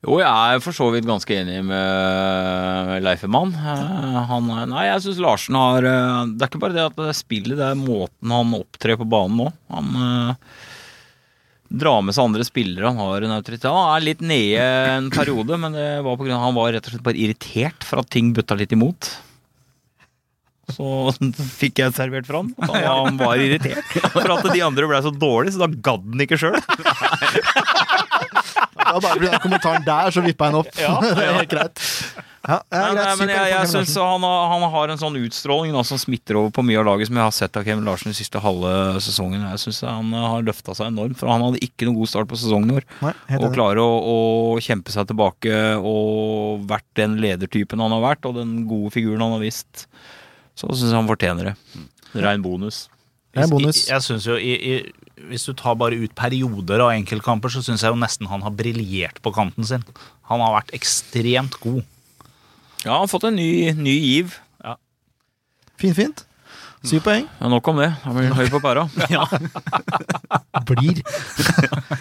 Jo, 0.00 0.14
jeg 0.22 0.28
er 0.56 0.62
for 0.64 0.72
så 0.72 0.86
vidt 0.94 1.04
ganske 1.08 1.34
enig 1.36 1.58
med 1.68 3.02
Leifemann. 3.04 3.52
Eh, 3.52 4.18
Han 4.30 4.48
nei, 4.70 4.86
jeg 4.88 5.02
syns 5.04 5.20
Larsen 5.20 5.58
har 5.60 5.84
eh, 5.84 6.20
Det 6.32 6.46
er 6.46 6.48
ikke 6.48 6.62
bare 6.62 6.76
det 6.78 6.86
at 6.86 6.96
det 6.96 7.08
er 7.12 7.18
spillet, 7.18 7.58
det 7.58 7.66
er 7.66 7.76
måten 7.76 8.32
han 8.32 8.54
opptrer 8.56 8.96
på 8.96 9.08
banen 9.12 9.42
nå. 9.42 9.48
Han 9.74 9.90
eh, 10.06 10.54
drar 11.82 12.00
med 12.02 12.16
seg 12.16 12.30
andre 12.30 12.46
spillere, 12.48 12.88
han 12.88 13.00
har 13.04 13.26
en 13.28 13.36
autoritet. 13.36 13.68
Han 13.68 13.92
er 13.92 14.06
litt 14.08 14.24
nede 14.24 14.64
en 14.96 15.10
periode, 15.12 15.60
men 15.60 15.76
det 15.76 15.88
var 16.06 16.16
på 16.16 16.24
grunn 16.24 16.38
av 16.38 16.46
han 16.48 16.56
var 16.56 16.72
rett 16.74 16.88
og 16.88 16.96
slett 16.96 17.04
bare 17.10 17.20
irritert 17.20 17.84
for 17.86 18.00
at 18.00 18.08
ting 18.12 18.32
butta 18.36 18.56
litt 18.58 18.72
imot. 18.74 19.12
Så 20.74 21.12
fikk 21.60 21.82
jeg 21.82 21.96
servert 21.96 22.28
fra 22.28 22.42
han. 22.42 22.54
og 22.66 22.78
Han 22.78 23.20
var 23.20 23.42
irritert 23.42 23.98
for 24.14 24.36
at 24.36 24.50
de 24.50 24.64
andre 24.66 24.90
ble 24.90 25.02
så 25.04 25.12
dårlige, 25.14 25.56
så 25.56 25.64
da 25.64 25.70
gadd 25.90 26.08
han 26.12 26.26
ikke 26.26 26.40
sjøl. 26.40 26.58
Ja, 28.90 28.98
bare 28.98 29.20
pga. 29.20 29.38
kommentaren 29.42 29.84
der, 29.86 30.10
så 30.10 30.22
vippa 30.24 30.48
jeg 30.48 30.54
den 30.54 30.60
opp. 30.64 30.74
det 31.18 31.24
er 31.28 31.38
helt 31.38 31.52
greit. 31.52 31.86
Ja, 32.40 32.56
ja, 32.72 32.78
Nei, 32.80 32.92
nei, 32.96 33.16
men 33.20 33.28
jeg, 33.28 33.48
jeg 33.52 33.66
Kevin 33.66 33.68
synes 33.68 33.90
han, 34.00 34.24
han 34.24 34.62
har 34.72 34.90
en 34.90 35.00
sånn 35.00 35.18
utstråling 35.20 35.74
da, 35.76 35.82
som 35.84 35.98
smitter 36.00 36.38
over 36.40 36.54
på 36.56 36.64
mye 36.64 36.78
av 36.80 36.86
laget 36.88 37.10
som 37.10 37.18
jeg 37.18 37.26
har 37.26 37.34
sett 37.36 37.58
av 37.60 37.66
Kevin 37.68 37.84
Larsen 37.84 38.08
den 38.08 38.16
siste 38.16 38.40
halve 38.40 38.70
sesongen. 39.04 39.44
Jeg 39.44 39.60
synes 39.60 39.82
han 39.84 40.14
eh, 40.16 40.24
har 40.32 40.46
løfta 40.46 40.74
seg 40.78 40.88
enormt, 40.88 41.18
for 41.20 41.28
han 41.30 41.44
hadde 41.44 41.60
ikke 41.66 41.86
noen 41.86 41.98
god 42.00 42.12
start 42.14 42.30
på 42.30 42.38
sesongen 42.40 42.72
i 42.72 42.78
år. 42.80 42.88
Å 43.36 43.52
klare 43.52 43.84
å 43.84 44.16
kjempe 44.64 44.94
seg 44.94 45.10
tilbake 45.12 45.60
og 45.76 46.64
vært 46.70 46.88
den 46.98 47.18
ledertypen 47.20 47.84
han 47.84 47.92
har 47.98 48.06
vært, 48.08 48.24
og 48.30 48.40
den 48.40 48.62
gode 48.70 48.94
figuren 48.96 49.22
han 49.26 49.36
har 49.36 49.44
vist, 49.44 49.84
så 50.60 50.68
syns 50.70 50.90
jeg 50.92 50.98
han 50.98 51.08
fortjener 51.08 51.50
det. 51.50 51.54
Rein 52.20 52.42
bonus. 52.44 52.84
Er 53.34 53.46
en 53.46 53.52
bonus. 53.52 53.84
Jeg, 53.86 53.94
jeg 53.94 54.06
synes 54.08 54.26
jo, 54.26 54.34
i, 54.34 54.54
i, 54.58 55.26
Hvis 55.30 55.46
du 55.46 55.52
tar 55.54 55.76
bare 55.78 55.98
ut 56.00 56.14
perioder 56.18 56.82
av 56.82 56.92
enkeltkamper, 56.96 57.52
så 57.52 57.62
syns 57.64 57.84
jeg 57.86 57.94
jo 57.94 58.00
nesten 58.00 58.28
han 58.30 58.42
har 58.44 58.54
briljert 58.56 59.20
på 59.24 59.32
kanten 59.34 59.66
sin. 59.66 59.84
Han 60.30 60.42
har 60.44 60.56
vært 60.58 60.74
ekstremt 60.76 61.56
god. 61.62 61.82
Ja, 62.84 62.96
han 62.96 63.04
har 63.04 63.12
fått 63.12 63.28
en 63.28 63.38
ny, 63.38 63.72
ny 63.78 63.96
giv. 63.96 64.38
Fint, 65.80 65.96
fint. 65.96 66.24
Syv 66.84 67.02
poeng. 67.04 67.26
Ja, 67.40 67.48
nok 67.52 67.66
om 67.72 67.78
det. 67.80 67.90
Han 68.04 68.16
blir 68.16 68.32
høy 68.36 68.48
på 68.52 68.60
pæra. 68.60 68.86
Blir. 70.70 71.00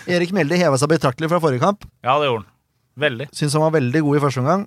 Erik 0.08 0.32
Melde 0.36 0.60
heva 0.60 0.80
seg 0.80 0.91
betraktelig 0.91 1.30
fra 1.32 1.39
forrige 1.43 1.63
kamp. 1.63 1.86
Ja, 2.04 2.17
det 2.19 2.30
gjorde 2.30 2.43
han. 2.43 2.50
Veldig. 3.00 3.30
Syns 3.36 3.56
han 3.56 3.63
var 3.63 3.76
veldig 3.78 4.02
god 4.04 4.17
i 4.17 4.22
første 4.24 4.41
omgang. 4.43 4.65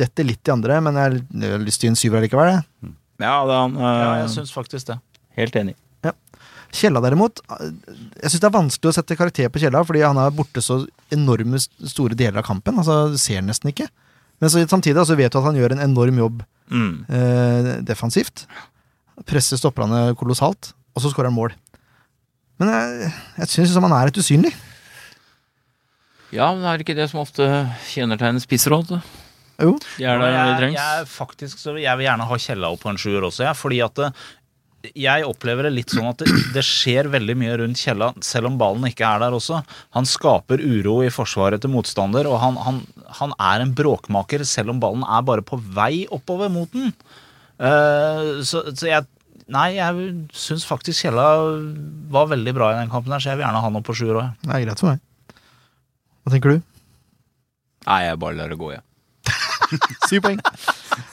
Detter 0.00 0.28
litt 0.28 0.48
i 0.48 0.52
andre, 0.52 0.80
men 0.84 0.98
jeg 1.00 1.22
jeg 1.22 1.54
har 1.54 1.64
lyst 1.64 1.80
til 1.80 1.88
å 1.88 1.90
gi 1.90 1.92
en 1.94 2.00
syver 2.00 2.24
likevel. 2.24 2.52
jeg. 2.52 2.92
Ja, 3.22 3.36
det 3.46 3.54
er 3.54 3.62
han. 3.62 3.76
eh, 3.78 4.02
Ja, 4.02 4.12
jeg 4.24 4.30
syns 4.34 4.52
faktisk 4.54 4.90
det. 4.92 4.98
Helt 5.38 5.56
enig. 5.62 5.76
Kjella 6.72 7.02
derimot, 7.04 7.42
jeg 7.52 8.30
syns 8.32 8.40
det 8.40 8.46
er 8.48 8.54
vanskelig 8.54 8.88
å 8.88 8.94
sette 8.96 9.12
karakter 9.18 9.50
på 9.52 9.60
Kjella, 9.60 9.82
fordi 9.84 10.00
han 10.06 10.16
er 10.16 10.30
borte 10.32 10.62
så 10.64 10.78
enorme 11.12 11.58
store 11.60 12.16
deler 12.16 12.38
av 12.40 12.46
kampen. 12.46 12.78
Altså, 12.80 13.12
Ser 13.20 13.42
nesten 13.44 13.68
ikke. 13.68 13.90
Men 14.40 14.48
så, 14.48 14.62
samtidig 14.64 14.96
altså, 15.02 15.12
vet 15.20 15.34
du 15.34 15.36
at 15.36 15.44
han 15.50 15.58
gjør 15.60 15.74
en 15.76 15.84
enorm 15.90 16.16
jobb 16.22 16.40
Mm. 16.72 17.04
eh, 17.12 17.68
defensivt. 17.84 18.46
Presser 19.28 19.60
stopperne 19.60 20.14
kolossalt, 20.16 20.70
og 20.96 21.02
så 21.04 21.12
skårer 21.12 21.28
han 21.28 21.36
mål. 21.36 21.52
Men 22.58 22.72
jeg, 22.72 23.12
jeg 23.42 23.48
syns 23.52 23.76
han 23.76 23.92
er 23.92 24.08
litt 24.08 24.22
usynlig. 24.22 24.54
Ja, 26.32 26.48
men 26.54 26.62
det 26.64 26.70
er 26.72 26.84
ikke 26.86 26.96
det 26.96 27.10
som 27.12 27.20
ofte 27.20 27.44
kjennetegner 27.92 28.40
spissråd. 28.40 28.94
Jo. 29.60 29.74
Er 30.00 30.22
der 30.22 30.32
de 30.62 30.70
jeg, 30.70 30.76
jeg, 30.78 31.08
faktisk, 31.10 31.60
så 31.60 31.76
jeg 31.76 31.98
vil 31.98 32.08
gjerne 32.08 32.28
ha 32.28 32.38
Kjella 32.44 32.72
opp 32.72 32.82
på 32.84 32.92
en 32.92 33.00
sjuer 33.00 33.26
også, 33.28 33.44
jeg, 33.46 33.58
fordi 33.58 33.82
at 33.84 34.00
det, 34.00 34.10
jeg 34.98 35.26
opplever 35.28 35.68
det 35.68 35.74
litt 35.76 35.92
sånn 35.94 36.08
at 36.10 36.22
det, 36.24 36.32
det 36.56 36.64
skjer 36.66 37.10
veldig 37.12 37.36
mye 37.38 37.56
rundt 37.60 37.78
Kjella, 37.78 38.10
selv 38.24 38.50
om 38.50 38.58
ballen 38.58 38.88
ikke 38.88 39.06
er 39.06 39.22
der 39.22 39.36
også. 39.36 39.60
Han 39.96 40.08
skaper 40.08 40.62
uro 40.62 40.98
i 41.06 41.12
forsvaret 41.14 41.62
til 41.62 41.70
motstander, 41.74 42.26
og 42.30 42.40
han, 42.42 42.58
han, 42.66 42.80
han 43.20 43.34
er 43.38 43.62
en 43.62 43.74
bråkmaker 43.78 44.42
selv 44.48 44.74
om 44.74 44.82
ballen 44.82 45.06
er 45.06 45.26
bare 45.28 45.46
på 45.46 45.60
vei 45.76 46.08
oppover 46.10 46.50
mot 46.52 46.70
den. 46.74 46.90
Uh, 47.62 48.42
så, 48.46 48.66
så 48.74 48.88
jeg 48.90 49.10
Nei, 49.52 49.74
jeg 49.74 50.04
syns 50.38 50.62
faktisk 50.64 51.02
Kjella 51.02 51.24
var 52.14 52.28
veldig 52.30 52.52
bra 52.56 52.70
i 52.72 52.76
den 52.78 52.92
kampen, 52.92 53.12
her, 53.12 53.20
så 53.20 53.32
jeg 53.32 53.40
vil 53.40 53.44
gjerne 53.44 53.58
ha 53.60 53.66
han 53.66 53.74
opp 53.76 53.84
på 53.88 53.96
sjuer 53.98 54.20
òg. 54.20 54.38
Det 54.40 54.54
er 54.54 54.62
greit 54.62 54.80
for 54.80 54.92
meg. 54.92 55.02
Hva 56.22 56.32
tenker 56.32 56.54
du? 56.54 56.62
Nei, 57.88 57.98
jeg 58.06 58.20
bare 58.22 58.38
lar 58.38 58.54
det 58.54 58.56
gå, 58.60 58.70
jeg. 58.72 58.84
Syv 60.10 60.22
poeng. 60.24 60.38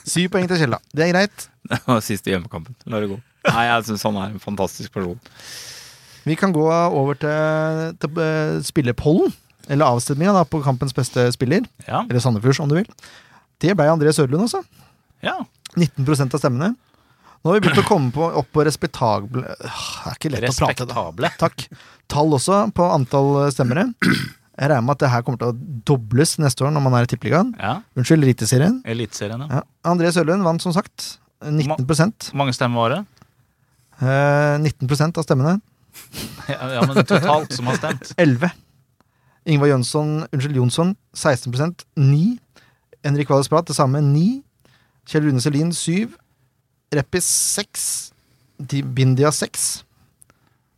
Syv 0.08 0.30
poeng 0.32 0.48
til 0.50 0.60
Kjella. 0.62 0.78
Det 0.92 1.06
er 1.06 1.12
greit. 1.14 1.46
Det 1.70 1.78
var 1.86 2.00
siste 2.04 2.32
hjemmekampen. 2.32 2.74
La 2.90 3.00
det 3.02 3.10
gå. 3.12 3.18
Nei, 3.48 3.64
jeg 3.68 3.86
syns 3.88 4.04
han 4.08 4.18
er 4.20 4.32
en 4.34 4.42
fantastisk 4.42 4.92
person. 4.94 5.16
Vi 6.26 6.36
kan 6.36 6.52
gå 6.52 6.66
over 6.68 7.16
til, 7.16 7.94
til 8.02 8.20
eh, 8.20 8.58
spillerpollen, 8.66 9.32
eller 9.70 9.94
avstemninga 9.94 10.42
på 10.50 10.60
kampens 10.64 10.92
beste 10.96 11.24
spiller. 11.32 11.64
Ja. 11.86 12.02
Eller 12.04 12.20
Sandefjords, 12.20 12.60
om 12.60 12.68
du 12.68 12.76
vil. 12.80 12.88
Det 13.60 13.72
ble 13.76 13.88
André 13.92 14.12
Sørlund, 14.16 14.48
altså. 14.48 14.62
ja. 15.24 15.38
19% 15.78 16.34
av 16.34 16.40
stemmene. 16.42 16.72
Nå 17.40 17.48
har 17.52 17.56
vi 17.56 17.62
begynt 17.64 17.80
å 17.80 17.86
komme 17.88 18.10
på, 18.12 18.26
opp 18.36 18.48
på 18.52 18.64
respektable 18.66 19.44
Øh, 19.46 19.60
Det 19.62 20.10
er 20.10 20.16
ikke 20.18 20.30
lett 20.34 20.50
å 20.50 20.56
prate, 20.58 20.86
da. 20.90 21.30
Takk. 21.40 21.68
Tall 22.10 22.34
også 22.36 22.64
på 22.76 22.88
antall 22.90 23.30
stemmere. 23.54 23.86
Jeg 24.60 24.68
regner 24.68 24.84
med 24.84 24.92
at 24.98 25.00
det 25.00 25.08
her 25.14 25.22
kommer 25.24 25.40
til 25.40 25.50
å 25.54 25.80
dobles 25.88 26.34
neste 26.42 26.66
år 26.66 26.72
når 26.74 26.82
man 26.84 26.98
er 26.98 27.06
i 27.06 27.08
Tippeligaen. 27.08 27.54
Ja. 27.56 27.78
Unnskyld, 27.96 28.26
Eliteserien. 28.26 28.82
Eliteserien, 28.84 29.46
ja. 29.46 29.60
Ja. 29.60 29.62
André 29.88 30.10
Sørlund 30.12 30.44
vant 30.44 30.60
som 30.60 30.74
sagt 30.76 31.14
19 31.40 31.86
Hvor 31.88 32.36
mange 32.36 32.52
stemmer 32.52 32.82
var 32.82 32.92
det? 32.92 33.00
eh, 34.04 34.58
19% 34.60 35.16
av 35.20 35.24
stemmene. 35.26 35.60
Ja, 36.50 36.66
ja, 36.74 36.80
men 36.82 36.96
totalt 37.06 37.52
som 37.54 37.68
har 37.70 37.76
stemt. 37.78 38.12
11. 38.18 38.50
Ingvar 39.50 39.70
Jønsson, 39.70 40.24
unnskyld, 40.34 40.56
Jonsson 40.58 40.96
16 41.14 41.52
9. 41.96 42.38
Henrik 43.06 43.30
Wales 43.30 43.48
Prat 43.48 43.68
det 43.70 43.76
samme 43.78 44.00
9. 44.02 44.42
Kjell 45.08 45.28
Rune 45.28 45.40
Selin 45.40 45.70
7. 45.72 46.10
Reppis 46.94 47.28
6. 47.56 47.86
Bindia 48.94 49.30
6. 49.32 49.84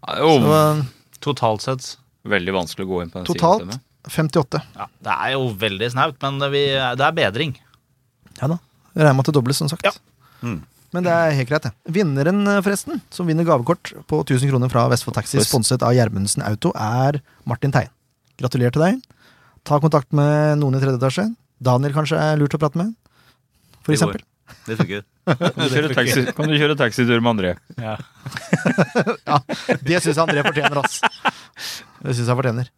Det 0.02 0.14
er 0.16 0.22
jo 0.22 0.34
Så 0.44 0.52
eh, 0.58 0.84
Totalt 1.22 1.64
sett. 1.64 1.88
Veldig 2.28 2.54
vanskelig 2.54 2.86
å 2.86 2.90
gå 2.90 3.00
inn 3.02 3.12
på 3.12 3.20
den 3.20 3.28
totalt 3.28 3.64
siden. 3.64 3.80
58. 4.10 4.60
Ja, 4.74 4.88
det 5.06 5.14
er 5.14 5.32
jo 5.36 5.46
veldig 5.58 5.88
snaut, 5.94 6.18
men 6.24 6.40
det, 6.42 6.48
vi, 6.54 6.62
det 6.98 7.06
er 7.06 7.16
bedring. 7.16 7.54
Ja 8.40 8.48
da. 8.50 8.58
Jeg 8.92 9.04
regner 9.04 9.16
med 9.16 9.24
at 9.24 9.30
det 9.30 9.36
dobles, 9.38 9.60
som 9.62 9.70
sagt. 9.70 9.86
Ja. 9.86 9.92
Mm. 10.42 10.58
Men 10.92 11.06
det 11.06 11.12
er 11.14 11.36
helt 11.38 11.48
greit, 11.48 11.64
det. 11.64 11.92
Vinneren, 11.96 12.42
eh, 12.50 12.60
forresten, 12.64 13.00
som 13.14 13.28
vinner 13.30 13.46
gavekort 13.48 13.94
på 14.10 14.18
1000 14.26 14.50
kroner 14.50 14.72
fra 14.72 14.84
Vestfold 14.92 15.16
Taxi, 15.16 15.40
sponset 15.46 15.84
av 15.86 15.94
Gjermundsen 15.96 16.44
Auto, 16.44 16.74
er 16.76 17.22
Martin 17.48 17.72
Teien. 17.72 17.94
Gratulerer 18.42 18.74
til 18.74 18.84
deg. 18.84 18.98
Ta 19.64 19.78
kontakt 19.80 20.10
med 20.12 20.58
noen 20.60 20.76
i 20.76 20.82
tredje 20.82 20.98
etasje. 20.98 21.24
Daniel 21.62 21.94
kanskje 21.96 22.18
er 22.18 22.36
lurt 22.40 22.58
å 22.58 22.60
prate 22.60 22.80
med, 22.80 22.92
for 23.86 23.94
eksempel. 23.94 24.24
Det 24.66 24.76
funker. 24.80 25.04
Kan 25.22 25.38
du 25.38 25.68
kjøre, 25.70 25.94
taxi, 25.94 26.24
kan 26.34 26.50
du 26.50 26.56
kjøre 26.58 26.76
taxitur 26.76 27.20
med 27.22 27.30
André? 27.30 27.52
Ja. 27.78 27.94
Det 29.86 30.00
syns 30.02 30.16
jeg 30.16 30.22
André 30.24 30.42
fortjener, 30.44 30.82
ass. 30.82 30.98
Det 32.02 32.16
syns 32.16 32.28
jeg 32.28 32.38
fortjener. 32.38 32.70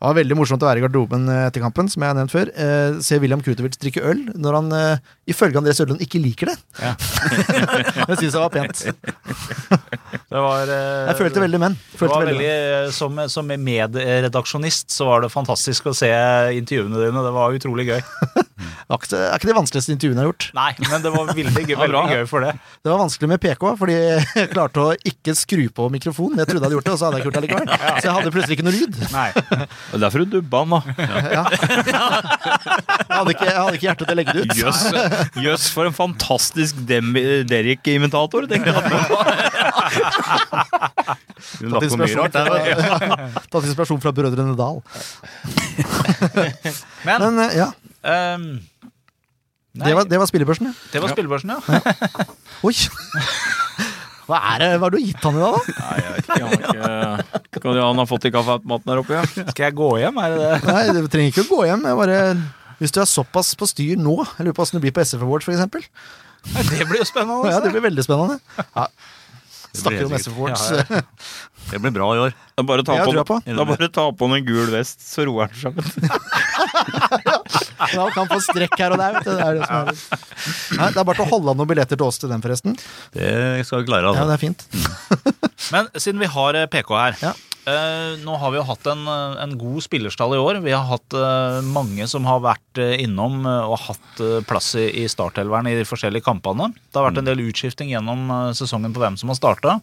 Det 0.00 0.08
var 0.08 0.16
veldig 0.16 0.36
morsomt 0.38 0.62
å 0.64 0.68
være 0.70 0.80
i 0.80 0.84
garderoben 0.86 1.28
eh, 1.28 1.46
etter 1.50 1.60
kampen, 1.60 1.88
som 1.92 2.00
jeg 2.00 2.08
har 2.08 2.16
nevnt 2.16 2.32
før. 2.32 2.48
Eh, 2.56 3.00
se 3.04 3.18
William 3.20 3.42
Krutovic 3.44 3.76
drikke 3.82 4.04
øl 4.08 4.22
når 4.32 4.56
han 4.56 4.70
eh, 4.72 5.10
ifølge 5.32 5.60
André 5.60 5.74
Sørlund 5.76 6.02
ikke 6.04 6.20
liker 6.22 6.50
det. 6.52 6.56
Ja. 6.80 6.92
jeg 8.10 8.18
syns 8.20 8.34
jeg 8.34 8.40
var 8.40 8.52
pent. 8.54 8.84
Det 10.30 10.38
var 10.44 10.70
eh, 10.70 11.08
Jeg 11.10 11.18
følte 11.20 11.42
veldig 11.44 11.60
menn. 11.62 11.76
Følte 11.96 12.14
var 12.14 12.26
veldig 12.28 12.38
veldig, 12.38 12.86
eh, 12.86 12.90
som, 12.94 13.18
som 13.30 13.50
medredaksjonist 13.50 14.90
så 14.94 15.08
var 15.08 15.24
det 15.24 15.32
fantastisk 15.34 15.90
å 15.90 15.94
se 15.96 16.10
intervjuene 16.58 17.00
dine. 17.06 17.24
Det 17.26 17.34
var 17.34 17.56
utrolig 17.58 17.88
gøy. 17.92 18.00
Det 18.90 18.96
ikke- 18.98 19.18
er 19.22 19.36
ikke 19.38 19.46
de 19.48 19.54
vanskeligste 19.54 19.92
intervjuene 19.94 20.18
jeg 20.18 20.26
har 20.26 20.30
gjort. 20.32 20.44
Nei, 20.58 20.70
men 20.90 21.02
det 21.04 21.10
var 21.14 21.28
veldig 21.30 21.62
gøy, 21.62 21.76
veldig 21.84 22.00
gøy 22.10 22.24
for 22.28 22.42
det. 22.44 22.50
Det 22.82 22.90
var 22.90 22.98
vanskelig 23.00 23.28
med 23.30 23.40
PK, 23.44 23.62
fordi 23.78 23.94
jeg 23.96 24.48
klarte 24.50 24.82
å 24.82 24.96
ikke 25.06 25.34
skru 25.38 25.62
på 25.76 25.86
mikrofonen. 25.94 26.40
Jeg 26.42 26.50
trodde 26.50 26.58
jeg 26.58 26.66
hadde 26.66 26.76
gjort 26.76 26.88
det, 26.88 26.94
og 26.96 26.98
så 26.98 27.06
hadde 27.06 27.20
jeg 27.20 27.22
ikke 27.22 27.30
gjort 27.30 27.38
det 27.38 27.44
likevel. 27.46 27.68
Så 27.70 28.08
jeg 28.08 28.14
hadde 28.16 28.32
plutselig 28.34 28.58
ikke 28.58 28.66
noe 28.66 28.74
lyd. 28.74 28.98
Nei. 29.14 29.28
Det 29.38 29.94
er 29.94 30.02
derfor 30.04 30.24
du 30.24 30.34
dubba 30.34 30.62
den, 30.64 30.74
da. 30.74 30.80
Ja. 31.30 31.44
Jeg, 31.90 33.14
hadde 33.14 33.34
ikke, 33.36 33.46
jeg 33.46 33.56
hadde 33.60 33.78
ikke 33.78 33.86
hjerte 33.88 34.04
til 34.04 34.12
å 34.12 34.18
legge 34.18 34.34
det 34.34 34.42
ut. 34.42 34.52
Jøss, 34.60 34.82
jøss 35.46 35.68
for 35.74 35.88
en 35.88 35.96
fantastisk 35.96 36.78
Derek-imitator, 36.86 38.46
tenkte 38.50 38.72
jeg. 38.72 38.80
Hun 41.60 41.72
lagt 41.74 41.88
på 41.88 41.98
mye 42.00 42.16
rart 42.18 42.34
der. 42.36 42.46
tatt 43.50 43.64
inspirasjon 43.64 44.02
fra 44.02 44.12
Brødrene 44.16 44.56
Dal. 44.58 44.82
Men, 47.06 47.16
Men 47.24 47.44
eh, 47.46 47.56
ja, 47.62 47.70
Um, 48.00 48.60
det 49.76 49.92
var, 49.92 50.06
det 50.08 50.16
var 50.16 50.24
spillebørsen, 50.24 50.70
ja. 50.70 50.72
det 50.92 51.02
var 51.02 51.12
spillebørsen, 51.12 51.50
ja. 51.52 51.60
Oi! 52.64 52.72
Hva 54.30 54.38
er 54.54 54.62
det 54.62 54.68
hva 54.78 54.86
har 54.86 54.94
du 54.94 55.02
gitt 55.02 55.24
han 55.26 55.36
i 55.36 55.42
dag, 55.42 55.56
da? 55.56 55.74
Nei, 55.74 55.98
jeg 56.00 56.14
vet 56.14 56.24
ikke. 56.24 56.38
Han, 56.40 56.54
har 56.54 57.22
ikke, 57.58 57.74
han 57.82 58.00
har 58.00 58.08
fått 58.08 58.26
i 58.28 58.32
kaffeautomaten 58.34 58.92
der 58.92 59.02
oppe, 59.02 59.16
ja. 59.18 59.24
Skal 59.50 59.64
jeg 59.66 59.76
gå 59.80 59.90
hjem, 60.00 60.20
er 60.22 60.34
det 60.34 60.40
det? 60.40 60.58
Nei, 60.70 60.82
Du 60.94 61.08
trenger 61.12 61.32
ikke 61.34 61.44
å 61.44 61.50
gå 61.50 61.60
hjem. 61.66 61.86
Jeg 61.90 61.98
bare, 62.00 62.18
hvis 62.80 62.94
du 62.96 63.00
er 63.02 63.08
såpass 63.08 63.52
på 63.60 63.68
styr 63.68 64.00
nå 64.00 64.16
Jeg 64.24 64.46
lurer 64.46 64.56
på 64.56 64.64
åssen 64.64 64.78
det 64.78 64.86
blir 64.86 64.94
på 64.96 65.04
SF 65.04 65.24
Awards, 65.26 65.46
for 65.48 65.52
eksempel. 65.54 65.84
Det 66.44 66.86
blir 66.88 67.02
jo 67.02 67.08
spennende. 67.08 67.52
Ja, 67.52 67.60
det 67.60 67.72
blir 67.74 67.84
veldig 67.84 68.04
spennende. 68.06 68.38
Ja. 68.74 68.86
Snakker 69.76 70.08
om 70.08 70.14
SF 70.16 70.38
Awards. 70.38 70.64
Ja, 70.72 70.84
ja. 70.88 71.02
Det 71.70 71.80
blir 71.84 71.92
bra 71.94 72.08
i 72.16 72.22
år. 72.26 72.36
Det 72.60 72.64
er 72.64 72.68
bare 72.68 72.84
å 72.84 72.86
ta 72.86 72.96
på, 73.00 73.24
på. 73.30 73.38
det 73.46 73.56
er 73.56 73.68
bare 73.72 73.88
ta 73.96 74.04
på 74.20 74.28
en 74.28 74.44
gul 74.44 74.68
vest, 74.74 75.00
så 75.00 75.24
roer 75.24 75.48
han 75.48 75.56
seg. 75.56 75.72
Ja, 77.80 78.04
han 78.04 78.12
kan 78.14 78.28
få 78.30 78.38
strekk 78.44 78.76
her 78.78 78.94
og 78.94 79.00
der. 79.00 79.16
Vet 79.16 79.26
du. 79.26 79.32
Det, 79.34 79.44
er 79.46 79.58
det, 79.58 79.66
som 79.66 79.76
er. 79.80 80.80
Nei, 80.80 80.88
det 80.94 81.00
er 81.00 81.06
bare 81.08 81.18
til 81.20 81.26
å 81.26 81.30
holde 81.32 81.52
av 81.54 81.58
noen 81.60 81.70
billetter 81.70 81.96
til 82.00 82.06
oss 82.10 82.20
til 82.20 82.30
den, 82.32 82.42
forresten. 82.44 82.76
Det 83.16 83.30
skal 83.68 83.82
vi 83.84 83.88
klare. 83.90 84.10
Ja, 84.10 84.10
Altså. 84.10 84.26
det 84.28 84.36
er 84.36 84.42
fint. 84.44 84.66
Men 85.72 85.88
siden 85.96 86.20
vi 86.20 86.28
har 86.36 86.56
eh, 86.58 86.66
PK 86.70 86.90
her 86.98 87.16
Ja. 87.22 87.32
eh, 87.70 88.14
Nå 88.24 88.34
har 88.40 88.50
vi 88.52 88.58
jo 88.58 88.64
hatt 88.68 88.86
en, 88.90 89.04
eh, 89.08 89.36
en 89.44 89.52
god 89.60 89.84
spillerstall 89.86 90.34
i 90.36 90.40
år. 90.42 90.60
Vi 90.64 90.72
har 90.74 90.84
hatt 90.90 91.14
eh, 91.16 91.60
mange 91.72 92.06
som 92.10 92.26
har 92.28 92.40
vært 92.44 92.80
eh, 92.82 92.96
innom 93.04 93.40
eh, 93.46 93.68
og 93.70 93.78
hatt 93.86 94.20
eh, 94.24 94.40
plass 94.48 94.72
i, 94.80 94.88
i 95.04 95.06
startelveren 95.10 95.68
i 95.70 95.76
de 95.78 95.86
forskjellige 95.88 96.26
kampene. 96.26 96.70
Det 96.90 96.98
har 97.00 97.06
vært 97.08 97.22
en 97.22 97.30
del 97.30 97.44
utskifting 97.46 97.92
gjennom 97.94 98.26
eh, 98.34 98.50
sesongen 98.58 98.92
på 98.96 99.02
hvem 99.04 99.16
som 99.20 99.32
har 99.32 99.38
starta. 99.40 99.78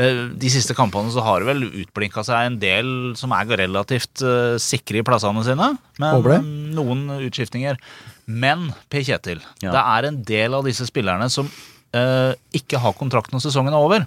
De 0.00 0.48
siste 0.48 0.72
kampene 0.72 1.10
så 1.12 1.20
har 1.20 1.42
det 1.42 1.48
vel 1.50 1.64
utblinka 1.82 2.09
seg 2.26 2.46
en 2.50 2.58
del 2.58 2.88
som 3.16 3.30
er 3.32 3.46
relativt 3.60 4.22
uh, 4.26 4.58
sikre 4.60 4.98
i 5.00 5.02
plassene 5.06 5.42
sine. 5.46 5.68
Men 6.02 6.14
Håper 6.18 6.34
det. 6.36 6.40
noen 6.76 7.06
utskiftinger. 7.28 7.78
Men 8.26 8.68
Per 8.90 9.02
Kjetil, 9.06 9.40
Ja. 9.62 9.70
det 9.74 9.82
er 9.82 10.08
en 10.10 10.22
del 10.26 10.54
av 10.54 10.64
disse 10.66 10.86
spillerne 10.86 11.26
som 11.30 11.48
eh, 11.94 12.34
ikke 12.54 12.78
har 12.78 12.92
kontrakt 12.94 13.32
når 13.34 13.42
sesongen 13.42 13.74
er 13.74 13.82
over. 13.82 14.04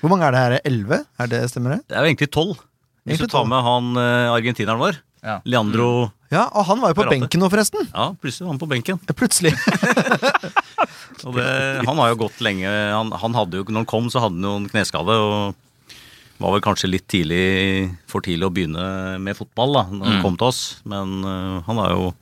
Hvor 0.00 0.10
mange 0.12 0.26
er 0.28 0.30
det 0.36 0.42
her? 0.44 0.54
Elleve? 0.68 1.00
Er 1.18 1.26
det 1.32 1.40
Stemmer 1.50 1.74
det? 1.74 1.80
Det 1.88 1.96
er 1.96 2.04
jo 2.04 2.10
egentlig 2.12 2.30
tolv. 2.30 2.54
Hvis 3.04 3.18
Egentlig 3.18 3.28
du 3.28 3.32
tar 3.34 3.42
12. 3.44 3.48
med 3.50 3.64
han 3.66 3.96
eh, 4.04 4.34
argentineren 4.36 4.78
vår, 4.80 5.00
Ja. 5.24 5.38
Leandro 5.48 6.12
Ja, 6.30 6.44
og 6.52 6.66
han 6.68 6.80
var 6.82 6.92
jo 6.92 6.98
på 6.98 7.02
Karate. 7.06 7.16
benken 7.18 7.40
nå, 7.40 7.48
forresten. 7.50 7.88
Ja, 7.94 8.10
plutselig 8.20 8.44
var 8.46 8.52
han 8.54 8.60
på 8.62 8.68
benken. 8.70 8.98
Plutselig. 9.16 9.52
Og 11.24 11.34
det, 11.38 11.44
han 11.86 11.96
har 12.00 12.10
jo 12.12 12.18
gått 12.26 12.40
lenge. 12.44 12.68
Han, 12.68 13.12
han 13.16 13.36
hadde 13.38 13.60
jo, 13.60 13.64
når 13.70 13.82
han 13.84 13.88
kom, 13.88 14.08
så 14.12 14.20
hadde 14.24 14.36
han 14.36 14.44
jo 14.48 14.54
en 14.60 14.66
kneskade. 14.68 15.14
og 15.16 15.54
var 16.42 16.54
vel 16.54 16.64
kanskje 16.64 16.90
litt 16.90 17.06
tidlig, 17.10 17.90
for 18.10 18.24
tidlig 18.24 18.48
å 18.48 18.52
begynne 18.54 18.84
med 19.22 19.38
fotball 19.38 19.76
da 19.78 19.84
når 19.90 20.08
han 20.10 20.22
kom 20.24 20.38
til 20.40 20.50
oss. 20.50 20.62
Men 20.88 21.20
uh, 21.22 21.62
han 21.66 21.80
har 21.82 21.94
jo 21.94 22.12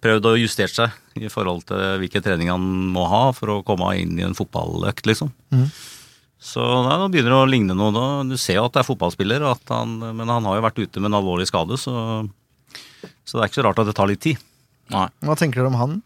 prøvd 0.00 0.28
å 0.30 0.36
justere 0.40 0.72
seg 0.72 1.20
i 1.20 1.28
forhold 1.32 1.66
til 1.68 1.98
hvilken 2.00 2.24
trening 2.24 2.48
han 2.52 2.62
må 2.94 3.04
ha 3.10 3.24
for 3.36 3.56
å 3.56 3.62
komme 3.66 3.90
inn 4.00 4.14
i 4.16 4.24
en 4.24 4.36
fotballøkt, 4.38 5.04
liksom. 5.10 5.32
Så 6.40 6.64
nei, 6.86 6.94
nå 6.96 7.10
begynner 7.12 7.34
det 7.34 7.40
å 7.42 7.48
ligne 7.50 7.76
noe. 7.76 7.92
Da. 7.92 8.04
Du 8.24 8.38
ser 8.40 8.56
jo 8.56 8.64
at 8.64 8.72
det 8.72 8.80
er 8.80 8.88
fotballspiller, 8.88 9.44
at 9.44 9.72
han, 9.74 9.98
men 10.16 10.30
han 10.32 10.46
har 10.48 10.56
jo 10.56 10.64
vært 10.64 10.80
ute 10.80 11.02
med 11.02 11.10
en 11.10 11.18
alvorlig 11.18 11.50
skade, 11.50 11.76
så, 11.76 11.92
så 13.28 13.36
det 13.36 13.42
er 13.42 13.50
ikke 13.50 13.60
så 13.60 13.66
rart 13.68 13.82
at 13.82 13.90
det 13.90 13.96
tar 13.98 14.08
litt 14.08 14.22
tid. 14.24 14.40
Hva 15.20 15.36
tenker 15.36 15.60
dere 15.60 15.68
om 15.68 15.76
han? 15.76 15.98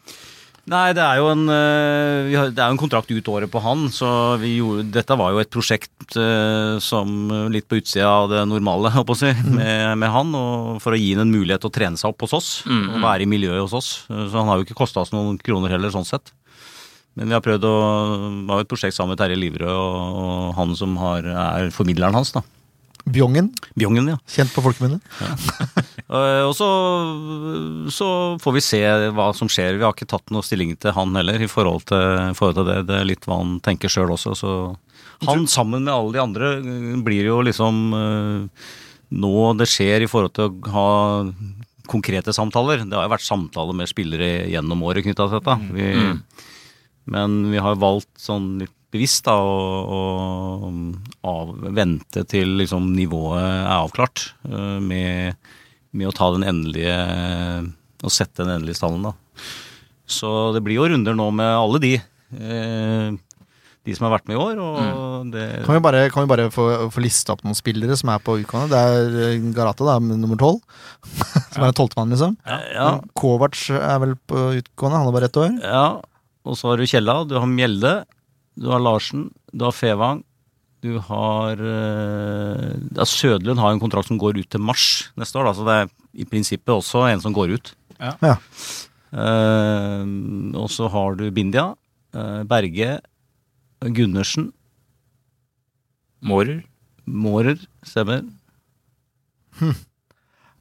Nei, 0.65 0.95
det 0.97 1.03
er 1.05 1.21
en, 1.29 1.43
eh, 1.53 2.31
det 2.49 2.57
er 2.57 2.71
jo 2.71 2.73
en 2.73 2.79
kontrakt 2.81 3.11
ut 3.13 3.27
året 3.29 3.51
på 3.53 3.61
han, 3.61 3.83
så 3.93 4.39
vi 4.41 4.55
gjorde, 4.63 4.87
dette 4.95 5.17
var 5.21 5.35
jo 5.35 5.43
et 5.43 5.51
prosjekt 5.53 6.17
eh, 6.17 6.79
som 6.81 7.29
litt 7.53 7.67
på 7.69 7.77
utsida 7.83 8.09
av 8.09 8.31
det 8.33 8.41
normale, 8.49 8.89
holdt 8.95 9.11
på 9.11 9.17
å 9.17 9.21
si, 9.21 9.33
med, 9.45 9.93
med 10.01 10.09
han, 10.15 10.33
for 10.81 10.97
å 10.97 11.01
gi 11.01 11.11
han 11.13 11.27
en 11.27 11.35
mulighet 11.35 11.61
til 11.67 11.69
å 11.69 11.75
trene 11.77 12.01
seg 12.01 12.15
opp 12.15 12.25
hos 12.25 12.33
oss, 12.41 12.49
og 12.65 12.97
være 13.05 13.27
i 13.27 13.29
miljøet 13.29 13.61
hos 13.67 13.77
oss. 13.77 13.91
Eh, 14.09 14.25
Så 14.33 14.41
han 14.41 14.49
har 14.49 14.57
jo 14.57 14.65
ikke 14.65 14.79
kosta 14.81 15.05
oss 15.05 15.13
noen 15.13 15.37
kroner 15.37 15.69
heller, 15.77 15.93
sånn 15.93 16.09
sett. 16.09 16.33
Men 17.15 17.29
vi 17.29 17.37
har 17.37 17.45
prøvd 17.45 17.63
å 17.69 17.75
Det 18.41 18.47
var 18.49 18.57
jo 18.59 18.65
et 18.65 18.73
prosjekt 18.73 18.97
sammen 18.97 19.13
med 19.13 19.21
Terje 19.21 19.37
Livrød 19.39 19.69
og, 19.71 20.17
og 20.25 20.55
han 20.57 20.73
som 20.75 20.97
har, 20.99 21.23
er 21.29 21.69
formidleren 21.71 22.17
hans, 22.17 22.33
da. 22.35 22.41
Bjongen, 23.05 23.51
Bjongen, 23.77 24.07
ja. 24.15 24.17
kjent 24.31 24.53
på 24.55 24.63
folkemunne. 24.65 25.01
Ja. 25.21 25.35
Og 26.49 26.55
så, 26.57 26.69
så 27.93 28.09
får 28.41 28.55
vi 28.57 28.63
se 28.65 28.81
hva 29.17 29.27
som 29.37 29.51
skjer. 29.51 29.77
Vi 29.77 29.85
har 29.85 29.93
ikke 29.93 30.09
tatt 30.09 30.33
noe 30.33 30.45
stilling 30.47 30.73
til 30.81 30.95
han 30.97 31.13
heller 31.17 31.43
i 31.45 31.49
forhold 31.51 31.85
til, 31.91 32.33
forhold 32.39 32.61
til 32.61 32.71
det. 32.71 32.79
Det 32.89 32.97
er 32.97 33.09
litt 33.09 33.29
hva 33.29 33.41
han 33.43 33.59
tenker 33.65 33.93
sjøl 33.93 34.15
også. 34.15 34.33
Så 34.39 34.55
han 35.29 35.45
sammen 35.51 35.85
med 35.85 35.93
alle 35.95 36.17
de 36.17 36.23
andre 36.23 36.55
eh, 36.61 36.97
blir 37.05 37.29
jo 37.29 37.43
liksom 37.45 37.85
eh, 37.99 38.65
nå 39.15 39.35
det 39.61 39.69
skjer 39.71 40.05
i 40.05 40.11
forhold 40.11 40.35
til 40.37 40.49
å 40.49 40.75
ha 40.75 40.89
konkrete 41.91 42.33
samtaler. 42.33 42.87
Det 42.89 42.97
har 42.97 43.07
jo 43.07 43.15
vært 43.15 43.27
samtaler 43.27 43.77
med 43.77 43.91
spillere 43.91 44.49
gjennom 44.49 44.83
året 44.89 45.05
knytta 45.05 45.29
til 45.29 45.41
dette. 45.41 45.59
Vi, 45.77 46.49
Men 47.13 47.43
vi 47.53 47.61
har 47.61 47.77
valgt 47.77 48.13
sånn 48.21 48.55
litt 48.63 48.73
bevisst 48.95 49.27
da 49.27 49.35
å, 49.43 49.59
å 49.85 50.01
av, 51.27 51.53
vente 51.75 52.25
til 52.31 52.57
liksom 52.61 52.93
nivået 52.95 53.43
er 53.43 53.75
avklart 53.75 54.29
uh, 54.47 54.79
med, 54.83 55.37
med 55.95 56.11
å 56.11 56.15
ta 56.15 56.31
den 56.37 56.47
endelige 56.47 56.97
Å 58.05 58.13
sette 58.13 58.45
den 58.45 58.59
endelige 58.59 58.79
stallen, 58.79 59.07
da. 59.07 59.15
Så 60.05 60.29
det 60.55 60.61
blir 60.65 60.77
jo 60.77 60.89
runder 60.93 61.17
nå 61.17 61.31
med 61.33 61.49
alle 61.49 61.81
de. 61.81 61.95
Uh, 62.35 63.17
de 63.85 63.93
som 63.93 64.07
har 64.07 64.15
vært 64.15 64.31
med 64.31 64.39
i 64.39 64.41
år, 64.41 64.61
og 64.61 65.33
det 65.33 65.45
Kan 65.67 65.77
vi 65.77 65.83
bare, 65.85 66.07
kan 66.13 66.25
vi 66.25 66.31
bare 66.31 66.47
få, 66.53 66.65
få 66.93 67.03
lista 67.05 67.35
opp 67.35 67.43
noen 67.45 67.57
spillere 67.57 67.97
som 68.01 68.09
er 68.15 68.23
på 68.25 68.39
utgående? 68.41 68.73
Det 68.73 68.81
er 68.81 69.35
Garata 69.53 69.57
Garate, 69.59 69.89
da, 69.91 69.97
med 70.01 70.23
nummer 70.23 70.41
tolv. 70.41 70.63
som 71.53 71.61
er 71.61 71.69
en 71.69 71.77
tolvtemann, 71.77 72.15
liksom. 72.15 72.39
ja, 72.49 72.59
ja. 72.73 72.89
Kovac 73.17 73.61
er 73.77 74.01
vel 74.07 74.17
på 74.25 74.47
utgående, 74.63 75.01
han 75.01 75.09
har 75.09 75.17
bare 75.17 75.31
ett 75.33 75.41
år. 75.41 75.55
ja. 75.61 75.87
Og 76.45 76.59
så 76.61 76.69
har 76.69 76.77
du 76.77 76.85
Kjella, 76.85 77.23
du 77.25 77.39
har 77.39 77.49
Mjelde, 77.49 77.93
du 78.59 78.71
har 78.71 78.83
Larsen, 78.83 79.29
du 79.53 79.67
har 79.67 79.75
Fevang. 79.75 80.23
Du 80.85 80.99
har 81.01 81.61
eh, 81.65 82.73
ja, 82.93 83.07
Sødlund 83.09 83.61
har 83.63 83.73
en 83.73 83.81
kontrakt 83.81 84.11
som 84.11 84.19
går 84.21 84.43
ut 84.43 84.51
til 84.53 84.61
mars 84.61 85.09
neste 85.17 85.41
år, 85.41 85.49
da, 85.49 85.55
så 85.57 85.65
det 85.65 85.77
er 85.81 85.93
i 86.21 86.27
prinsippet 86.29 86.75
også 86.75 87.07
en 87.09 87.23
som 87.25 87.33
går 87.35 87.55
ut. 87.57 87.71
Ja. 87.97 88.35
Eh, 89.15 90.03
og 90.61 90.69
så 90.75 90.91
har 90.93 91.17
du 91.17 91.25
Bindia, 91.33 91.71
uh, 92.17 92.43
Berge, 92.45 92.99
Gundersen, 93.81 94.51
Mårer. 96.25 96.63
Mårer, 97.05 97.59
stemmer. 97.85 98.23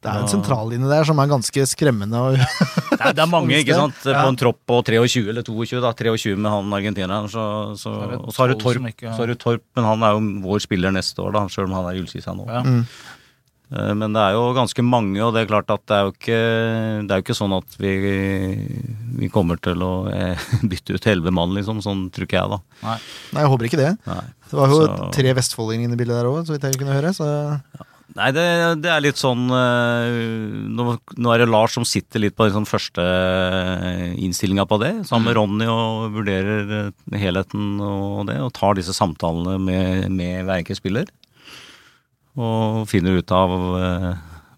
Det 0.04 0.12
er 0.12 0.20
en 0.26 0.28
sentrallinje 0.28 0.89
der 0.92 1.08
som 1.08 1.20
er 1.24 1.30
ganske 1.32 1.66
skremmende. 1.72 2.20
Og, 2.20 2.36
Det 2.94 3.00
er, 3.00 3.16
det 3.18 3.24
er 3.24 3.30
mange, 3.32 3.56
ikke 3.58 3.78
sant, 3.82 4.04
på 4.04 4.28
en 4.28 4.38
tropp 4.39 4.60
på 4.70 4.82
23 4.86 5.24
eller 5.32 5.44
22, 5.48 5.80
da. 5.82 5.94
23 5.98 6.36
med 6.38 6.52
han 6.54 6.76
argentineren, 6.78 7.32
så, 7.32 7.46
så, 7.80 7.94
og 8.20 8.30
så 8.36 8.44
har 8.44 8.54
du 8.54 8.60
Torp, 8.62 8.86
ikke 8.92 9.08
ja. 9.10 9.16
så 9.16 9.24
har 9.24 9.32
du 9.34 9.39
Torp, 9.39 9.63
men 9.80 9.88
han 9.88 10.04
er 10.06 10.13
jo 10.18 10.22
vår 10.46 10.62
spiller 10.68 10.94
neste 10.94 11.24
år, 11.24 11.34
da, 11.39 11.46
selv 11.52 11.72
om 11.72 11.78
han 11.80 11.89
er 11.89 11.98
i 11.98 12.04
Ullkisa 12.04 12.36
nå. 12.38 12.46
Ja. 12.52 12.62
Mm. 12.68 12.84
Eh, 13.74 13.94
Men 13.98 14.13
det 14.13 14.22
er 14.22 14.36
jo 14.38 14.44
ganske 14.54 14.84
mange, 14.86 15.18
og 15.26 15.34
det 15.34 15.44
er 15.46 15.50
klart 15.50 15.72
at 15.74 15.82
det 15.89 15.96
er 15.98 16.04
jo 16.06 16.13
ikke, 16.13 16.42
det 17.08 17.16
er 17.16 17.22
jo 17.22 17.26
ikke 17.26 17.38
sånn 17.39 17.56
at 17.58 17.78
vi, 17.82 17.94
vi 19.24 19.30
kommer 19.34 19.58
til 19.63 19.82
å 19.88 19.94
eh, 20.13 20.44
bytte 20.72 21.00
ut 21.00 21.08
elleve 21.10 21.34
mann, 21.34 21.56
liksom. 21.58 21.82
Sånn 21.86 22.06
tror 22.13 22.28
ikke 22.30 22.38
jeg, 22.44 22.52
da. 22.54 22.60
nei, 22.86 23.00
jeg 23.39 23.52
håper 23.56 23.70
ikke 23.72 23.82
det. 23.82 23.92
Nei. 24.10 24.22
Det 24.52 24.60
var 24.60 24.70
jo 24.76 24.84
Så- 24.86 25.10
tre 25.16 25.34
vestfoldinger 25.39 25.88
inne 25.89 25.98
i 25.98 26.04
bildet 26.04 26.20
der 26.22 26.30
òg, 26.30 26.44
så 26.46 26.54
vidt 26.56 26.68
jeg 26.70 26.78
kunne 26.84 26.94
høre. 27.00 27.16
Så 27.18 27.26
Nei, 28.13 28.28
det, 28.36 28.43
det 28.84 28.91
er 28.93 29.02
litt 29.02 29.17
sånn 29.17 29.47
eh, 29.49 30.17
nå, 30.69 30.84
nå 31.17 31.32
er 31.34 31.41
det 31.41 31.47
Lars 31.49 31.73
som 31.73 31.86
sitter 31.88 32.21
litt 32.21 32.36
på 32.38 32.45
den 32.45 32.54
sånn 32.60 32.69
første 32.69 33.02
innstillinga 34.21 34.67
på 34.69 34.78
det, 34.84 34.91
sammen 35.10 35.32
med 35.32 35.38
Ronny, 35.39 35.69
og 35.71 36.13
vurderer 36.19 36.76
eh, 36.78 37.17
helheten 37.17 37.80
og 37.82 38.28
det, 38.30 38.38
og 38.43 38.54
tar 38.54 38.78
disse 38.78 38.93
samtalene 38.93 39.58
med, 39.58 40.12
med 40.13 40.43
hver 40.45 40.62
enkelt 40.62 40.82
spiller. 40.82 41.10
Og 42.38 42.86
finner 42.89 43.17
ut 43.17 43.34
av 43.34 43.58
eh, 43.82 44.08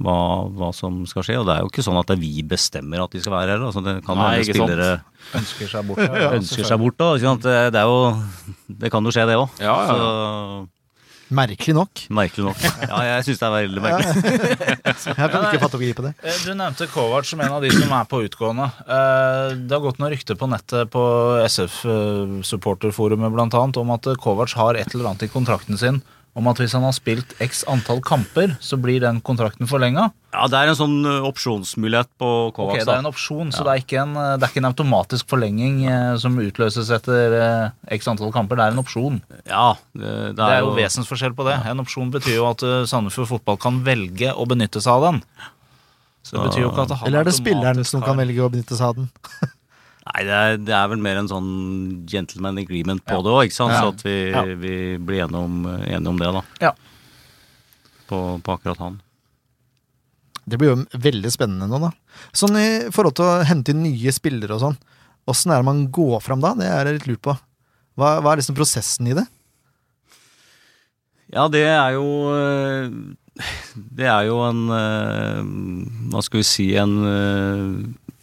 hva, 0.04 0.18
hva 0.52 0.70
som 0.76 1.02
skal 1.08 1.26
skje. 1.28 1.40
Og 1.40 1.48
det 1.48 1.56
er 1.56 1.64
jo 1.64 1.72
ikke 1.72 1.84
sånn 1.88 2.00
at 2.00 2.12
det 2.12 2.18
er 2.18 2.24
vi 2.24 2.44
bestemmer 2.48 3.04
at 3.04 3.16
de 3.16 3.24
skal 3.24 3.38
være 3.38 3.56
her. 3.56 3.66
Altså, 3.70 3.84
det 3.84 3.98
kan 4.06 4.20
Nei, 4.20 4.38
ikke 4.44 4.58
spillere 4.60 4.92
sant. 5.00 5.12
Ønsker 5.40 5.72
seg 5.72 5.90
bort. 5.90 6.04
Ja, 6.04 6.30
ønsker 6.38 6.68
seg 6.68 6.82
bort 6.84 7.04
òg. 7.08 7.24
Det, 7.44 7.58
det 7.76 7.82
er 7.82 7.90
jo 7.90 8.00
Det 8.84 8.92
kan 8.94 9.08
jo 9.08 9.16
skje, 9.16 9.28
det 9.32 9.40
òg. 9.40 9.60
Ja, 9.64 9.76
ja. 9.90 10.66
Merkelig 11.34 11.74
nok. 11.76 12.02
Merkelig 12.14 12.46
nok. 12.46 12.60
Ja, 12.86 13.00
jeg 13.08 13.24
syns 13.26 13.40
det 13.42 13.48
er 13.48 13.54
veldig 13.56 13.82
merkelig. 13.82 14.14
Jeg 14.86 15.30
kan 15.32 15.48
ikke 15.48 15.62
fatte 15.64 15.78
å 15.80 15.82
gripe 15.82 16.06
det. 16.06 16.12
Eh, 16.24 16.38
Du 16.46 16.52
nevnte 16.54 16.88
Kovac 16.92 17.26
som 17.30 17.42
en 17.42 17.56
av 17.58 17.62
de 17.66 17.72
som 17.74 17.92
er 17.98 18.06
på 18.12 18.22
utgående. 18.28 18.68
Eh, 18.86 19.56
Det 19.66 19.74
har 19.78 19.82
gått 19.86 20.00
noen 20.02 20.14
rykter 20.14 20.38
på 20.38 20.50
nettet 20.52 20.92
på 20.94 21.04
SF-supporterforumet 21.46 23.34
blant 23.34 23.54
annet 23.58 23.78
om 23.82 23.90
at 23.96 24.08
Kovac 24.22 24.54
har 24.60 24.76
et 24.80 24.94
eller 24.94 25.10
annet 25.12 25.24
i 25.28 25.32
kontrakten 25.34 25.78
sin 25.80 26.02
om 26.36 26.50
at 26.52 26.60
hvis 26.60 26.74
han 26.76 26.84
har 26.84 26.92
spilt 26.96 27.32
x 27.40 27.64
antall 27.72 28.02
kamper, 28.04 28.58
så 28.60 28.76
blir 28.82 29.00
den 29.00 29.22
kontrakten 29.24 29.70
forlenga. 29.72 30.10
Ja, 30.36 30.50
det 30.52 30.60
er 30.60 30.72
en 30.72 30.78
sånn 30.78 30.98
opsjonsmulighet 31.30 32.10
på 32.20 32.32
Ok, 32.50 32.60
Okay, 32.66 32.84
det 32.84 32.92
er 32.92 33.00
en 33.00 33.08
opsjon, 33.08 33.54
så 33.56 33.64
det, 33.64 33.72
er 33.72 33.84
ikke 33.86 34.02
en, 34.02 34.18
det 34.18 34.44
er 34.44 34.52
ikke 34.52 34.64
en 34.66 34.68
automatisk 34.68 35.32
forlenging 35.32 35.80
eh, 35.88 36.12
som 36.20 36.36
utløses 36.44 36.92
etter 36.92 37.38
eh, 37.40 37.96
x 37.96 38.12
antall 38.12 38.36
kamper. 38.36 38.60
Det 38.60 38.68
er 38.68 38.76
en 38.76 38.84
opsjon. 38.84 39.22
Ja, 39.48 39.70
det, 39.96 40.12
det, 40.12 40.36
Det 40.42 40.52
er 40.58 40.64
jo 40.66 40.76
vesensforskjell 40.76 41.38
på 41.40 41.48
det. 41.48 41.56
En 41.72 41.84
opsjon 41.86 42.12
betyr 42.12 42.42
jo 42.42 42.50
at 42.52 42.68
uh, 42.68 42.78
Sandefjord 42.90 43.32
Fotball 43.32 43.62
kan 43.62 43.80
velge 43.88 44.36
å 44.36 44.48
benytte 44.50 44.84
seg 44.84 45.00
av 45.00 45.08
den. 45.08 45.24
Så 46.26 46.36
det 46.36 46.50
betyr 46.50 46.66
jo 46.66 46.72
ikke 46.74 46.88
at 46.88 46.98
han 46.98 47.08
Eller 47.08 47.22
er 47.22 47.30
det 47.30 47.38
spilleren 47.38 47.86
som 47.88 48.04
kan 48.04 48.18
velge 48.18 48.44
å 48.44 48.52
benytte 48.52 48.76
seg 48.76 48.92
av 48.92 49.00
den? 49.00 49.12
Nei, 50.06 50.22
det 50.28 50.34
er, 50.38 50.58
det 50.62 50.74
er 50.78 50.90
vel 50.92 51.02
mer 51.02 51.18
en 51.18 51.30
sånn 51.32 51.48
gentleman 52.10 52.60
agreement 52.62 53.02
på 53.10 53.18
det 53.26 53.32
òg, 53.34 53.48
ikke 53.48 53.58
sant? 53.58 53.74
Ja. 53.74 53.80
Så 53.82 53.94
at 53.96 54.04
vi, 54.06 54.16
Ja. 54.30 54.44
vi 54.46 54.74
blir 55.02 55.24
enige 55.26 55.42
om, 55.42 55.56
om 56.12 56.20
det, 56.22 56.30
da. 56.36 56.44
Ja. 56.62 56.74
På, 58.06 58.20
på 58.46 58.54
akkurat 58.54 58.84
han. 58.84 59.00
Det 60.46 60.60
blir 60.62 60.76
jo 60.76 60.84
veldig 61.02 61.32
spennende 61.34 61.66
nå, 61.72 61.80
da. 61.88 61.90
Sånn 62.38 62.54
i 62.62 62.68
forhold 62.94 63.18
til 63.18 63.26
å 63.26 63.40
hente 63.50 63.74
inn 63.74 63.82
nye 63.82 64.14
spillere 64.14 64.54
og 64.54 64.62
sånn, 64.62 64.78
åssen 65.26 65.50
er 65.56 65.64
det 65.64 65.70
man 65.72 65.88
går 65.90 66.22
fram 66.22 66.44
da? 66.44 66.54
Det 66.60 66.70
er 66.70 66.86
jeg 66.92 67.00
litt 67.00 67.08
lurt 67.10 67.24
på. 67.26 67.34
Hva, 67.98 68.20
hva 68.22 68.36
er 68.36 68.44
liksom 68.44 68.58
prosessen 68.60 69.10
i 69.10 69.16
det? 69.18 69.26
Ja, 71.34 71.48
det 71.50 71.64
er 71.66 71.96
jo 71.96 72.06
øh, 72.30 72.92
Det 73.98 74.06
er 74.06 74.28
jo 74.28 74.36
en 74.46 74.60
øh, 74.70 75.40
Hva 76.14 76.22
skal 76.22 76.38
vi 76.44 76.46
si 76.46 76.66
En 76.78 76.94
øh, 77.02 77.72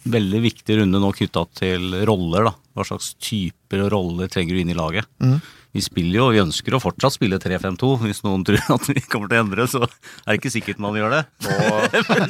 veldig 0.03 0.41
viktig 0.43 0.77
runde 0.79 1.01
nå 1.01 1.11
knytta 1.15 1.45
til 1.59 1.99
roller, 2.07 2.49
da. 2.49 2.53
Hva 2.73 2.85
slags 2.87 3.13
typer 3.21 3.85
og 3.85 3.91
roller 3.93 4.31
trenger 4.31 4.55
du 4.55 4.63
inn 4.63 4.73
i 4.73 4.77
laget. 4.77 5.07
Mm. 5.23 5.37
Vi 5.73 5.81
spiller 5.81 6.19
jo, 6.19 6.25
vi 6.29 6.41
ønsker 6.43 6.75
å 6.77 6.79
fortsatt 6.81 7.15
spille 7.15 7.39
3-5-2. 7.41 7.87
Hvis 8.03 8.21
noen 8.25 8.43
tror 8.45 8.61
at 8.75 8.87
vi 8.91 9.01
kommer 9.09 9.31
til 9.31 9.39
å 9.39 9.43
endre, 9.43 9.65
så 9.69 9.81
er 9.81 10.27
det 10.27 10.37
ikke 10.37 10.51
sikkert 10.53 10.81
man 10.83 10.97
gjør 10.97 11.15
det. 11.15 11.21
Nå, 11.47 11.55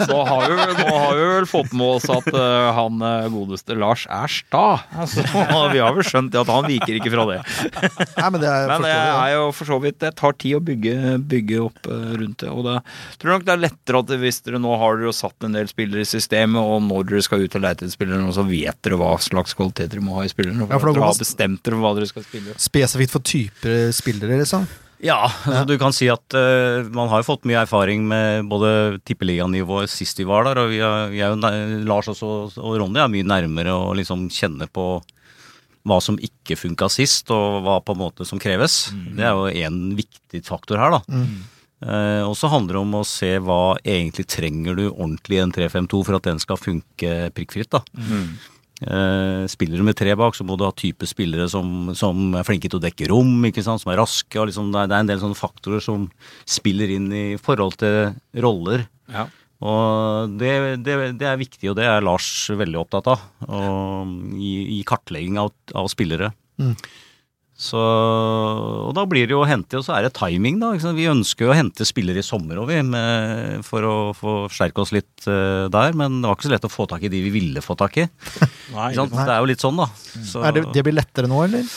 nå, 0.08 0.20
har 0.30 0.46
vi, 0.48 0.68
nå 0.80 0.86
har 0.94 1.18
vi 1.18 1.26
vel 1.34 1.48
fått 1.52 1.74
med 1.76 1.98
oss 1.98 2.08
at 2.14 2.30
uh, 2.32 2.72
han 2.78 3.04
eh, 3.04 3.28
godeste 3.34 3.76
Lars 3.76 4.06
er 4.08 4.32
sta. 4.32 4.64
Altså, 4.96 5.26
vi 5.76 5.82
har 5.84 5.96
vel 5.98 6.08
skjønt 6.08 6.38
at 6.40 6.52
han 6.54 6.70
viker 6.70 7.00
ikke 7.02 7.12
fra 7.12 7.26
det. 7.34 7.40
Nei, 8.16 8.30
men 8.30 8.40
det 8.40 8.52
er, 8.54 8.70
Men 8.72 8.88
det 8.88 8.94
er 8.96 9.34
jo 9.36 9.44
for 9.54 9.70
så 9.70 9.78
vidt 9.84 10.00
Det 10.02 10.12
tar 10.20 10.36
tid 10.40 10.58
å 10.58 10.62
bygge, 10.64 11.18
bygge 11.34 11.60
opp 11.66 11.92
uh, 11.92 12.14
rundt 12.22 12.46
det. 12.46 12.52
Og 12.54 12.64
det 12.70 12.78
tror 13.20 13.34
jeg 13.34 13.42
nok 13.42 13.48
det 13.50 13.56
er 13.58 13.64
lettere 13.66 14.04
at 14.06 14.16
hvis 14.24 14.40
dere 14.48 14.64
nå 14.64 14.78
har 14.80 14.98
dere 14.98 15.10
jo 15.10 15.16
satt 15.20 15.48
en 15.50 15.60
del 15.60 15.68
spillere 15.72 16.06
i 16.06 16.10
systemet, 16.10 16.62
og 16.64 16.80
når 16.88 17.12
dere 17.12 17.26
skal 17.28 17.44
ut 17.44 17.60
og 17.60 17.66
leite 17.66 17.84
etter 17.84 17.92
spillere, 17.98 18.32
så 18.36 18.48
vet 18.48 18.80
dere 18.88 19.02
hva 19.04 19.12
slags 19.20 19.56
kvaliteter 19.58 19.98
dere 19.98 20.08
må 20.08 20.16
ha 20.22 20.26
i 20.28 20.32
spillerne. 20.32 20.70
Ja, 20.70 20.80
for 20.80 20.94
da 20.94 20.96
dere 20.96 21.08
har 21.10 21.14
man- 21.18 21.24
bestemt 21.28 21.64
dere 21.68 21.84
hva 21.84 21.94
dere 21.98 22.08
skal 22.10 22.24
spille. 22.26 22.56
Spesifikt 22.72 23.14
for 23.18 23.33
typer 23.34 23.92
spillere, 23.96 24.38
liksom. 24.44 24.66
Ja, 25.04 25.18
altså, 25.28 25.66
du 25.68 25.74
kan 25.82 25.92
si 25.92 26.08
at 26.08 26.32
uh, 26.38 26.86
man 26.96 27.10
har 27.12 27.20
jo 27.20 27.28
fått 27.34 27.44
mye 27.50 27.60
erfaring 27.66 28.06
med 28.08 28.46
både 28.48 29.02
tippeliganivået 29.04 29.92
sist 29.92 30.22
vi 30.22 30.28
var 30.30 30.46
der, 30.48 30.62
og 30.62 30.70
vi 30.72 30.78
er, 30.80 31.10
vi 31.12 31.20
er 31.20 31.34
jo, 31.34 31.40
nær- 31.42 31.74
Lars 31.90 32.08
også, 32.14 32.30
og 32.62 32.78
Ronny 32.80 33.02
er 33.04 33.12
mye 33.12 33.28
nærmere 33.28 33.74
å 33.76 33.92
liksom 34.00 34.30
kjenne 34.32 34.70
på 34.72 34.86
hva 35.84 35.98
som 36.00 36.16
ikke 36.24 36.56
funka 36.56 36.88
sist, 36.88 37.28
og 37.36 37.66
hva 37.66 37.82
på 37.84 37.92
en 37.92 38.00
måte 38.06 38.24
som 38.24 38.40
kreves. 38.40 38.86
Det 39.18 39.26
er 39.28 39.34
jo 39.36 39.50
en 39.68 39.82
viktig 39.98 40.40
faktor 40.48 40.80
her, 40.80 40.96
da. 40.96 41.02
Eh, 41.84 42.22
og 42.24 42.38
så 42.40 42.48
handler 42.48 42.78
det 42.78 42.84
om 42.86 42.94
å 42.96 43.04
se 43.04 43.34
hva 43.44 43.76
egentlig 43.84 44.24
trenger 44.32 44.78
du 44.80 44.86
ordentlig 44.94 45.42
i 45.42 45.44
en 45.44 45.52
3-5-2 45.52 46.00
for 46.08 46.16
at 46.16 46.30
den 46.30 46.40
skal 46.40 46.56
funke 46.56 47.18
prikkfritt. 47.36 47.68
da. 47.76 47.82
Eh, 48.00 48.53
spiller 49.52 49.80
du 49.80 49.86
med 49.88 49.98
tre 50.00 50.16
bak, 50.20 50.36
så 50.36 50.46
må 50.48 50.58
du 50.60 50.66
ha 50.68 50.72
type 50.76 51.08
spillere 51.10 51.46
som, 51.52 51.92
som 51.98 52.34
er 52.40 52.48
flinke 52.48 52.70
til 52.70 52.80
å 52.80 52.84
dekke 52.84 53.08
rom, 53.12 53.38
ikke 53.50 53.64
sant? 53.66 53.84
som 53.84 53.94
er 53.94 54.02
raske. 54.02 54.40
og 54.40 54.50
liksom, 54.50 54.74
det, 54.74 54.84
er, 54.84 54.92
det 54.92 54.98
er 54.98 55.06
en 55.06 55.14
del 55.14 55.22
sånne 55.24 55.40
faktorer 55.40 55.84
som 55.84 56.10
spiller 56.50 56.92
inn 56.96 57.08
i 57.14 57.26
forhold 57.42 57.80
til 57.82 58.14
roller. 58.44 58.88
Ja. 59.14 59.28
Og 59.64 60.36
det, 60.40 60.52
det, 60.84 60.98
det 61.20 61.28
er 61.30 61.40
viktig, 61.40 61.70
og 61.72 61.78
det 61.80 61.88
er 61.88 62.04
Lars 62.04 62.28
veldig 62.52 62.82
opptatt 62.82 63.08
av. 63.14 63.24
Og, 63.48 64.14
i, 64.36 64.80
I 64.80 64.84
kartlegging 64.88 65.40
av, 65.40 65.54
av 65.78 65.88
spillere. 65.92 66.34
Mm. 66.60 66.76
Så, 67.64 67.80
og 67.80 68.92
da 68.98 69.06
blir 69.08 69.30
det 69.30 69.36
jo 69.36 69.44
å 69.44 69.48
hente, 69.48 69.80
og 69.80 69.86
så 69.86 69.94
er 69.96 70.08
det 70.08 70.14
timing, 70.18 70.58
da. 70.60 70.74
Ikke 70.76 70.84
sant? 70.84 71.00
Vi 71.00 71.08
ønsker 71.08 71.48
jo 71.48 71.54
å 71.54 71.56
hente 71.56 71.88
spillere 71.88 72.20
i 72.20 72.26
sommer 72.26 72.60
òg, 72.60 72.68
vi, 72.74 72.82
med, 72.84 73.64
for 73.68 73.88
å 73.88 73.96
forsterke 74.18 74.84
oss 74.84 74.92
litt 74.96 75.28
uh, 75.30 75.70
der. 75.72 75.96
Men 76.00 76.20
det 76.20 76.28
var 76.28 76.36
ikke 76.36 76.50
så 76.50 76.54
lett 76.58 76.68
å 76.68 76.74
få 76.74 76.88
tak 76.92 77.06
i 77.08 77.12
de 77.14 77.22
vi 77.24 77.32
ville 77.34 77.64
få 77.64 77.78
tak 77.80 78.02
i. 78.04 78.08
Nei, 78.76 78.90
Ikke 78.92 79.00
sant? 79.00 79.16
Det 79.16 79.30
er 79.30 79.40
jo 79.40 79.50
litt 79.54 79.64
sånn, 79.64 79.80
da. 79.80 79.88
Så, 79.96 80.44
Er 80.44 80.58
det, 80.58 80.66
det 80.76 80.84
blir 80.86 80.98
lettere 80.98 81.32
nå, 81.32 81.40
eller? 81.48 81.72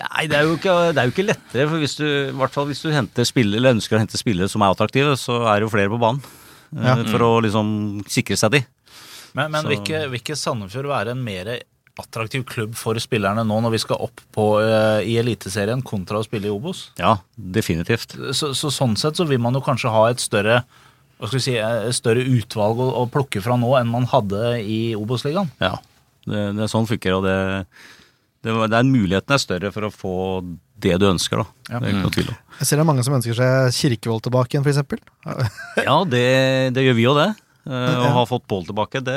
Nei, 0.00 0.26
det 0.30 0.36
er, 0.38 0.46
jo 0.46 0.58
ikke, 0.58 0.74
det 0.94 1.00
er 1.02 1.08
jo 1.08 1.14
ikke 1.14 1.26
lettere. 1.26 1.66
For 1.72 1.82
hvis 1.82 1.96
du, 1.98 2.06
i 2.06 2.36
hvert 2.42 2.54
fall 2.54 2.68
hvis 2.68 2.84
du 2.84 2.90
spillere, 3.26 3.58
eller 3.58 3.74
ønsker 3.78 3.96
å 3.96 4.02
hente 4.04 4.20
spillere 4.20 4.50
som 4.52 4.62
er 4.62 4.74
attraktive, 4.76 5.16
så 5.18 5.40
er 5.50 5.58
det 5.58 5.66
jo 5.66 5.72
flere 5.72 5.90
på 5.90 5.98
banen. 6.02 6.20
eh, 6.76 6.84
Ja. 6.84 6.94
For 7.10 7.24
å 7.26 7.32
liksom 7.42 7.72
sikre 8.06 8.38
seg 8.38 8.54
de. 8.58 8.62
Men, 9.34 9.50
men 9.54 9.66
vil 10.12 10.20
ikke 10.20 10.36
Sandefjord 10.38 10.90
være 10.90 11.14
en 11.16 11.24
mer 11.24 11.56
attraktiv 11.98 12.44
klubb 12.48 12.76
for 12.78 12.98
spillerne 13.02 13.42
nå 13.46 13.56
når 13.64 13.74
vi 13.74 13.80
skal 13.82 14.04
opp 14.06 14.22
på, 14.34 14.46
uh, 14.62 15.00
i 15.02 15.16
Eliteserien 15.20 15.82
kontra 15.86 16.20
å 16.20 16.26
spille 16.26 16.48
i 16.48 16.54
Obos? 16.54 16.90
Ja, 17.00 17.16
definitivt. 17.34 18.14
Så, 18.36 18.52
så 18.56 18.70
sånn 18.74 18.96
sett 19.00 19.18
så 19.18 19.26
vil 19.28 19.42
man 19.42 19.58
jo 19.58 19.64
kanskje 19.64 19.92
ha 19.92 20.06
et 20.12 20.22
større 20.22 20.62
hva 21.20 21.28
skal 21.28 21.36
vi 21.36 21.44
si, 21.44 21.54
et 21.60 21.96
større 21.96 22.24
utvalg 22.24 22.78
å, 22.80 22.86
å 23.02 23.08
plukke 23.12 23.42
fra 23.44 23.58
nå 23.60 23.74
enn 23.76 23.90
man 23.92 24.06
hadde 24.08 24.54
i 24.64 24.94
Obos-ligaen. 24.96 25.50
Ja, 25.60 25.74
det, 26.24 26.46
det 26.56 26.64
er 26.64 26.70
sånn 26.72 26.88
funker, 26.88 27.18
og 27.18 27.26
det, 27.26 27.36
det, 28.40 28.54
det 28.56 28.78
er 28.78 28.88
muligheten 28.88 29.36
er 29.36 29.42
større 29.42 29.72
for 29.74 29.84
å 29.84 29.92
få 29.92 30.14
det 30.80 30.96
du 30.96 31.04
ønsker, 31.10 31.42
da. 31.42 31.66
Ja. 31.68 31.82
Det 31.82 31.90
er 31.90 31.92
ikke 31.92 32.06
noe 32.06 32.14
tvil 32.14 32.32
om. 32.32 32.40
Jeg 32.56 32.70
ser 32.70 32.80
det 32.80 32.86
er 32.86 32.88
mange 32.88 33.04
som 33.04 33.18
ønsker 33.18 33.36
seg 33.36 33.76
Kirkevold 33.76 34.24
tilbake 34.24 34.56
igjen, 34.56 34.64
for 34.64 34.72
eksempel. 34.72 35.04
Ja, 35.84 35.98
det, 36.08 36.24
det 36.76 36.86
gjør 36.86 36.96
vi 36.96 37.04
jo 37.04 37.14
det. 37.20 37.28
Eh, 37.66 37.72
Å 37.72 38.04
Ja. 38.06 38.10
ha 38.16 38.22
fått 38.26 38.46
Pål 38.48 38.64
tilbake, 38.70 39.02
det, 39.04 39.16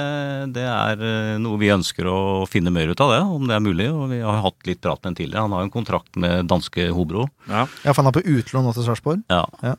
det 0.54 0.66
er 0.68 1.00
eh, 1.00 1.38
noe 1.40 1.58
vi 1.62 1.70
ønsker 1.72 2.04
å 2.12 2.46
finne 2.50 2.70
mer 2.76 2.88
ut 2.92 3.00
av 3.00 3.14
det, 3.14 3.22
om 3.24 3.48
det 3.48 3.56
er 3.56 3.64
mulig. 3.64 3.88
Og 3.94 4.10
vi 4.12 4.20
har 4.20 4.42
hatt 4.44 4.68
litt 4.68 4.82
prat 4.84 5.00
med 5.02 5.14
ham 5.14 5.16
tidligere. 5.16 5.46
Han 5.46 5.52
har 5.56 5.64
jo 5.64 5.70
en 5.70 5.78
kontrakt 5.78 6.16
med 6.20 6.48
danske 6.52 6.90
Hobro. 6.92 7.30
Ja. 7.48 7.64
Ja, 7.86 7.94
for 7.94 8.04
han 8.04 8.12
er 8.12 8.18
på 8.20 8.26
utlån 8.26 8.68
nå 8.68 8.74
til 8.76 8.84
Sarpsborg. 8.90 9.24
Ja. 9.32 9.46
Ja. 9.64 9.76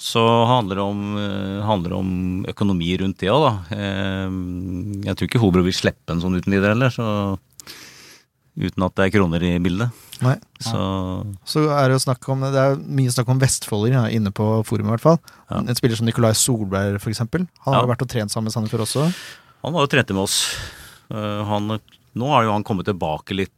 Så 0.00 0.22
handler 0.48 0.78
det 0.78 0.84
om, 0.86 1.02
eh, 1.18 1.58
handler 1.66 1.90
det 1.92 1.98
om 1.98 2.12
økonomi 2.48 2.94
rundt 3.02 3.18
det 3.20 3.28
òg, 3.28 3.42
da. 3.44 3.54
Jeg 3.76 5.16
tror 5.16 5.28
ikke 5.28 5.40
Hobro 5.42 5.62
vil 5.66 5.76
slippe 5.76 6.14
en 6.14 6.22
sånn 6.22 6.38
uten 6.38 6.52
videre 6.54 6.72
heller, 6.72 6.88
så 6.94 7.36
uten 8.60 8.82
at 8.86 8.94
det 8.96 9.06
er 9.08 9.12
kroner 9.18 9.42
i 9.44 9.58
bildet. 9.62 9.90
Nei. 10.22 10.34
Så 10.60 10.78
Så 11.48 11.62
er 11.72 11.88
det 11.88 11.94
jo 11.96 12.02
snakk 12.04 12.26
om 12.28 12.40
Det 12.44 12.60
er 12.60 12.74
mye 12.76 13.12
snakk 13.14 13.28
om 13.32 13.38
Vestfolder 13.40 13.92
ja, 13.94 14.02
inne 14.12 14.30
på 14.36 14.44
forumet, 14.68 14.90
i 14.90 14.94
hvert 14.96 15.06
fall. 15.06 15.18
Ja. 15.50 15.60
En 15.62 15.74
spiller 15.78 15.96
som 15.96 16.06
Nikolai 16.06 16.32
Solberg, 16.36 16.98
eksempel. 17.00 17.46
Han 17.64 17.74
har 17.74 17.80
Ja. 17.82 17.86
jo 17.86 17.92
vært 17.94 18.02
og 18.02 18.08
trent 18.12 18.30
sammen 18.30 18.44
med 18.50 18.52
Sandefjord 18.52 18.84
også. 18.86 19.06
han 19.64 19.72
var 19.72 19.86
jo 19.86 19.92
trente 19.96 20.12
med 20.14 20.22
oss. 20.22 20.56
Eh, 21.10 21.44
Han, 21.44 21.80
nå 22.16 22.28
har 22.28 22.44
jo 22.44 22.52
han 22.52 22.64
kommet 22.64 22.86
tilbake 22.86 23.34
litt 23.36 23.50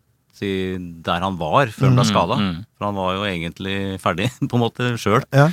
der 0.42 1.20
han 1.22 1.36
var 1.38 1.66
før 1.70 1.86
han 1.86 1.94
ble 1.94 2.04
skada. 2.04 2.34
mm. 2.34 2.64
For 2.76 2.84
han 2.86 2.94
var 2.96 3.14
jo 3.14 3.22
egentlig 3.22 4.00
ferdig, 4.02 4.26
på 4.50 4.54
en 4.58 4.60
måte, 4.64 4.98
sjøl. 4.98 5.22
Ja. 5.32 5.50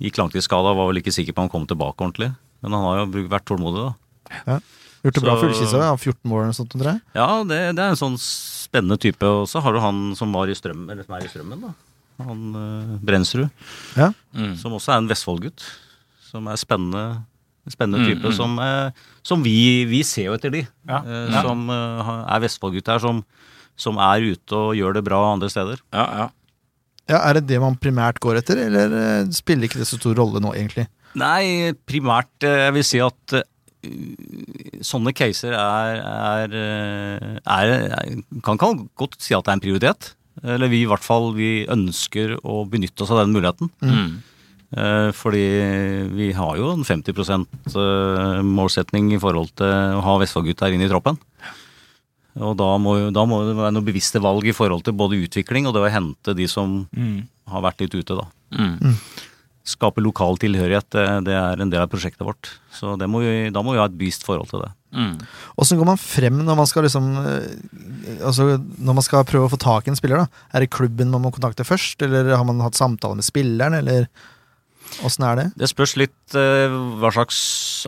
Gikk 0.00 0.14
langtidsskada, 0.20 0.74
var 0.78 0.86
vel 0.92 1.00
ikke 1.02 1.10
sikker 1.10 1.32
på 1.34 1.42
om 1.42 1.48
han 1.48 1.50
kom 1.50 1.66
tilbake 1.66 1.98
ordentlig. 1.98 2.28
Men 2.62 2.70
han 2.72 2.84
har 2.86 3.00
jo 3.02 3.28
vært 3.28 3.44
tålmodig, 3.50 3.82
da. 4.46 4.60
Gjort 5.02 5.14
det 5.18 5.22
bra 5.24 5.34
Så- 5.34 5.40
for 5.40 5.48
Ullkisa. 5.50 5.78
Ja, 5.82 5.96
14 5.96 6.28
mål 6.30 6.38
eller 6.42 6.52
noe 6.52 6.58
sånt, 6.60 6.74
tror. 6.76 7.00
Ja, 7.18 7.28
det, 7.44 7.60
det 7.76 7.82
er 7.82 7.90
en 7.94 7.98
sånn 7.98 8.18
spennende 8.22 8.98
type. 9.02 9.22
Og 9.26 9.48
så 9.50 9.60
har 9.64 9.72
du 9.74 9.80
han 9.82 10.14
som 10.18 10.32
var 10.32 10.46
i 10.46 10.54
strøm, 10.54 10.84
eller 10.90 11.02
som 11.04 11.16
er 11.18 11.26
i 11.26 11.30
strømmen, 11.32 11.60
da. 11.66 11.72
Han 12.22 12.42
uh, 12.54 12.98
Brensrud. 13.02 13.48
Ja. 13.98 14.12
Mm. 14.36 14.54
Som 14.60 14.72
også 14.78 14.92
er 14.94 15.00
en 15.02 15.08
Vestfold-gutt. 15.10 15.64
Som 16.30 16.46
er 16.48 16.56
spennende. 16.60 17.24
Spennende 17.70 18.02
Mm, 18.02 18.08
type 18.10 18.26
mm. 18.26 18.34
som, 18.34 18.56
eh, 18.58 18.90
som 19.22 19.42
vi, 19.44 19.84
vi 19.86 20.00
ser 20.02 20.24
jo 20.26 20.32
etter 20.34 20.50
de. 20.50 20.64
Ja. 20.88 20.96
eh, 21.06 21.28
Ja. 21.30 21.42
Som 21.46 21.68
eh, 21.70 22.08
er 22.34 22.40
Vestfold-gutter 22.42 22.98
som, 23.00 23.20
som 23.78 23.98
er 24.02 24.24
ute 24.32 24.52
og 24.58 24.74
gjør 24.74 24.94
det 24.96 25.04
bra 25.06 25.20
andre 25.32 25.46
steder. 25.52 25.78
Ja, 25.94 26.06
ja. 26.18 26.26
ja, 27.12 27.20
Er 27.28 27.34
det 27.38 27.46
det 27.52 27.60
man 27.62 27.76
primært 27.78 28.18
går 28.18 28.40
etter, 28.40 28.58
eller 28.66 28.96
eh, 28.98 29.30
spiller 29.30 29.68
ikke 29.70 29.78
det 29.78 29.86
så 29.86 29.98
stor 30.00 30.18
rolle 30.18 30.42
nå, 30.42 30.50
egentlig? 30.58 30.88
Nei, 31.14 31.70
primært 31.86 32.42
eh, 32.42 32.64
jeg 32.66 32.74
vil 32.80 32.84
si 32.88 32.98
at 33.04 33.36
sånne 34.86 35.12
caser 35.16 35.54
er, 35.56 36.00
er, 36.02 36.56
eh, 36.56 37.38
er, 37.42 37.72
er 37.90 38.42
Kan 38.44 38.60
kan 38.60 38.84
godt 38.98 39.18
si 39.22 39.34
at 39.34 39.46
det 39.46 39.52
er 39.52 39.58
en 39.58 39.64
prioritet. 39.64 40.12
Eller 40.42 40.70
vi 40.72 40.82
i 40.82 40.88
hvert 40.88 41.04
fall 41.04 41.32
vi 41.36 41.64
ønsker 41.70 42.38
å 42.40 42.62
benytte 42.70 43.04
oss 43.04 43.12
av 43.12 43.22
den 43.22 43.34
muligheten. 43.34 43.70
Mm. 43.84 44.12
Eh, 44.72 45.08
Fordi 45.16 45.46
vi 46.14 46.30
har 46.36 46.56
jo 46.60 46.70
en 46.72 46.86
50% 46.86 47.74
målsetning 48.46 49.12
i 49.12 49.20
forhold 49.20 49.52
til 49.60 49.98
å 49.98 50.04
ha 50.06 50.16
Vestfold-gutter 50.22 50.72
inn 50.72 50.84
i 50.86 50.90
troppen. 50.90 51.18
Og 52.40 52.56
da 52.56 52.70
må, 52.80 52.94
da 53.12 53.26
må 53.28 53.42
det 53.44 53.58
være 53.58 53.74
noen 53.76 53.84
bevisste 53.90 54.22
valg 54.24 54.46
i 54.48 54.56
forhold 54.56 54.86
til 54.86 54.96
både 54.96 55.20
utvikling 55.26 55.66
og 55.68 55.76
det 55.76 55.82
å 55.84 55.92
hente 55.92 56.32
de 56.38 56.46
som 56.48 56.86
har 57.52 57.66
vært 57.66 57.84
litt 57.84 57.98
ute, 57.98 58.16
da. 58.16 58.24
Mm. 58.56 58.96
Skape 59.62 60.02
lokal 60.02 60.40
tilhørighet, 60.42 60.88
det, 60.90 61.06
det 61.28 61.34
er 61.38 61.60
en 61.62 61.70
del 61.70 61.84
av 61.84 61.90
prosjektet 61.92 62.24
vårt. 62.26 62.50
Så 62.74 62.96
det 62.98 63.06
må 63.10 63.22
vi, 63.22 63.50
da 63.54 63.62
må 63.62 63.76
vi 63.76 63.82
ha 63.82 63.86
et 63.86 63.94
bevisst 63.98 64.26
forhold 64.26 64.50
til 64.50 64.64
det. 64.64 64.72
Åssen 65.56 65.78
går 65.80 65.88
man 65.88 66.00
frem 66.00 66.42
når 66.44 66.58
man 66.58 66.68
skal 66.68 66.84
liksom 66.84 67.06
eh, 67.16 68.18
Altså 68.28 68.58
når 68.60 68.98
man 68.98 69.04
skal 69.06 69.24
prøve 69.24 69.48
å 69.48 69.52
få 69.54 69.56
tak 69.56 69.86
i 69.86 69.92
en 69.92 69.96
spiller? 69.96 70.20
da 70.20 70.26
Er 70.52 70.64
det 70.64 70.74
klubben 70.74 71.08
man 71.08 71.24
må 71.24 71.30
kontakte 71.32 71.64
først, 71.64 72.02
eller 72.04 72.34
har 72.34 72.44
man 72.44 72.60
hatt 72.60 72.76
samtale 72.76 73.16
med 73.16 73.24
spilleren, 73.24 73.78
eller 73.78 74.10
åssen 75.06 75.24
er 75.24 75.38
det? 75.38 75.46
Det 75.62 75.70
spørs 75.70 75.94
litt 75.96 76.36
uh, 76.36 76.74
hva 77.00 77.08
slags 77.14 77.38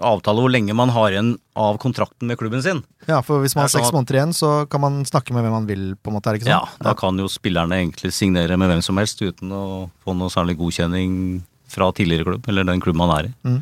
avtale, 0.01 0.41
hvor 0.41 0.53
lenge 0.53 0.73
man 0.77 0.93
har 0.95 1.13
igjen 1.13 1.35
av 1.61 1.77
kontrakten 1.83 2.31
med 2.31 2.39
klubben 2.41 2.65
sin. 2.65 2.81
Ja, 3.05 3.21
for 3.27 3.45
hvis 3.45 3.53
man 3.53 3.67
har 3.67 3.69
er 3.69 3.75
sånn 3.75 3.85
seks 3.85 3.93
måneder 3.93 4.21
igjen, 4.21 4.33
så 4.37 4.53
kan 4.71 4.81
man 4.87 5.03
snakke 5.09 5.37
med 5.37 5.45
hvem 5.45 5.57
man 5.59 5.69
vil, 5.69 5.83
på 6.01 6.09
en 6.09 6.17
måte, 6.17 6.31
er 6.31 6.39
det 6.39 6.45
ikke 6.45 6.55
Ja, 6.55 6.63
da 6.79 6.89
Da 6.89 6.95
kan 6.99 7.21
jo 7.21 7.29
spillerne 7.29 7.83
egentlig 7.83 8.15
signere 8.17 8.57
med 8.57 8.73
hvem 8.73 8.81
som 8.87 8.97
helst 9.03 9.21
uten 9.21 9.53
å 9.53 9.65
få 10.07 10.17
noe 10.17 10.33
særlig 10.33 10.57
godkjenning 10.63 11.43
fra 11.75 11.91
tidligere 11.95 12.29
klubb, 12.31 12.49
eller 12.51 12.67
den 12.71 12.83
klubben 12.85 13.03
man 13.03 13.13
er 13.19 13.29
i. 13.29 13.33
Mm. 13.49 13.61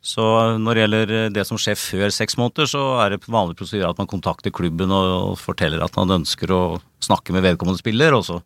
Så 0.00 0.24
når 0.56 0.74
det 0.78 0.82
gjelder 0.84 1.10
det 1.36 1.42
som 1.44 1.58
skjer 1.60 1.76
før 1.76 2.12
seks 2.14 2.38
måneder, 2.40 2.68
så 2.72 2.82
er 3.04 3.12
det 3.12 3.26
vanlig 3.28 3.58
prosedyre 3.58 3.90
at 3.92 3.98
man 4.00 4.08
kontakter 4.08 4.52
klubben 4.56 4.92
og 4.96 5.34
forteller 5.40 5.82
at 5.84 5.96
man 6.00 6.14
ønsker 6.22 6.52
å 6.56 6.60
snakke 7.04 7.34
med 7.36 7.44
vedkommende 7.44 7.82
spiller, 7.82 8.16
og 8.16 8.24
så, 8.24 8.38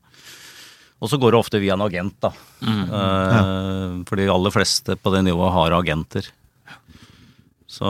og 0.98 1.10
så 1.12 1.18
går 1.22 1.30
det 1.36 1.38
ofte 1.44 1.60
via 1.62 1.76
en 1.76 1.84
agent, 1.86 2.16
da. 2.24 2.32
Eh, 2.64 4.02
For 4.08 4.18
de 4.18 4.26
aller 4.34 4.54
fleste 4.54 4.96
på 4.98 5.14
det 5.14 5.22
nivået 5.28 5.54
har 5.54 5.78
agenter. 5.78 6.26
Så 7.74 7.86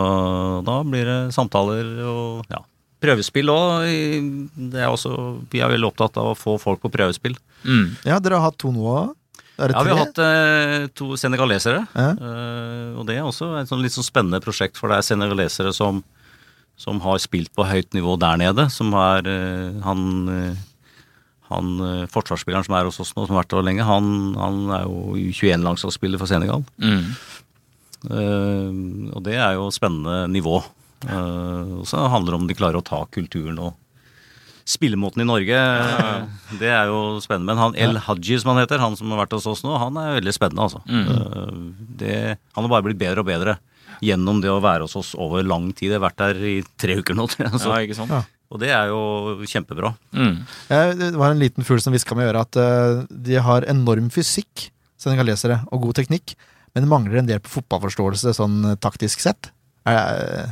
da 0.65 0.79
blir 0.87 1.05
det 1.09 1.19
samtaler 1.37 1.89
og 2.09 2.47
ja, 2.53 2.61
prøvespill 3.05 3.51
òg. 3.53 3.89
Er 4.73 4.89
også, 4.93 5.11
vi 5.53 5.61
er 5.65 5.73
veldig 5.73 5.89
opptatt 5.91 6.17
av 6.21 6.31
å 6.33 6.39
få 6.39 6.55
folk 6.63 6.81
på 6.85 6.93
prøvespill. 6.95 7.37
Ja, 8.05 8.21
dere 8.21 8.39
har 8.41 8.51
hatt 8.51 8.61
to 8.61 8.73
nå 8.73 8.85
òg? 8.93 9.13
Er 9.59 9.71
det 9.71 9.77
Ja, 9.77 9.83
vi 9.87 9.91
har 9.95 10.01
hatt 10.03 10.19
eh, 10.19 10.87
to 10.99 11.15
senegalesere. 11.21 11.85
Ja. 11.95 12.09
Eh, 12.19 12.99
og 12.99 13.07
det 13.07 13.17
er 13.21 13.27
også 13.29 13.53
et 13.61 13.71
sånn 13.71 13.83
litt 13.85 13.95
sånn 13.95 14.07
spennende 14.07 14.41
prosjekt, 14.43 14.77
for 14.81 14.91
det 14.91 14.99
er 14.99 15.07
senegalesere 15.07 15.71
som, 15.77 16.03
som 16.77 16.99
har 17.05 17.21
spilt 17.23 17.53
på 17.55 17.67
høyt 17.69 17.95
nivå 17.95 18.17
der 18.19 18.41
nede. 18.43 18.67
Som 18.75 18.91
er 18.99 19.29
eh, 19.31 19.77
han, 19.87 20.03
eh, 20.33 20.57
han 21.53 21.71
eh, 21.87 22.03
forsvarsspilleren 22.11 22.67
som 22.67 22.75
er 22.81 22.91
hos 22.91 22.99
oss 23.05 23.15
nå, 23.15 23.29
som 23.29 23.37
har 23.37 23.45
vært 23.45 23.55
der 23.55 23.69
lenge, 23.71 23.87
han, 23.87 24.11
han 24.41 24.59
er 24.81 24.89
jo 24.89 25.15
U21-landslagsspiller 25.23 26.19
for 26.19 26.31
Senegal. 26.31 26.67
Eh, 28.11 28.71
og 29.15 29.23
det 29.25 29.39
er 29.39 29.55
jo 29.61 29.71
spennende 29.75 30.25
nivå. 30.35 30.59
Eh, 31.07 31.79
og 31.79 31.87
så 31.89 32.03
handler 32.11 32.35
det 32.35 32.41
om 32.43 32.51
de 32.51 32.59
klarer 32.59 32.83
å 32.83 32.87
ta 32.87 33.05
kulturen 33.15 33.63
og 33.63 33.79
spillemåten 34.65 35.21
i 35.23 35.27
Norge. 35.29 35.59
Det 36.61 36.71
er 36.73 36.89
jo 36.89 37.21
spennende. 37.25 37.53
Men 37.53 37.61
han 37.61 37.77
El 37.77 37.99
Haji, 38.07 38.39
som 38.41 38.55
han 38.55 38.63
heter, 38.63 38.81
han 38.83 38.97
som 38.97 39.11
har 39.13 39.25
vært 39.25 39.37
hos 39.37 39.47
oss 39.51 39.65
nå, 39.67 39.75
han 39.81 39.97
er 40.01 40.17
veldig 40.21 40.35
spennende, 40.37 40.65
altså. 40.65 40.81
Mm. 40.89 41.75
det, 42.01 42.17
han 42.57 42.65
har 42.67 42.73
bare 42.73 42.87
blitt 42.89 43.01
bedre 43.03 43.25
og 43.25 43.29
bedre 43.29 43.59
gjennom 44.05 44.41
det 44.43 44.51
å 44.51 44.61
være 44.65 44.87
hos 44.89 44.97
oss 44.99 45.13
over 45.21 45.45
lang 45.47 45.69
tid. 45.73 45.93
Jeg 45.93 45.99
har 46.01 46.07
vært 46.09 46.21
der 46.23 46.41
i 46.49 46.55
tre 46.81 46.97
uker 47.01 47.17
nå, 47.17 47.29
tror 47.31 47.47
jeg. 47.47 47.61
Så. 47.61 47.69
Ja, 47.71 47.83
ikke 47.85 47.99
sant? 48.01 48.15
Ja. 48.17 48.23
Og 48.55 48.61
det 48.63 48.71
er 48.77 48.91
jo 48.93 49.45
kjempebra. 49.51 49.95
Mm. 50.15 50.35
Eh, 50.71 50.91
Det 51.01 51.13
var 51.19 51.33
en 51.33 51.41
liten 51.43 51.65
fugl 51.67 51.81
som 51.83 51.95
hviska 51.95 52.17
med 52.19 52.29
øret 52.33 52.49
at 52.53 52.59
eh, 52.61 53.05
de 53.29 53.39
har 53.43 53.67
enorm 53.71 54.11
fysikk, 54.15 54.69
senegalesere, 55.01 55.61
og 55.73 55.87
god 55.89 55.99
teknikk, 56.01 56.37
men 56.75 56.85
det 56.85 56.91
mangler 56.91 57.21
en 57.21 57.29
del 57.31 57.41
på 57.45 57.53
fotballforståelse 57.59 58.35
sånn 58.37 58.61
eh, 58.73 58.77
taktisk 58.83 59.23
sett. 59.25 59.51
Er 59.89 59.99
det, 59.99 60.45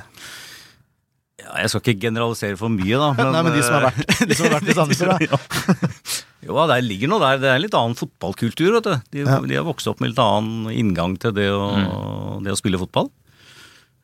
jeg 1.61 1.71
skal 1.73 1.83
ikke 1.83 2.01
generalisere 2.07 2.57
for 2.61 2.73
mye, 2.73 2.97
da. 2.99 3.09
Nei, 3.35 3.43
men 3.45 3.53
de 3.57 3.63
som 3.67 3.77
har 3.79 3.89
vært, 3.91 4.13
de 4.31 4.37
som 4.39 4.47
har 4.49 4.55
vært 4.59 4.71
i 4.73 4.77
Sandefjord, 4.79 5.25
da. 5.29 5.91
Jo, 6.43 6.57
ja, 6.59 6.65
der 6.73 6.81
ligger 6.83 7.07
noe 7.13 7.21
der. 7.23 7.37
Det 7.39 7.51
er 7.53 7.55
en 7.61 7.63
litt 7.63 7.75
annen 7.79 7.95
fotballkultur, 7.95 8.73
vet 8.81 8.87
du. 8.89 8.95
De, 9.15 9.21
Ja. 9.23 9.37
de 9.47 9.55
har 9.61 9.67
vokst 9.69 9.87
opp 9.87 10.01
med 10.03 10.11
litt 10.11 10.19
annen 10.23 10.73
inngang 10.75 11.13
til 11.23 11.31
det 11.37 11.45
å, 11.55 12.41
det 12.43 12.51
å 12.51 12.59
spille 12.59 12.81
fotball. 12.83 13.13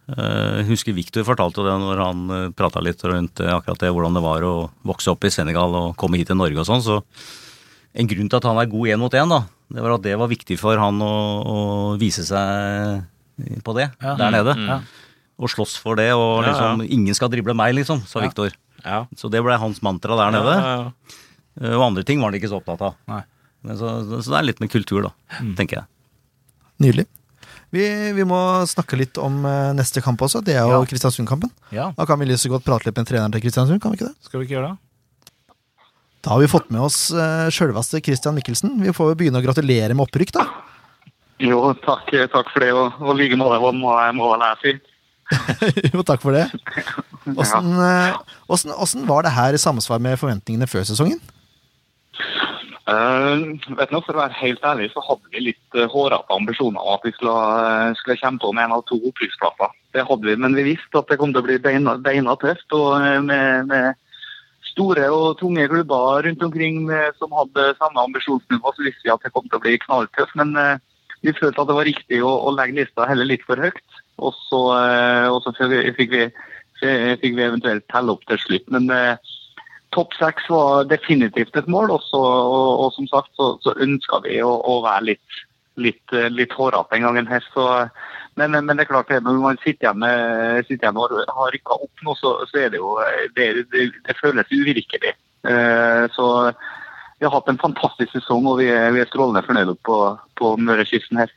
Eh, 0.08 0.60
Jeg 0.60 0.68
husker 0.70 0.94
Victor 0.96 1.26
fortalte 1.26 1.64
det 1.66 1.74
når 1.82 1.98
han 2.04 2.22
prata 2.56 2.80
litt 2.84 3.02
rundt 3.04 3.42
eh, 3.42 3.50
akkurat 3.56 3.82
det, 3.82 3.90
hvordan 3.90 4.14
det 4.16 4.22
var 4.24 4.46
å 4.46 4.54
vokse 4.86 5.10
opp 5.12 5.26
i 5.26 5.32
Senegal 5.34 5.74
og 5.80 5.96
komme 5.98 6.20
hit 6.20 6.30
til 6.30 6.38
Norge 6.38 6.62
og 6.62 6.68
sånn. 6.70 6.84
Så 6.84 7.00
en 7.98 8.06
grunn 8.12 8.30
til 8.30 8.38
at 8.38 8.46
han 8.46 8.60
er 8.62 8.70
god 8.70 8.92
én 8.94 9.02
mot 9.02 9.18
én, 9.18 9.34
da, 9.34 9.42
det 9.74 9.82
var 9.82 9.96
at 9.98 10.06
det 10.06 10.14
var 10.22 10.30
viktig 10.30 10.60
for 10.62 10.78
han 10.78 11.02
å, 11.02 11.12
å 11.42 11.58
vise 12.00 12.22
seg 12.28 13.02
på 13.66 13.74
det 13.76 13.90
der 13.98 14.32
nede. 14.34 14.54
Ja. 14.62 14.78
Og 15.38 15.50
slåss 15.52 15.76
for 15.78 15.94
det, 16.00 16.10
og 16.14 16.42
Ja, 16.42 16.50
ja. 16.50 16.52
liksom 16.52 16.84
Ingen 16.90 17.14
skal 17.14 17.30
drible 17.30 17.54
meg, 17.54 17.74
liksom, 17.78 18.02
sa 18.06 18.20
Viktor. 18.24 18.50
Ja. 18.84 19.04
Så 19.16 19.30
det 19.30 19.42
ble 19.42 19.56
hans 19.58 19.80
mantra 19.82 20.16
der 20.18 20.30
nede. 20.34 20.54
Ja, 20.58 20.76
ja, 20.76 20.92
Eh, 21.60 21.74
Og 21.74 21.82
andre 21.82 22.04
ting 22.06 22.20
var 22.22 22.30
han 22.30 22.38
ikke 22.38 22.48
så 22.52 22.60
opptatt 22.60 22.82
av. 22.86 22.94
Nei. 23.10 23.22
Men 23.66 23.76
så, 23.76 23.88
så 24.22 24.30
det 24.30 24.36
er 24.38 24.44
litt 24.46 24.60
med 24.62 24.70
kultur, 24.70 25.02
da, 25.02 25.10
tenker 25.58 25.80
jeg. 25.80 25.86
Nydelig. 26.78 27.06
Vi, 27.74 28.12
vi 28.14 28.24
må 28.24 28.38
snakke 28.70 28.96
litt 28.96 29.18
om 29.18 29.40
eh, 29.44 29.72
neste 29.74 30.00
kamp 30.04 30.22
også. 30.22 30.38
Det 30.46 30.54
er 30.54 30.62
jo 30.62 30.76
Ja. 30.78 30.84
Kristiansund-kampen. 30.86 31.50
Ja, 31.74 31.88
Da 31.98 32.06
kan 32.06 32.18
vi 32.20 32.26
lyst 32.30 32.46
til 32.46 32.52
godt 32.54 32.62
prate 32.64 32.86
litt 32.86 32.96
med 32.96 33.08
treneren 33.10 33.34
til 33.34 33.42
Kristiansund, 33.42 33.82
kan 33.82 33.90
vi 33.90 33.98
ikke 33.98 34.06
det? 34.12 34.16
skal 34.22 34.38
vi 34.40 34.46
ikke 34.46 34.54
gjøre 34.60 34.70
det? 34.70 34.78
Da 36.22 36.30
har 36.34 36.40
vi 36.42 36.46
fått 36.50 36.70
med 36.70 36.80
oss 36.82 37.10
uh, 37.14 37.46
sjølveste 37.50 38.00
Christian 38.04 38.34
Mikkelsen. 38.38 38.78
Vi 38.82 38.94
får 38.94 39.14
begynne 39.18 39.38
å 39.42 39.44
gratulere 39.44 39.94
med 39.94 40.06
opprykk, 40.06 40.32
da. 40.38 40.46
Jo, 41.42 41.60
takk, 41.84 42.08
takk 42.32 42.48
for 42.54 42.60
det, 42.64 42.70
og 42.74 42.94
og 43.02 43.14
like 43.18 43.36
måte 43.38 43.58
må 43.74 43.92
jeg 43.98 44.14
må 44.18 44.30
jeg 44.38 44.56
si. 44.62 44.72
jo, 45.92 46.02
takk 46.06 46.22
for 46.22 46.36
det. 46.36 46.46
Åssen 47.36 47.74
eh, 47.84 48.16
åssen- 48.48 49.06
var 49.08 49.26
det 49.26 49.34
her 49.36 49.54
i 49.54 49.60
samsvar 49.60 50.00
med 50.00 50.18
forventningene 50.20 50.68
før 50.70 50.86
sesongen? 50.88 51.20
Uh, 52.88 53.52
vet 53.76 53.90
du, 53.92 53.98
For 54.00 54.16
å 54.16 54.22
være 54.22 54.38
helt 54.40 54.62
ærlig 54.64 54.86
så 54.94 55.02
hadde 55.04 55.28
vi 55.34 55.50
litt 55.50 55.76
uh, 55.76 55.84
hårete 55.92 56.32
ambisjoner 56.32 56.80
om 56.80 56.94
at 56.94 57.02
vi 57.04 57.12
skulle, 57.12 57.34
uh, 57.36 57.96
skulle 58.00 58.16
kjempe 58.16 58.48
om 58.48 58.60
en 58.62 58.72
av 58.78 58.84
to 58.88 58.96
opprykksplasser. 59.10 59.74
Det 59.92 60.06
hadde 60.08 60.24
vi, 60.24 60.36
men 60.40 60.56
vi 60.56 60.70
visste 60.70 61.02
at 61.02 61.12
det 61.12 61.18
kom 61.20 61.34
til 61.34 61.42
å 61.42 61.48
bli 61.50 61.58
beina, 61.60 61.98
beina 62.00 62.36
tøft. 62.40 62.64
og 62.72 62.96
med, 63.28 63.68
med 63.68 64.00
store 64.72 65.04
og 65.12 65.36
tunge 65.40 65.66
klubber 65.68 66.24
rundt 66.24 66.42
omkring 66.44 66.86
som 67.18 67.32
hadde 67.34 67.72
samme 67.76 68.04
ambisjonsnivå, 68.08 68.72
så 68.72 68.84
visste 68.86 69.04
vi 69.04 69.12
at 69.12 69.24
det 69.24 69.32
kom 69.34 69.48
til 69.48 69.58
å 69.58 69.64
bli 69.64 69.76
knalltøft. 69.84 70.36
Men 70.38 70.54
vi 71.24 71.34
følte 71.34 71.64
at 71.64 71.70
det 71.70 71.76
var 71.80 71.88
riktig 71.88 72.20
å, 72.22 72.30
å 72.46 72.52
legge 72.54 72.84
lista 72.84 73.08
heller 73.08 73.26
litt 73.26 73.44
for 73.48 73.58
høyt. 73.58 73.97
Og 74.18 74.36
så, 74.48 74.60
eh, 74.76 75.26
og 75.30 75.42
så 75.44 75.54
fikk 75.56 76.14
vi, 76.14 76.22
fikk 76.78 77.34
vi 77.36 77.44
eventuelt 77.44 77.86
telle 77.92 78.14
opp 78.14 78.24
til 78.30 78.40
slutt. 78.42 78.66
Men 78.74 78.90
eh, 78.94 79.34
topp 79.96 80.16
seks 80.18 80.48
var 80.52 80.88
definitivt 80.90 81.56
et 81.56 81.70
mål, 81.70 81.94
og, 81.96 82.06
så, 82.06 82.22
og, 82.22 82.70
og 82.84 82.94
som 82.96 83.08
sagt 83.10 83.30
så, 83.38 83.52
så 83.64 83.76
ønska 83.84 84.22
vi 84.26 84.40
å, 84.44 84.52
å 84.58 84.80
være 84.86 85.12
litt, 85.12 85.38
litt, 85.80 86.04
eh, 86.14 86.30
litt 86.34 86.54
hårete 86.58 86.98
en 86.98 87.08
gang 87.08 87.30
her. 87.30 87.46
Så, 87.54 87.68
men, 88.40 88.58
men 88.58 88.74
det 88.74 88.86
er 88.86 88.92
klart 88.92 89.12
det, 89.12 89.22
når 89.26 89.40
man 89.44 89.62
sitter 89.62 89.88
igjen, 89.88 90.66
sitter 90.66 90.88
igjen 90.88 91.00
og 91.00 91.16
har 91.38 91.54
rykka 91.54 91.78
opp 91.78 92.04
nå, 92.06 92.18
så, 92.18 92.36
så 92.50 92.64
er 92.64 92.74
det 92.74 92.82
jo 92.82 92.98
det, 93.38 93.48
det, 93.72 93.88
det 94.06 94.20
føles 94.20 94.54
uvirkelig. 94.54 95.14
Eh, 95.48 96.04
så 96.14 96.52
vi 97.18 97.26
har 97.26 97.34
hatt 97.34 97.48
en 97.50 97.58
fantastisk 97.58 98.12
sesong, 98.14 98.46
og 98.46 98.60
vi 98.60 98.68
er, 98.70 98.90
vi 98.94 99.02
er 99.02 99.08
strålende 99.10 99.42
fornøyde 99.46 99.74
på, 99.86 99.98
på 100.38 100.54
Mørekysten 100.62 101.18
her. 101.18 101.32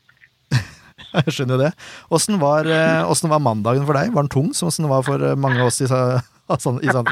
Jeg 1.26 1.36
skjønner 1.36 1.57
jo 1.57 1.64
det. 1.66 1.72
Åssen 2.14 2.39
var, 2.41 2.68
eh, 2.68 3.30
var 3.32 3.43
mandagen 3.43 3.88
for 3.88 3.97
deg? 3.97 4.14
Var 4.16 4.28
den 4.28 4.34
tung, 4.34 4.51
som 4.55 4.72
den 4.72 4.91
var 4.91 5.03
for 5.07 5.22
eh, 5.22 5.36
mange 5.39 5.62
av 5.62 5.72
oss 5.72 5.82
i, 5.84 5.88
i 5.89 6.59
Sandefjord? 6.59 7.12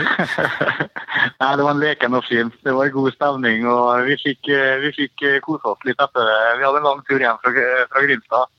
Nei, 1.39 1.49
Det 1.55 1.65
var 1.65 1.73
en 1.73 1.83
leken 1.83 2.15
og 2.15 2.23
fin. 2.27 2.53
Det 2.63 2.75
var 2.75 2.93
god 2.93 3.11
stemning, 3.15 3.67
og 3.67 4.07
vi 4.07 4.15
fikk, 4.21 4.51
eh, 4.55 4.77
vi 4.85 4.93
fikk 4.95 5.27
kose 5.45 5.73
oss 5.73 5.83
litt 5.87 5.99
etter 5.99 6.31
det. 6.31 6.39
Vi 6.61 6.67
hadde 6.67 6.81
en 6.83 6.89
lang 6.91 7.03
tur 7.07 7.19
hjem 7.19 7.43
fra, 7.43 7.67
fra 7.91 8.07
Grimstad. 8.07 8.55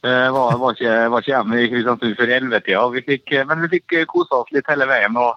Eh, 0.00 0.32
var, 0.32 0.56
var, 0.56 0.72
ikke, 0.72 0.92
var 1.12 1.20
ikke 1.20 1.32
hjemme 1.34 1.60
i 1.60 1.68
Kristiansund 1.68 2.16
før 2.16 2.30
11-tida, 2.38 2.84
vi 2.94 3.02
fikk, 3.04 3.32
eh, 3.36 3.44
men 3.48 3.60
vi 3.66 3.74
fikk 3.74 3.98
kose 4.08 4.32
oss 4.32 4.52
litt 4.54 4.68
hele 4.72 4.88
veien. 4.88 5.16
og 5.20 5.36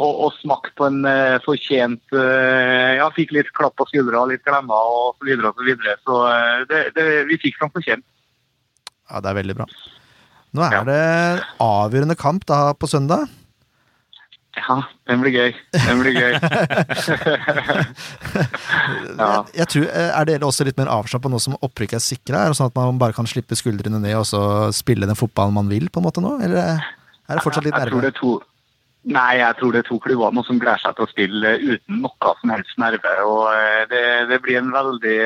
og, 0.00 0.14
og 0.24 0.30
smakt 0.40 0.72
på 0.78 0.86
en 0.88 1.02
uh, 1.04 1.36
fortjent 1.44 2.14
uh, 2.16 2.96
Ja, 2.96 3.10
fikk 3.12 3.34
litt 3.36 3.50
klapp 3.52 3.74
på 3.76 3.84
skuldra, 3.90 4.22
litt 4.30 4.40
klemmer 4.46 4.72
og 4.94 5.18
så 5.18 5.28
videre 5.28 5.50
og 5.50 5.58
så 5.60 5.66
videre. 5.66 5.96
Så 6.06 6.20
uh, 6.24 6.62
det, 6.70 6.78
det, 6.96 7.04
vi 7.28 7.36
fikk 7.42 7.58
som 7.60 7.72
fortjent. 7.74 8.06
Ja, 9.10 9.20
det 9.20 9.30
er 9.32 9.38
veldig 9.42 9.56
bra. 9.58 9.66
Nå 10.54 10.62
er 10.66 10.72
Ja. 10.78 10.82
det 10.86 11.44
avgjørende 11.60 12.16
kamp 12.18 12.46
da 12.46 12.72
på 12.74 12.86
søndag. 12.90 13.28
Ja, 14.58 14.80
den 15.06 15.20
blir 15.22 15.30
gøy. 15.30 15.52
Den 15.72 16.00
blir 16.02 16.12
gøy. 16.12 16.32
ja. 19.18 19.44
Jeg, 19.54 19.66
tror, 19.70 19.84
eh, 19.86 20.10
Er 20.20 20.24
dere 20.28 20.46
også 20.48 20.64
litt 20.66 20.78
mer 20.80 20.90
avslappa 20.90 21.30
nå 21.30 21.38
som 21.42 21.54
opprykket 21.62 21.98
er 22.00 22.04
sikra? 22.04 22.42
Sånn 22.56 22.70
at 22.70 22.78
man 22.78 22.98
bare 23.00 23.14
kan 23.16 23.28
slippe 23.30 23.56
skuldrene 23.58 24.00
ned 24.02 24.16
og 24.18 24.26
så 24.28 24.42
spille 24.74 25.06
den 25.08 25.18
fotballen 25.18 25.54
man 25.56 25.70
vil, 25.70 25.88
på 25.90 26.00
en 26.02 26.06
måte 26.08 26.22
nå? 26.24 26.36
Eller 26.44 26.80
er 26.82 27.34
det 27.38 27.44
fortsatt 27.46 27.64
litt 27.66 27.76
jeg 27.78 27.90
tror 27.90 28.00
nerve? 28.00 28.08
det 28.10 28.14
er 28.16 28.20
to 28.22 28.38
Nei, 29.10 29.38
jeg 29.38 29.56
tror 29.56 29.70
det 29.72 29.78
er 29.80 29.86
to 29.88 29.96
klubbene 30.04 30.42
som 30.44 30.58
gleder 30.60 30.76
seg 30.82 30.92
til 30.98 31.06
å 31.06 31.08
spille 31.08 31.54
uten 31.62 32.02
noe 32.02 32.32
som 32.42 32.50
helst 32.52 32.74
nerve. 32.76 33.12
og 33.24 33.46
eh, 33.54 33.86
Det, 33.88 34.02
det 34.28 34.38
blir 34.44 34.58
en 34.58 34.68
veldig 34.74 35.20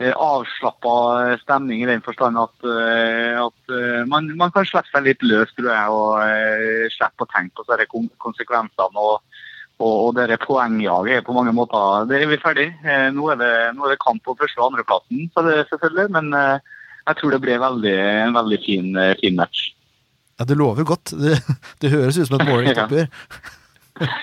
avslappa 0.00 1.36
stemning 1.42 1.82
i 1.82 1.88
den 1.90 2.00
forstand 2.00 2.38
at, 2.40 2.54
eh, 2.64 3.36
at 3.36 3.74
eh, 3.76 4.00
man, 4.08 4.30
man 4.40 4.52
kan 4.54 4.64
slippe 4.64 4.88
seg 4.88 5.04
litt 5.04 5.24
løs, 5.26 5.52
tror 5.58 5.68
jeg, 5.68 5.92
og 5.92 6.14
eh, 6.24 6.86
slippe 6.94 7.26
å 7.26 7.30
tenke 7.34 7.60
på 7.60 7.66
disse 7.68 7.88
konsekvensene. 8.24 8.96
og 8.96 9.20
og, 9.80 10.18
og 10.20 10.32
poengjaget 10.44 11.14
er 11.14 11.22
på 11.24 11.32
mange 11.32 11.54
måter 11.56 12.04
Det 12.08 12.18
er 12.20 12.28
vi 12.28 12.36
ferdig. 12.40 12.66
Eh, 12.84 13.06
Nå 13.16 13.30
er 13.32 13.38
det, 13.40 13.52
nå 13.76 13.86
er 13.86 13.94
det 13.94 14.02
kamp 14.04 14.22
på 14.26 14.36
første- 14.36 14.60
og 14.60 14.74
andreplassen, 14.74 15.30
så 15.32 15.44
det 15.46 15.62
selvfølgelig, 15.70 16.10
men 16.16 16.34
eh, 16.36 16.58
jeg 17.08 17.16
tror 17.16 17.32
det 17.32 17.40
blir 17.40 17.62
veldig, 17.62 17.94
en 18.26 18.36
veldig 18.36 18.58
fin, 18.66 18.90
eh, 18.96 19.14
fin 19.22 19.38
match. 19.38 19.70
Ja, 20.38 20.44
Det 20.44 20.56
lover 20.56 20.84
godt. 20.84 21.14
Det, 21.16 21.40
det 21.80 21.92
høres 21.94 22.18
ut 22.18 22.28
som 22.28 22.40
et 22.40 22.48
målrikt 22.48 22.76
topper 22.80 23.06
oppgjør. 23.06 23.56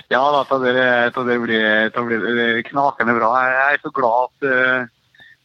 Ja 0.09 0.21
da, 0.33 0.57
det, 0.63 0.85
så 1.13 1.23
det, 1.27 1.35
blir, 1.43 1.89
blir 1.93 2.61
knakende 2.65 3.13
bra. 3.17 3.33
Jeg 3.45 3.75
er 3.75 3.81
så 3.83 3.91
glad 3.93 4.29
at, 4.29 4.47
eh, 4.49 4.87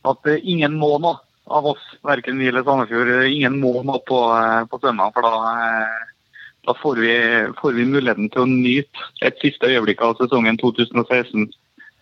at 0.05 0.27
eh, 0.31 0.41
ingen 0.43 0.75
må 0.79 0.97
nå 1.03 1.17
av 1.53 1.67
oss, 1.73 1.83
verken 2.07 2.39
vi 2.39 2.49
eller 2.49 2.63
Sandefjord. 2.67 3.09
eh, 3.23 3.33
Ingen 3.35 3.59
må 3.61 3.83
nå 3.85 3.99
på, 4.09 4.19
eh, 4.39 4.65
på 4.71 4.79
søndag, 4.83 5.11
for 5.15 5.23
da, 5.27 5.89
da 6.67 6.75
får, 6.79 7.01
vi, 7.03 7.15
får 7.59 7.73
vi 7.77 7.85
muligheten 7.91 8.31
til 8.31 8.45
å 8.45 8.51
nyte 8.51 9.09
et 9.27 9.41
siste 9.43 9.67
øyeblikk 9.71 10.01
av 10.07 10.15
sesongen 10.21 10.57
2016. 10.63 11.49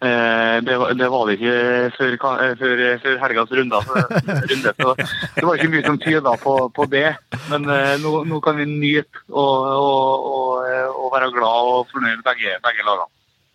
Eh, 0.01 0.61
Det 0.65 0.77
det 0.97 1.09
var 1.13 1.27
det 1.29 1.35
ikke 1.39 1.55
før, 1.97 2.15
før, 2.61 2.83
før 3.03 3.19
helgas 3.25 3.51
runde, 3.53 3.81
runde. 4.53 4.73
Så 4.81 4.95
det 5.37 5.45
var 5.45 5.57
ikke 5.57 5.73
mye 5.75 5.85
som 5.89 5.99
tyda 6.01 6.37
på, 6.41 6.55
på 6.77 6.87
det. 6.93 7.07
Men 7.51 7.65
nå, 8.01 8.13
nå 8.29 8.41
kan 8.45 8.57
vi 8.61 8.65
nyte 8.69 9.25
og, 9.29 9.67
og, 9.77 10.29
og, 10.33 10.93
og 11.05 11.13
være 11.17 11.33
glad 11.37 11.73
og 11.75 11.89
fornøyd 11.93 12.23
begge, 12.29 12.57
begge 12.65 12.87
lagene. 12.89 13.09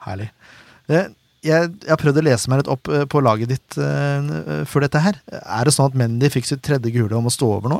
Herlig. 0.05 0.29
Eh, 0.89 1.07
Jeg, 1.45 1.69
jeg 1.83 1.91
har 1.91 2.01
prøvd 2.01 2.21
å 2.21 2.25
lese 2.25 2.51
meg 2.51 2.61
litt 2.61 2.71
opp 2.73 2.89
eh, 2.89 3.05
på 3.09 3.21
laget 3.21 3.51
ditt 3.53 3.77
uh, 3.77 4.63
før 4.69 4.87
dette 4.87 5.01
her. 5.03 5.19
Er 5.29 5.67
det 5.67 5.75
sånn 5.75 5.91
at 5.91 5.99
Mendy 5.99 6.31
fikk 6.33 6.49
sitt 6.49 6.63
tredje 6.65 6.93
gule 6.95 7.17
om 7.17 7.29
å 7.29 7.33
stå 7.33 7.51
over 7.59 7.75
nå? 7.75 7.79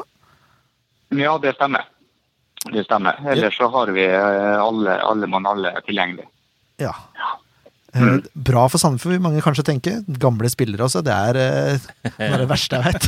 Ja, 1.15 1.35
det 1.41 1.55
stemmer. 1.57 1.87
Det 2.65 2.85
stemmer. 2.85 3.17
Ellers 3.29 3.57
så 3.57 3.69
har 3.73 3.91
vi 3.93 4.05
alle, 4.09 4.99
alle 5.05 5.29
mann 5.29 5.45
alle 5.49 5.73
tilgjengelig. 5.85 6.25
Ja. 6.81 6.93
Mm. 7.95 8.23
Bra 8.33 8.65
for 8.67 8.81
Sandefjord, 8.81 9.13
vil 9.13 9.23
mange 9.23 9.41
kanskje 9.43 9.63
tenke. 9.69 9.93
Gamle 10.19 10.49
spillere 10.51 10.83
også. 10.83 11.03
Det 11.05 11.13
er 11.13 11.39
noe 12.17 12.31
av 12.33 12.41
det 12.41 12.49
verste 12.49 12.81
jeg 12.81 12.89
vet. 12.89 13.05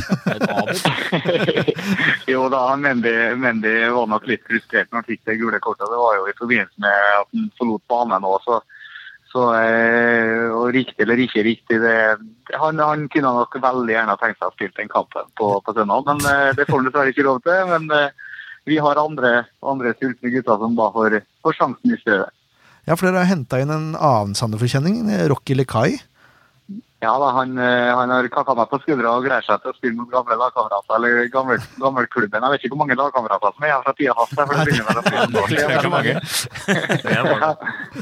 jo 2.32 2.46
da, 2.52 2.62
Mendy, 2.80 3.12
Mendy 3.36 3.74
var 3.92 4.08
nok 4.14 4.28
litt 4.30 4.46
frustrert 4.48 4.88
når 4.88 5.02
han 5.02 5.08
fikk 5.10 5.22
det 5.28 5.36
gule 5.42 5.60
kortet. 5.64 5.90
Det 5.90 6.00
var 6.00 6.16
jo 6.20 6.28
i 6.30 6.36
forbindelse 6.38 6.84
med 6.86 7.12
at 7.18 7.28
han 7.36 7.50
forlot 7.60 7.84
banen 7.92 8.24
nå. 8.24 8.32
Så, 8.46 8.62
så 9.38 9.44
eh, 9.54 10.46
og 10.50 10.72
riktig 10.74 11.04
eller 11.04 11.20
ikke 11.22 11.44
riktig, 11.46 11.78
det, 11.82 11.94
han, 12.58 12.80
han 12.82 13.04
kunne 13.12 13.34
nok 13.36 13.54
veldig 13.62 13.94
gjerne 13.94 14.16
tenkt 14.20 14.40
seg 14.40 14.50
å 14.50 14.56
spille 14.56 14.74
den 14.78 14.90
kampen 14.90 15.28
på, 15.38 15.50
på 15.62 15.74
søndag. 15.76 16.08
Men 16.08 16.24
eh, 16.26 16.50
det 16.58 16.66
får 16.66 16.80
han 16.80 16.88
dessverre 16.88 17.14
ikke 17.14 17.26
lov 17.28 17.40
til. 17.46 17.60
Men 17.70 17.86
eh, 17.94 18.34
vi 18.68 18.80
har 18.82 19.00
andre, 19.00 19.32
andre 19.62 19.94
sultne 19.96 20.32
gutter 20.34 20.60
som 20.60 20.74
da 20.78 20.90
får, 20.96 21.20
får 21.46 21.58
sjansen 21.60 21.94
i 21.94 22.00
stedet. 22.00 22.30
Ja, 22.88 22.96
for 22.96 23.06
dere 23.06 23.22
har 23.22 23.30
henta 23.30 23.60
inn 23.60 23.72
en 23.72 23.90
annen 23.94 24.34
Sandefjord-kjenning, 24.38 25.02
Rocky 25.30 25.56
Lekai. 25.56 25.98
Ja 26.98 27.12
da, 27.22 27.28
han, 27.30 27.52
eh, 27.62 27.88
han 27.94 28.10
har 28.10 28.26
kakka 28.34 28.56
meg 28.58 28.66
på 28.72 28.80
skuldra 28.82 29.12
og 29.14 29.22
greier 29.22 29.44
seg 29.46 29.60
til 29.62 29.70
å 29.70 29.76
spille 29.76 29.94
mot 30.00 30.08
gamle 30.10 30.34
lagkamerater. 30.40 30.96
Eller 30.96 31.28
gammel, 31.30 31.60
gammelklubben. 31.78 32.42
Jeg 32.42 32.50
vet 32.54 32.64
ikke 32.66 32.72
hvor 32.74 32.80
mange 32.80 32.96
lagkamerater 32.98 33.54
som 33.54 33.66
er 33.68 33.70
her 33.76 33.84
fra 33.84 33.94
tida 33.94 34.16
hans. 34.18 34.32
for 34.34 34.42
det 34.50 34.64
begynner 34.66 34.88
vel 34.88 34.98
å 34.98 35.02
bli 35.06 36.14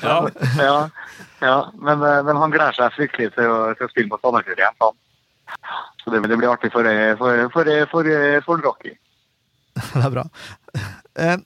ja, 0.01 0.17
ja, 0.65 0.79
ja. 1.45 1.57
Men, 1.77 2.07
eh, 2.09 2.23
men 2.25 2.41
han 2.41 2.55
gleder 2.55 2.79
seg 2.79 2.97
fryktelig 2.97 3.35
til 3.37 3.53
å, 3.53 3.59
til 3.77 3.85
å 3.85 3.93
spille 3.93 4.09
mot 4.15 4.25
Sandefjord 4.25 4.65
igjen. 4.65 4.79
sa. 4.81 4.89
Så 6.01 6.15
det, 6.15 6.23
det 6.33 6.41
blir 6.41 6.55
artig 6.55 6.73
for, 6.73 6.89
eh, 6.89 7.13
for, 7.21 7.45
for, 7.53 7.71
for, 7.93 8.11
for 8.49 8.65
Rocky. 8.65 8.95
Det 9.93 10.07
er 10.07 10.17
bra. 10.17 10.25
Eh, 11.21 11.37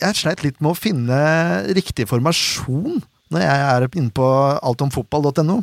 Jeg 0.00 0.14
sleit 0.22 0.40
litt 0.46 0.60
med 0.64 0.72
å 0.72 0.78
finne 0.78 1.20
riktig 1.76 2.08
formasjon 2.08 3.02
når 3.28 3.44
jeg 3.44 3.62
er 3.68 3.86
inne 3.92 4.14
på 4.14 4.24
altomfotball.no. 4.64 5.60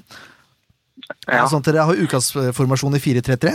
Ja. 1.30 1.45
Sånn 1.49 1.62
at 1.64 1.68
dere 1.70 1.84
har 1.88 1.97
utkastformasjon 2.06 2.95
i 2.97 3.01
4-3-3? 3.01 3.51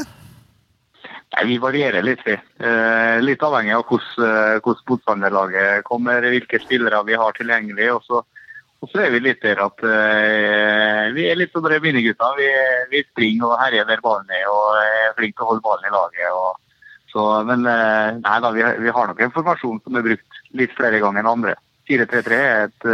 Nei, 1.30 1.44
Vi 1.46 1.56
varierer 1.62 2.02
litt, 2.02 2.22
vi. 2.26 2.34
Eh, 2.34 3.18
litt 3.22 3.42
avhengig 3.46 3.74
av 3.76 3.84
hvordan, 3.86 4.26
eh, 4.26 4.58
hvordan 4.64 4.86
motstanderlaget 4.90 5.84
kommer, 5.86 6.26
hvilke 6.32 6.58
spillere 6.62 7.02
vi 7.06 7.14
har 7.18 7.36
tilgjengelig. 7.38 7.88
Og 7.94 8.02
så, 8.06 8.22
og 8.82 8.90
så 8.90 9.04
er 9.04 9.12
vi 9.14 9.20
litt 9.22 9.42
der 9.44 9.62
at 9.62 9.84
eh, 9.86 11.04
vi 11.14 11.28
er 11.30 11.38
litt 11.38 11.54
som 11.54 11.62
dere 11.66 11.78
minigutter. 11.84 12.34
Vi, 12.40 12.48
vi 12.94 13.04
springer 13.06 13.52
og 13.52 13.60
herjer 13.62 13.86
der 13.90 14.02
ballen 14.02 14.30
er 14.34 14.46
og 14.50 14.80
er 14.82 15.14
flinke 15.18 15.38
til 15.38 15.46
å 15.46 15.50
holde 15.52 15.64
ballen 15.68 15.86
i 15.90 15.94
laget. 15.94 16.34
Og, 16.34 16.82
så, 17.14 17.26
men 17.46 17.66
eh, 17.70 18.18
nei 18.18 18.38
da, 18.42 18.50
vi, 18.54 18.66
har- 18.66 18.78
vi 18.82 18.94
har 18.98 19.10
nok 19.10 19.22
en 19.26 19.34
formasjon 19.38 19.82
som 19.86 19.98
er 19.98 20.06
brukt 20.10 20.42
litt 20.58 20.74
flere 20.78 20.98
ganger 21.02 21.22
enn 21.22 21.32
andre. 21.36 21.54
4-3-3 21.90 22.36
er 22.38 22.66
et, 22.68 22.90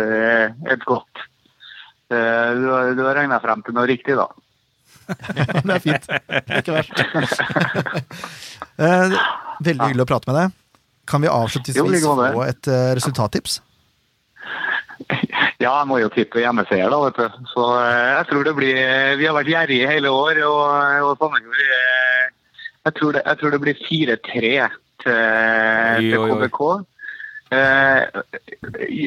et 0.77 0.85
godt 0.89 1.25
du 2.07 2.15
har 3.03 3.17
regna 3.19 3.41
frem 3.43 3.65
til 3.67 3.75
noe 3.75 3.83
riktig, 3.91 4.15
da. 4.15 4.29
Det 5.67 5.75
er 5.77 5.83
fint. 5.85 6.09
Ikke 6.61 6.77
verst. 6.81 6.97
Eh, 8.77 9.13
Veldig 9.65 9.87
hyggelig 9.89 10.05
å 10.05 10.09
prate 10.11 10.29
med 10.29 10.37
deg. 10.37 10.55
Kan 11.09 11.23
vi 11.25 11.29
avslutningsvis 11.33 12.03
få 12.05 12.43
et 12.45 12.69
eh, 12.69 12.91
resultattips? 12.99 13.55
Ja, 15.63 15.71
jeg 15.79 15.87
må 15.89 15.97
jo 16.03 16.11
tippe 16.13 16.43
hjemmeseier, 16.43 16.91
da, 16.93 16.99
vet 17.07 17.17
du. 17.21 17.39
Så 17.55 17.65
eh, 17.81 18.11
jeg 18.19 18.27
tror 18.31 18.45
det 18.49 18.55
blir 18.59 18.81
Vi 19.21 19.25
har 19.29 19.37
vært 19.39 19.49
gjerrige 19.53 19.89
hele 19.95 20.13
år, 20.13 20.43
og, 20.45 20.61
og 21.09 21.23
Sandefjord 21.23 21.63
eh, 21.65 22.27
jeg, 22.87 22.95
tror 22.99 23.17
det- 23.17 23.25
jeg 23.27 23.41
tror 23.41 23.57
det 23.57 23.63
blir 23.65 23.81
4-3 23.81 24.21
til, 24.27 24.69
til. 25.07 26.29
KBK. 26.37 26.61
Eh, 27.57 28.01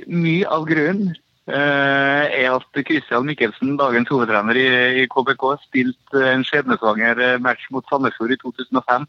mye 0.10 0.50
av 0.50 0.66
grunnen 0.70 1.14
er 1.56 2.52
at 2.56 2.82
Christian 2.86 3.26
Mikkelsen, 3.26 3.76
dagens 3.80 4.10
hovedtrener 4.12 4.58
i, 4.60 4.68
i 5.04 5.08
KBK, 5.12 5.45
spilte 5.66 6.24
en 6.34 6.43
skjebnesvanger 6.47 7.20
eh, 7.26 7.38
match 7.41 7.66
mot 7.74 7.86
Sandefjord 7.89 8.32
i 8.36 8.38
2005. 8.41 9.08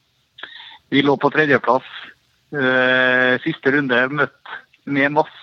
Vi 0.90 1.02
lå 1.06 1.16
på 1.20 1.30
tredjeplass. 1.34 1.86
Eh, 2.50 3.36
siste 3.44 3.70
runde 3.76 4.00
møtt 4.10 4.54
med 4.90 5.12
Moss. 5.14 5.34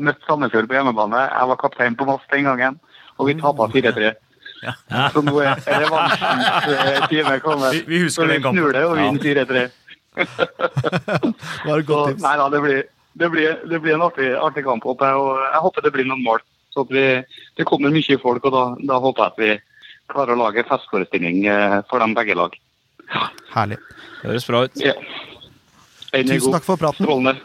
Møtt 0.00 0.22
Sandefjord 0.26 0.66
på 0.70 0.74
hjemmebane. 0.78 1.20
Jeg 1.30 1.50
var 1.52 1.60
kaptein 1.60 1.96
på 1.98 2.06
Moss 2.08 2.24
den 2.32 2.46
gangen, 2.48 2.78
og 3.18 3.28
vi 3.28 3.36
tapte 3.40 3.68
4-3. 3.74 4.14
Så 5.12 5.20
nå 5.26 5.34
er 5.44 5.58
revansjens 5.60 6.68
eh, 6.72 7.00
time 7.10 7.38
kommet. 7.44 7.74
Vi- 7.74 7.84
vi 7.90 8.02
husker 8.06 8.30
den 8.30 8.40
kampen. 8.42 8.62
snur 8.62 8.72
det 8.72 8.84
og 8.88 8.96
vinner 8.96 9.20
4-3. 9.20 9.66
Det 10.54 11.66
var 11.66 11.78
et 11.80 11.86
godt 11.88 12.10
tips. 12.12 12.22
nei 12.22 12.34
da, 12.38 12.44
det 12.52 12.60
blir, 12.62 12.82
det 13.14 13.30
blir, 13.30 13.60
det 13.70 13.78
blir 13.82 13.94
en 13.94 14.02
artig, 14.06 14.32
artig 14.34 14.64
kamp. 14.66 14.84
Håper 14.86 15.12
jeg, 15.12 15.22
og 15.22 15.42
jeg 15.44 15.62
håper 15.66 15.86
det 15.86 15.92
blir 15.94 16.08
noen 16.08 16.24
mål. 16.24 16.42
Så 16.74 16.82
at 16.82 16.90
vi, 16.94 17.04
det 17.58 17.66
kommer 17.68 17.94
mye 17.94 18.18
folk, 18.22 18.46
og 18.48 18.54
da, 18.54 18.64
da 18.90 18.98
håper 19.02 19.22
jeg 19.22 19.30
at 19.30 19.42
vi 19.42 20.10
klarer 20.10 20.34
å 20.34 20.40
lage 20.40 20.64
festforestilling 20.68 21.44
eh, 21.46 21.78
for 21.90 22.02
dem 22.02 22.16
begge 22.16 22.34
lag. 22.38 22.56
Herlig. 23.54 23.78
Det 24.20 24.32
Høres 24.32 24.48
bra 24.48 24.64
ut. 24.66 24.82
Ja. 24.82 24.96
Tusen 26.14 26.54
takk 26.54 26.66
for 26.66 26.80
praten. 26.80 27.06
Strålende. 27.06 27.38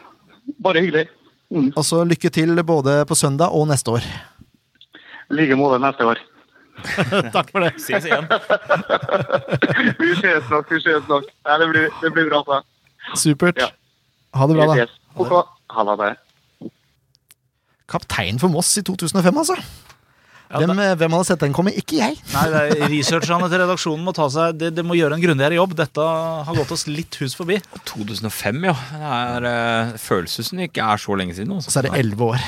Bare 0.64 0.82
hyggelig. 0.82 1.06
Mm. 1.54 1.72
Og 1.74 1.86
så 1.86 2.02
lykke 2.06 2.30
til 2.34 2.58
både 2.66 3.04
på 3.10 3.18
søndag 3.18 3.54
og 3.58 3.68
neste 3.70 3.94
år. 3.98 4.10
I 5.30 5.38
like 5.38 5.58
måte 5.58 5.80
neste 5.82 6.06
år. 6.10 6.22
Takk 7.36 7.50
for 7.52 7.60
det. 7.66 7.74
Ses 7.84 8.06
igjen. 8.08 8.24
Vi 10.00 10.14
ses 10.16 10.46
nok, 10.48 10.70
vi 10.72 10.80
ses 10.80 11.10
nok. 11.12 11.26
Nei, 11.44 11.58
det, 11.60 11.68
blir, 11.74 11.90
det 12.00 12.12
blir 12.16 12.30
bra. 12.30 12.40
Da. 12.48 12.60
Supert. 13.20 13.60
Ja. 13.60 13.68
Ha 14.40 14.48
det 14.48 14.56
bra, 14.56 14.68
da. 14.72 14.86
Ha 14.86 14.88
Ok. 15.20 15.59
Ha 15.70 15.86
det. 16.00 16.16
Kaptein 17.90 18.40
for 18.42 18.54
Moss 18.54 18.76
i 18.78 18.84
2005, 18.86 19.38
altså. 19.42 19.58
Hvem, 20.50 20.72
eh, 20.82 20.96
hvem 20.98 21.14
hadde 21.14 21.28
sett 21.28 21.44
den 21.44 21.54
komme? 21.54 21.70
Ikke 21.78 22.00
jeg. 22.00 22.16
Nei, 22.34 22.46
det 22.50 22.62
er 22.74 22.88
Researcherne 22.90 23.50
til 23.52 23.62
redaksjonen 23.62 24.02
må 24.02 24.14
ta 24.18 24.26
seg 24.34 24.56
Det, 24.58 24.72
det 24.74 24.86
må 24.86 24.98
gjøre 24.98 25.20
en 25.20 25.22
grundigere 25.22 25.60
jobb. 25.60 25.76
Dette 25.78 26.06
har 26.48 26.58
gått 26.58 26.74
oss 26.74 26.88
litt 26.90 27.20
hus 27.22 27.38
forbi. 27.38 27.60
2005, 27.86 28.64
ja. 28.66 28.74
Det 28.90 29.12
er 29.14 29.94
uh, 29.94 30.64
ikke 30.66 30.88
er 30.90 31.04
så 31.06 31.18
lenge 31.22 31.38
siden. 31.38 31.54
Så 31.62 31.78
er 31.84 31.90
det 31.90 32.00
elleve 32.02 32.32
år. 32.34 32.48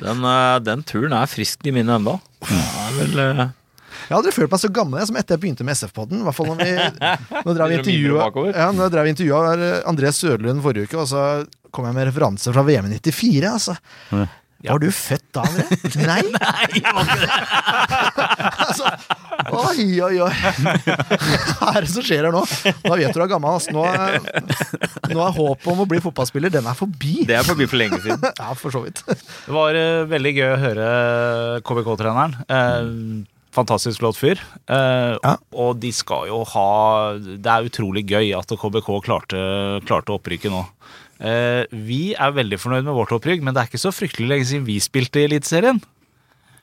Den, 0.00 0.24
eh, 0.26 0.56
den 0.64 0.82
turen 0.88 1.12
er 1.16 1.28
frisk 1.30 1.68
i 1.68 1.74
minnet 1.74 2.00
ennå. 2.00 2.16
Eh, 2.48 3.44
Jeg 4.04 4.10
har 4.10 4.18
aldri 4.18 4.32
følt 4.34 4.50
meg 4.52 4.60
så 4.60 4.68
gammel 4.74 5.04
som 5.06 5.16
etter 5.16 5.36
jeg 5.36 5.42
begynte 5.44 5.64
med 5.64 5.76
SF-podden. 5.78 6.20
I 6.20 6.26
hvert 6.26 6.36
fall 6.36 6.48
når 6.50 6.58
vi 6.60 6.72
Nå 7.46 7.54
drev 7.56 7.70
vi 7.70 7.78
intervjua 7.78 8.26
ja, 8.50 8.66
nå 8.74 8.88
drev 8.92 9.08
intervjua 9.12 9.54
André 9.88 10.10
Sørlund 10.12 10.64
forrige 10.64 10.88
uke, 10.90 10.98
og 11.04 11.08
så 11.08 11.22
kom 11.74 11.84
jeg 11.90 11.96
med 11.98 12.08
referanser 12.12 12.54
fra 12.56 12.62
VM 12.66 12.86
i 12.92 12.98
94. 13.02 13.50
Altså. 13.50 13.74
Var 14.64 14.78
du 14.80 14.86
født 14.96 15.26
da, 15.36 15.42
André? 15.44 15.64
Nei! 16.08 16.22
altså, 18.64 18.88
oi, 19.52 19.84
oi, 20.06 20.14
oi. 20.24 20.30
Hva 21.58 21.68
er 21.74 21.80
det 21.84 21.90
som 21.92 22.04
skjer 22.06 22.24
her 22.28 22.32
nå? 22.34 22.42
Da 22.84 22.94
vet 22.96 23.12
du 23.12 23.18
du 23.20 23.24
er 23.26 23.32
gammel. 23.34 23.50
Altså. 23.58 23.70
Nå, 23.74 23.82
er- 23.84 24.20
nå 25.12 25.20
er 25.26 25.36
håpet 25.36 25.68
om 25.74 25.82
å 25.84 25.88
bli 25.90 26.00
fotballspiller, 26.04 26.50
den 26.54 26.66
er 26.70 26.76
forbi. 26.78 27.14
Det 27.28 27.36
er 27.38 27.44
forbi 27.46 27.64
for 27.70 27.78
lenge 27.82 27.98
siden. 28.04 28.22
Ja, 28.40 28.48
for 28.58 28.70
så 28.74 28.80
vidt. 28.84 28.98
Det 29.08 29.52
var 29.54 29.70
uh, 29.76 30.06
veldig 30.10 30.32
gøy 30.38 30.48
å 30.54 30.58
høre 30.60 30.86
KBK-treneren. 31.64 32.32
Eh, 32.48 32.82
fantastisk 33.54 34.00
flott 34.02 34.18
fyr. 34.20 34.38
Eh, 34.64 35.12
Ja. 35.24 35.34
Og 35.60 35.70
de 35.80 35.90
skal 35.94 36.26
jo 36.28 36.38
ha 36.54 36.68
Det 37.20 37.46
er 37.52 37.64
utrolig 37.68 38.02
gøy 38.10 38.32
at 38.36 38.48
KBK 38.60 38.88
klarte, 39.06 39.38
klarte 39.88 40.12
opprykket 40.16 40.50
nå. 40.52 40.62
Eh, 41.20 41.64
vi 41.70 42.14
er 42.18 42.34
veldig 42.34 42.58
fornøyd 42.60 42.86
med 42.86 42.96
vårt 42.96 43.14
opprykk, 43.16 43.42
men 43.44 43.54
det 43.54 43.62
er 43.62 43.70
ikke 43.70 43.82
så 43.84 43.92
fryktelig 43.94 44.30
lenge 44.30 44.48
siden 44.50 44.66
vi 44.66 44.78
spilte 44.82 45.22
i 45.22 45.28
Eliteserien. 45.28 45.82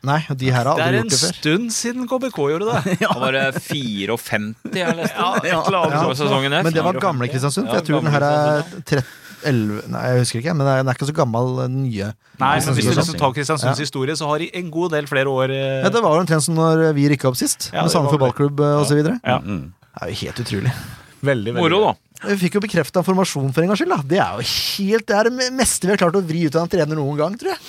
Nei, 0.01 0.17
og 0.33 0.37
de 0.41 0.49
her 0.49 0.65
har 0.65 0.79
er 0.81 0.95
aldri 0.97 1.01
gjort 1.03 1.11
det 1.13 1.19
før. 1.21 1.33
Det 1.41 1.51
er 1.51 1.55
en 1.55 1.69
stund 1.69 1.73
siden 1.75 2.07
KBK 2.09 2.37
gjorde 2.55 2.69
det. 2.71 2.95
Da 3.03 3.15
var 3.21 3.35
det 3.37 3.47
54 3.61 4.77
jeg 4.81 4.97
leste. 4.97 5.17
Ja, 5.17 5.31
et 5.37 5.51
eller 5.51 5.81
annet 5.85 6.23
Ja. 6.25 6.61
Men 6.65 6.73
det 6.73 6.85
var 6.87 7.01
gamle 7.03 7.29
Kristiansund, 7.29 7.69
for 7.69 7.77
Ja, 7.77 7.81
jeg 7.83 7.89
tror 7.91 8.01
den 8.01 8.15
her 8.15 8.25
er 8.25 8.63
30 8.81 9.03
11 9.41 9.89
Nei, 9.89 10.01
jeg 10.05 10.21
husker 10.21 10.41
ikke, 10.41 10.53
men 10.53 10.67
den 10.67 10.89
er 10.89 10.97
ikke 10.97 11.07
så 11.09 11.15
gammel, 11.17 11.51
den 11.63 11.77
nye. 11.83 12.11
Nei, 12.41 12.53
men 12.61 12.77
hvis 12.77 12.87
du 12.89 12.93
liksom 12.93 13.17
tar 13.19 13.33
Kristiansunds 13.35 13.79
Ja. 13.79 13.85
historie, 13.85 14.15
så 14.17 14.29
har 14.29 14.41
de 14.41 14.49
en 14.57 14.71
god 14.73 14.91
del 14.95 15.07
flere 15.09 15.29
år 15.29 15.53
eh, 15.53 15.81
Ja, 15.83 15.89
det 15.89 16.01
var 16.03 16.17
jo 16.17 16.23
omtrent 16.25 16.45
som 16.45 16.57
når 16.57 16.93
vi 16.97 17.09
rykka 17.09 17.29
opp 17.31 17.39
sist, 17.39 17.71
Ja, 17.73 17.83
med 17.85 17.93
Sandefjord 17.93 18.21
ballklubb 18.21 18.59
eh, 18.61 18.77
og 18.81 18.85
så 18.89 18.97
videre. 18.97 19.19
Ja. 19.25 19.39
Mm. 19.39 19.73
Det 19.91 20.01
er 20.01 20.13
jo 20.13 20.19
helt 20.25 20.43
utrolig. 20.45 20.73
Veldig, 21.21 21.53
veldig 21.53 21.61
Moro, 21.61 21.81
da. 21.89 22.10
Vi 22.21 22.35
fikk 22.37 22.57
jo 22.59 22.61
bekrefta 22.61 23.01
formasjon 23.05 23.49
for 23.53 23.63
en 23.63 23.71
gangs 23.71 23.81
skyld. 23.81 23.93
Det 24.09 24.19
er 24.21 24.37
jo 24.37 24.45
helt 24.45 25.07
Det 25.09 25.15
er 25.17 25.29
det 25.29 25.47
meste 25.57 25.87
vi 25.87 25.93
har 25.93 25.99
klart 26.01 26.17
å 26.19 26.21
vri 26.25 26.43
ut 26.45 26.55
av 26.57 26.67
en 26.67 26.71
trener 26.71 26.99
noen 26.99 27.17
gang, 27.17 27.37
tror 27.39 27.53
jeg. 27.53 27.59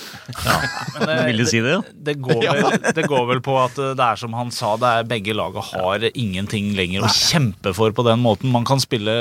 Men 0.99 1.09
det, 1.09 1.17
Vil 1.31 1.43
si 1.49 1.61
det, 1.63 1.73
ja? 1.73 1.81
det, 2.09 2.15
går 2.21 2.43
vel, 2.59 2.77
det 2.99 3.07
går 3.09 3.25
vel 3.31 3.41
på 3.45 3.57
at 3.63 3.81
eh, 3.81 3.93
det 3.97 4.05
er 4.05 4.21
som 4.21 4.37
han 4.37 4.53
sa, 4.53 4.75
det 4.81 4.93
er 4.99 5.09
begge 5.09 5.35
laget 5.37 5.73
har 5.73 6.07
ingenting 6.13 6.71
lenger 6.77 7.07
å 7.07 7.11
kjempe 7.13 7.73
for 7.75 7.95
på 7.97 8.05
den 8.05 8.21
måten. 8.23 8.53
Man 8.53 8.67
kan 8.67 8.81
spille, 8.83 9.13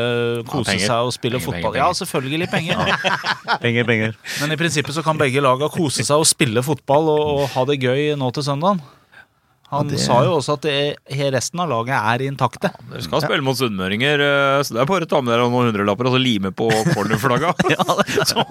kose 0.51 0.77
ja, 0.77 0.85
seg 0.93 1.09
og 1.09 1.17
spille 1.17 1.41
Penger, 1.41 1.49
fotball. 1.49 1.73
penger, 1.73 1.83
Ja, 1.87 1.93
selvfølgelig 1.97 2.51
penger. 2.53 3.61
Penger, 3.63 3.89
penger. 3.89 4.19
Men 4.43 4.53
i 4.55 4.61
prinsippet 4.61 4.97
så 4.97 5.05
kan 5.07 5.21
begge 5.21 5.43
laga 5.45 5.71
kose 5.73 6.05
seg 6.05 6.21
og 6.21 6.29
spille 6.29 6.65
fotball 6.67 7.09
og, 7.13 7.23
og 7.33 7.47
ha 7.57 7.65
det 7.73 7.81
gøy 7.83 8.13
nå 8.21 8.29
til 8.37 8.47
søndagen. 8.53 8.83
Han 9.73 9.89
det- 9.89 9.99
sa 10.03 10.19
jo 10.27 10.35
også 10.37 10.59
at 10.59 10.67
det, 10.67 10.97
resten 11.33 11.61
av 11.65 11.69
laget 11.71 11.97
er 11.97 12.25
intakte. 12.29 12.69
Dere 12.91 13.01
skal 13.05 13.23
spille 13.25 13.45
mot 13.45 13.57
sunnmøringer, 13.57 14.21
eh, 14.21 14.63
så 14.63 14.75
det 14.77 14.83
er 14.83 14.89
bare 14.91 15.07
å 15.07 15.09
ta 15.09 15.21
med 15.25 15.33
dere 15.33 15.49
noen 15.49 15.71
hundrelapper 15.71 16.11
og 16.11 16.17
så 16.17 16.21
lime 16.21 16.53
på 16.53 16.69
cornerflagga. 16.93 17.55
så 18.31 18.45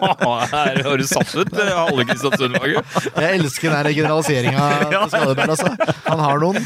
her 0.51 0.81
har 0.83 0.97
du 0.97 1.05
satt 1.05 1.35
ut 1.37 1.53
eh, 1.53 1.69
halve 1.77 2.07
Kristiansund-laget. 2.09 2.97
Jeg 3.21 3.39
elsker 3.39 3.75
den 3.77 3.93
generaliseringa 4.01 4.65
til 4.89 5.13
Skalleberg, 5.13 5.53
altså. 5.53 5.69
Han 6.09 6.19
har 6.25 6.41
noen 6.41 6.57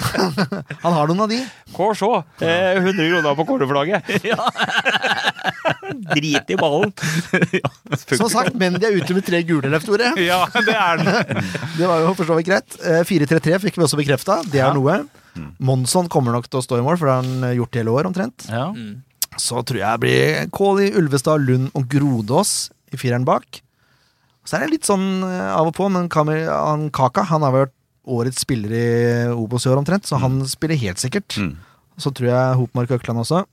Han 0.86 0.94
har 0.96 1.12
noen 1.12 1.26
av 1.26 1.30
de. 1.36 1.42
Hva 1.76 1.92
så? 2.00 2.12
Eh, 2.40 2.80
100 2.80 3.12
kroner 3.12 3.36
på 3.36 3.48
cornerflagget. 3.52 4.02
Drit 6.16 6.50
i 6.52 6.58
ballen. 6.60 6.92
Som 8.20 8.30
sagt, 8.32 8.56
men 8.60 8.78
de 8.80 8.88
er 8.90 8.98
ute 9.00 9.16
med 9.18 9.26
tre 9.28 9.42
gule, 9.48 9.70
løft, 9.74 9.88
Tore. 9.90 10.12
Ja, 10.26 10.42
det 10.56 10.76
er 10.76 11.02
den. 11.02 11.42
Det 11.80 11.90
var 11.90 12.02
jo 12.04 12.14
for 12.18 12.28
så 12.30 12.38
vidt 12.40 12.50
greit. 12.50 12.78
Eh, 12.84 13.02
4-3-3 13.08 13.60
fikk 13.68 13.80
vi 13.80 13.86
også 13.88 14.00
bekrefta. 14.00 14.40
Det 14.50 14.62
er 14.62 14.70
Ja. 14.70 14.74
noe. 14.76 15.02
Monsson 15.60 16.08
kommer 16.08 16.32
nok 16.32 16.48
til 16.48 16.62
å 16.62 16.64
stå 16.64 16.78
i 16.80 16.84
mål, 16.86 16.96
for 16.98 17.10
det 17.10 17.16
har 17.18 17.26
han 17.26 17.44
eh, 17.50 17.56
gjort 17.60 17.76
hele 17.82 17.92
år 17.92 18.08
omtrent. 18.10 18.46
Ja. 18.50 18.70
Så 19.36 19.60
tror 19.68 19.82
jeg 19.82 19.92
det 19.92 20.04
blir 20.06 20.50
Kåli, 20.56 20.90
Ulvestad, 20.96 21.44
Lund 21.44 21.74
og 21.76 21.90
Grodås 21.92 22.70
i 22.96 23.00
fireren 23.02 23.26
bak. 23.28 23.60
Så 24.48 24.56
er 24.60 24.66
det 24.68 24.76
litt 24.78 24.88
sånn 24.88 25.24
eh, 25.28 25.50
av 25.58 25.68
og 25.72 25.76
på, 25.76 25.90
men 25.92 26.08
han 26.08 26.88
Kaka 26.96 27.26
han 27.32 27.44
har 27.44 27.52
vært 27.56 27.74
årets 28.06 28.44
spiller 28.46 28.72
i 28.78 28.86
Obos 29.34 29.66
i 29.66 29.72
år 29.74 29.80
omtrent, 29.82 30.06
så 30.06 30.20
han 30.22 30.40
spiller 30.48 30.78
helt 30.78 31.02
sikkert. 31.02 31.36
Mm. 31.42 31.56
Så 31.98 32.12
tror 32.16 32.28
jeg 32.30 32.58
Hopmark 32.60 32.92
Økland 32.96 33.24
også. 33.24 33.44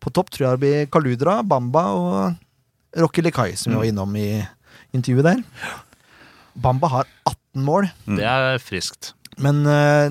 På 0.00 0.12
topp 0.14 0.30
tror 0.30 0.46
jeg 0.46 0.56
det 0.56 0.62
blir 0.62 0.86
Kaludra, 0.94 1.40
Bamba 1.42 1.82
og 1.94 3.00
Rocky 3.02 3.22
Likai, 3.24 3.52
som 3.58 3.72
vi 3.74 3.78
var 3.80 3.88
innom 3.90 4.14
i 4.18 4.28
intervjuet 4.96 5.26
der. 5.26 5.42
Bamba 6.58 6.88
har 6.92 7.08
18 7.28 7.64
mål, 7.66 7.88
Det 8.06 8.24
er 8.24 8.58
friskt. 8.62 9.12
men 9.38 9.64
eh, 9.66 10.10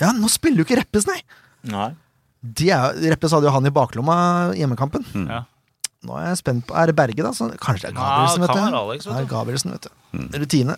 Ja, 0.00 0.12
nå 0.12 0.28
spiller 0.30 0.62
jo 0.62 0.66
ikke 0.66 0.78
Reppes, 0.80 1.06
nei! 1.10 1.20
Nei. 1.66 1.90
De 2.46 2.70
er, 2.70 2.94
Reppes 3.12 3.32
hadde 3.34 3.48
jo 3.48 3.52
han 3.54 3.66
i 3.66 3.72
baklomma 3.74 4.16
i 4.54 4.60
hjemmekampen. 4.62 5.06
Ja. 5.26 5.44
Nå 6.06 6.14
er 6.20 6.28
jeg 6.28 6.38
spent 6.42 6.66
på 6.68 6.76
Er 6.78 6.86
det 6.90 6.94
Berge, 6.98 7.22
da? 7.24 7.32
Så, 7.34 7.48
kanskje 7.58 7.88
det 7.88 7.90
er 7.90 7.96
Ja, 7.96 8.02
Gabrielsen, 8.04 8.44
kan 8.46 8.46
vet 8.46 8.74
du. 8.74 8.76
Alex, 8.78 9.06
vet 9.08 9.16
du. 9.16 9.30
Gabrielsen, 9.32 9.72
vet 9.74 9.88
du. 9.88 10.38
Rutine. 10.44 10.76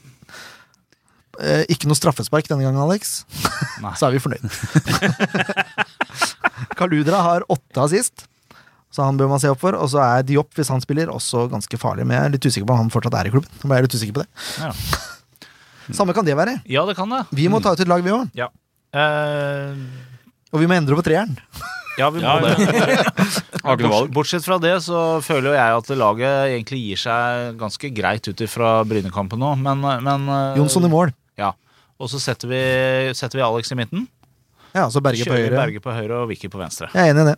Eh, 1.39 1.65
ikke 1.71 1.87
noe 1.91 1.99
straffespark 1.99 2.49
denne 2.49 2.65
gangen, 2.65 2.81
Alex. 2.81 3.25
Nei. 3.85 3.93
Så 4.01 4.09
er 4.09 4.17
vi 4.17 4.23
fornøyd. 4.23 4.47
Kaludra 6.79 7.21
har 7.27 7.45
åtte 7.53 7.83
assist, 7.85 8.25
så 8.95 9.05
han 9.05 9.19
bør 9.21 9.29
man 9.31 9.41
se 9.43 9.51
opp 9.53 9.61
for. 9.61 9.77
Og 9.77 9.91
så 9.93 10.01
er 10.05 10.27
Diop, 10.27 10.51
hvis 10.57 10.71
han 10.73 10.83
spiller, 10.85 11.13
også 11.13 11.47
ganske 11.53 11.81
farlig. 11.81 12.07
Men 12.09 12.17
jeg 12.17 12.25
er 12.25 12.35
litt 12.37 12.49
usikker 12.49 12.69
på 12.69 12.77
om 12.77 12.83
han 12.87 12.93
fortsatt 12.93 13.19
er 13.21 13.29
i 13.29 13.33
klubben. 13.35 13.51
Jeg 13.63 13.77
er 13.77 13.87
litt 13.87 13.97
usikker 13.97 14.19
på 14.19 14.25
det. 14.25 14.29
Ja. 14.63 14.73
Samme 15.99 16.15
kan 16.17 16.27
det 16.27 16.37
være. 16.37 16.59
Ja, 16.69 16.85
det 16.89 16.97
kan 16.99 17.13
det. 17.13 17.25
Vi 17.37 17.49
må 17.53 17.63
ta 17.65 17.73
ut 17.73 17.83
et 17.85 17.91
lag, 17.91 18.05
vi 18.05 18.15
òg. 18.15 18.31
Ja. 18.37 18.51
Uh... 18.93 19.77
Og 20.53 20.63
vi 20.63 20.69
må 20.69 20.77
endre 20.79 20.97
på 20.97 21.05
treeren. 21.05 21.37
ja, 22.01 22.09
vi 22.13 22.23
må 22.25 22.25
Ja, 22.25 22.57
det. 23.77 23.89
Bortsett 24.17 24.47
fra 24.47 24.57
det 24.63 24.79
så 24.85 25.21
føler 25.25 25.51
jo 25.51 25.57
jeg 25.59 25.81
at 25.81 25.91
laget 26.01 26.53
egentlig 26.55 26.81
gir 26.87 27.01
seg 27.05 27.59
ganske 27.61 27.91
greit 27.93 28.29
ut 28.31 28.45
ifra 28.45 28.79
Brynekampen 28.89 29.41
nå, 29.43 29.51
men, 29.61 29.83
men 30.05 30.29
eh, 30.33 30.61
Jonsson 30.61 30.89
i 30.89 30.93
mål. 30.93 31.13
Ja. 31.41 31.53
Og 32.01 32.09
så 32.13 32.21
setter 32.23 32.49
vi, 32.49 32.63
setter 33.19 33.41
vi 33.41 33.45
Alex 33.45 33.75
i 33.75 33.77
midten. 33.77 34.07
Ja, 34.73 34.87
så 34.93 35.03
Berge 35.05 35.27
på 35.27 35.37
høyre. 35.37 35.57
Berge 35.57 35.83
på 35.85 35.93
høyre 35.93 36.23
og 36.23 36.31
Vicky 36.31 36.49
på 36.53 36.61
venstre. 36.61 36.89
Jeg 36.95 37.09
er 37.11 37.13
enig 37.13 37.27
i 37.27 37.31
det. 37.33 37.37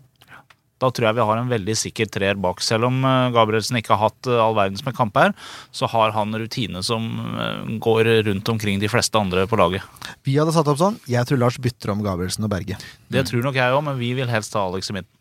Da 0.81 0.89
tror 0.89 1.11
jeg 1.11 1.19
vi 1.19 1.25
har 1.29 1.37
en 1.37 1.51
veldig 1.51 1.75
sikker 1.77 2.09
treer 2.09 2.39
bak. 2.41 2.63
Selv 2.65 2.89
om 2.89 3.03
eh, 3.05 3.29
Gabrielsen 3.35 3.77
ikke 3.81 3.93
har 3.93 4.09
hatt 4.09 4.31
eh, 4.31 4.41
all 4.41 4.57
verdens 4.57 4.85
med 4.87 4.97
kamper, 4.97 5.35
så 5.77 5.89
har 5.93 6.15
han 6.17 6.33
rutine 6.41 6.81
som 6.87 7.11
eh, 7.37 7.77
går 7.85 8.09
rundt 8.31 8.49
omkring 8.49 8.81
de 8.81 8.89
fleste 8.89 9.21
andre 9.21 9.45
på 9.51 9.61
laget. 9.61 9.85
Vi 10.25 10.39
hadde 10.41 10.55
satt 10.57 10.71
opp 10.73 10.81
sånn. 10.81 10.97
Jeg 11.11 11.29
tror 11.29 11.43
Lars 11.43 11.61
bytter 11.61 11.93
om 11.93 12.01
Gabrielsen 12.07 12.49
og 12.49 12.53
Berge. 12.55 12.81
Det 13.13 13.27
tror 13.29 13.45
nok 13.45 13.61
jeg 13.61 13.77
òg, 13.77 13.85
men 13.91 14.01
vi 14.01 14.15
vil 14.17 14.33
helst 14.33 14.57
ha 14.57 14.65
Alex 14.71 14.89
i 14.89 14.97
midten. 14.97 15.15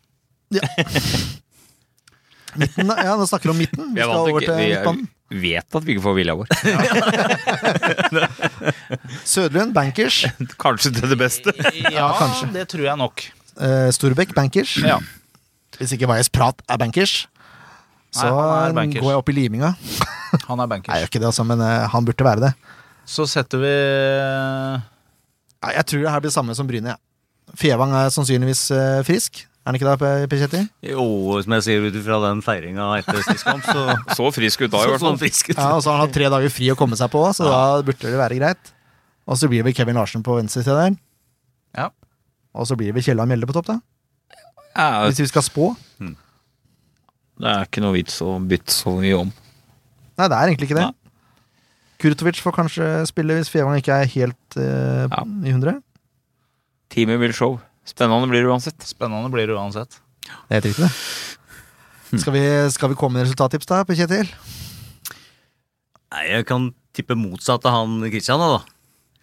Midten. 2.58 2.90
Ja, 2.96 3.14
nå 3.20 3.28
snakker 3.30 3.52
vi 3.52 3.54
om 3.54 3.60
midten. 3.60 3.92
Vi 3.94 4.02
skal 4.02 4.16
over 4.24 4.42
til 4.48 4.56
midtbanen. 4.58 5.06
vet 5.30 5.76
at 5.78 5.84
vi 5.86 5.94
ikke 5.94 6.06
får 6.08 6.16
vilja 6.18 6.34
vår. 6.40 6.48
Sødlund, 9.36 9.76
bankers. 9.76 10.24
Kanskje 10.58 10.96
til 10.96 11.12
det 11.12 11.20
beste. 11.20 11.54
Ja, 11.92 12.10
kanskje. 12.18 12.50
Det 12.56 12.66
tror 12.72 12.88
jeg 12.88 12.98
nok. 13.04 13.28
Storbekk, 13.94 14.34
bankers. 14.34 14.80
Ja. 14.82 14.98
Hvis 15.80 15.96
ikke 15.96 16.10
Vajez 16.12 16.30
Prat 16.34 16.60
er 16.68 16.80
bankers, 16.82 17.24
så 18.12 18.26
Nei, 18.28 18.70
er 18.70 18.78
bankers. 18.78 19.04
går 19.04 19.14
jeg 19.14 19.22
opp 19.22 19.30
i 19.32 19.36
liminga. 19.38 19.74
Han 20.50 20.62
er 20.62 20.70
bankers. 20.70 20.94
jeg 20.94 21.06
gjør 21.06 21.12
ikke 21.12 21.22
det, 21.24 21.30
altså, 21.32 21.46
men 21.48 21.62
uh, 21.64 21.88
han 21.94 22.08
burde 22.08 22.26
være 22.26 22.46
det. 22.48 22.54
Så 23.10 23.26
setter 23.30 23.62
vi 23.62 23.76
ja, 25.60 25.72
jeg 25.76 25.86
tror 25.90 26.04
det 26.04 26.12
her 26.14 26.24
blir 26.24 26.34
samme 26.34 26.56
som 26.56 26.68
Bryne. 26.70 26.96
Ja. 26.96 27.00
Fevang 27.58 27.94
er 27.98 28.12
sannsynligvis 28.14 28.68
uh, 28.76 29.00
frisk. 29.08 29.44
Er 29.60 29.74
han 29.74 29.78
ikke 29.78 29.92
det, 29.92 30.28
Per 30.32 30.54
Jo, 30.88 31.04
som 31.44 31.54
jeg 31.58 31.66
sier 31.66 31.84
ut 31.86 31.98
ifra 32.00 32.18
den 32.24 32.40
feiringa 32.42 32.88
etter 33.02 33.20
sist 33.28 33.46
kamp, 33.46 33.66
så 33.68 33.98
Så 34.18 34.32
frisk 34.34 34.64
ut 34.64 34.72
da, 34.72 34.86
i 34.86 34.94
hvert 34.94 35.04
fall. 35.04 35.20
Ja, 35.54 35.76
og 35.76 35.84
så 35.84 35.92
har 35.92 36.00
han 36.00 36.06
hatt 36.08 36.16
tre 36.16 36.30
dager 36.32 36.54
fri 36.54 36.72
å 36.74 36.78
komme 36.80 36.98
seg 36.98 37.12
på, 37.14 37.22
så 37.36 37.46
da 37.46 37.62
burde 37.86 38.08
det 38.08 38.18
være 38.18 38.40
greit. 38.40 38.72
Og 39.30 39.38
så 39.38 39.50
blir 39.52 39.62
det 39.62 39.70
vel 39.70 39.78
Kevin 39.78 40.00
Larsen 40.00 40.24
på 40.26 40.40
venstre 40.40 40.64
side 40.66 40.78
der. 40.80 40.96
Ja. 41.78 41.90
Og 42.58 42.66
så 42.66 42.78
blir 42.80 42.90
det 42.90 42.98
vel 42.98 43.06
Kielland 43.06 43.30
Mjelde 43.30 43.50
på 43.50 43.58
topp, 43.60 43.68
da. 43.70 43.78
Ja, 44.80 45.04
Hvis 45.10 45.20
vi 45.20 45.28
skal 45.28 45.44
spå. 45.44 45.70
det 46.00 47.48
er 47.52 47.66
ikke 47.68 47.82
noe 47.84 47.96
vits 47.96 48.18
å 48.24 48.38
bytte 48.44 48.72
så 48.76 48.94
mye 49.00 49.18
om. 49.26 49.30
Nei, 50.20 50.28
det 50.28 50.36
er 50.38 50.50
egentlig 50.52 50.68
ikke 50.70 50.80
det. 50.80 50.88
Nei. 50.90 50.96
Kurtovic 52.00 52.40
får 52.44 52.56
kanskje 52.56 52.86
spille 53.10 53.36
hvis 53.38 53.50
Fevang 53.52 53.80
ikke 53.80 53.96
er 54.02 54.08
helt 54.14 54.58
eh, 54.60 55.06
Ja. 55.12 55.24
i 55.44 55.52
100. 55.52 55.82
Teamet 56.92 57.20
vil 57.22 57.34
show. 57.36 57.58
Spennende 57.88 58.28
blir 58.32 58.44
det 58.46 58.52
uansett. 58.52 58.80
Spennende 58.88 59.32
blir 59.34 59.48
det 59.52 59.56
uansett. 59.58 60.00
Det 60.24 60.32
er 60.50 60.60
helt 60.62 60.70
riktig, 60.70 60.88
det. 60.88 62.20
Skal 62.24 62.34
vi, 62.34 62.44
skal 62.74 62.90
vi 62.92 62.98
komme 62.98 63.20
med 63.20 63.28
resultattips, 63.28 63.68
da, 63.70 63.84
Per 63.86 63.98
Kjetil? 64.00 64.30
Nei, 66.10 66.24
jeg 66.32 66.46
kan 66.50 66.70
tippe 66.98 67.16
motsatt 67.20 67.66
av 67.70 67.76
han 67.76 68.00
Kristian, 68.10 68.42
da. 68.42 68.62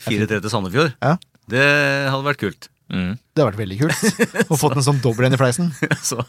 4-3 0.07 0.41
til 0.45 0.53
Sandefjord. 0.53 0.93
Ja. 1.03 1.17
Det 1.51 1.65
hadde 2.13 2.27
vært 2.29 2.43
kult. 2.43 2.69
Mm. 2.93 3.17
Det 3.37 3.45
har 3.45 3.53
vært 3.53 3.61
veldig 3.61 3.77
kult. 3.83 4.47
Og 4.49 4.57
fått 4.57 4.79
en 4.79 4.87
sånn 4.87 5.03
dobbel 5.05 5.29
en 5.29 5.37
i 5.37 5.41
fleisen. 5.41 5.69
Så 6.09 6.23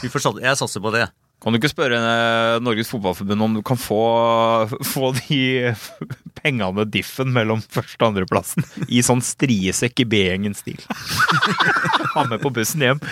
jeg 0.00 0.56
satser 0.56 0.80
på 0.80 0.92
det. 0.94 1.10
Kan 1.44 1.52
du 1.52 1.58
ikke 1.58 1.68
spørre 1.68 1.98
eh, 1.98 2.54
Norges 2.64 2.88
Fotballforbund 2.88 3.44
om 3.44 3.56
du 3.58 3.60
kan 3.66 3.76
få, 3.76 4.00
få 4.94 5.10
de 5.18 5.74
pengene 6.40 6.86
diffen 6.88 7.34
mellom 7.36 7.60
første 7.60 8.00
og 8.00 8.14
andreplassen 8.14 8.64
i 8.88 9.04
sånn 9.04 9.20
striesekk 9.20 10.06
i 10.06 10.08
B-gjengen-stil? 10.08 10.80
Ha 12.14 12.24
med 12.30 12.40
på 12.40 12.54
bussen 12.54 12.86
hjem. 12.88 13.04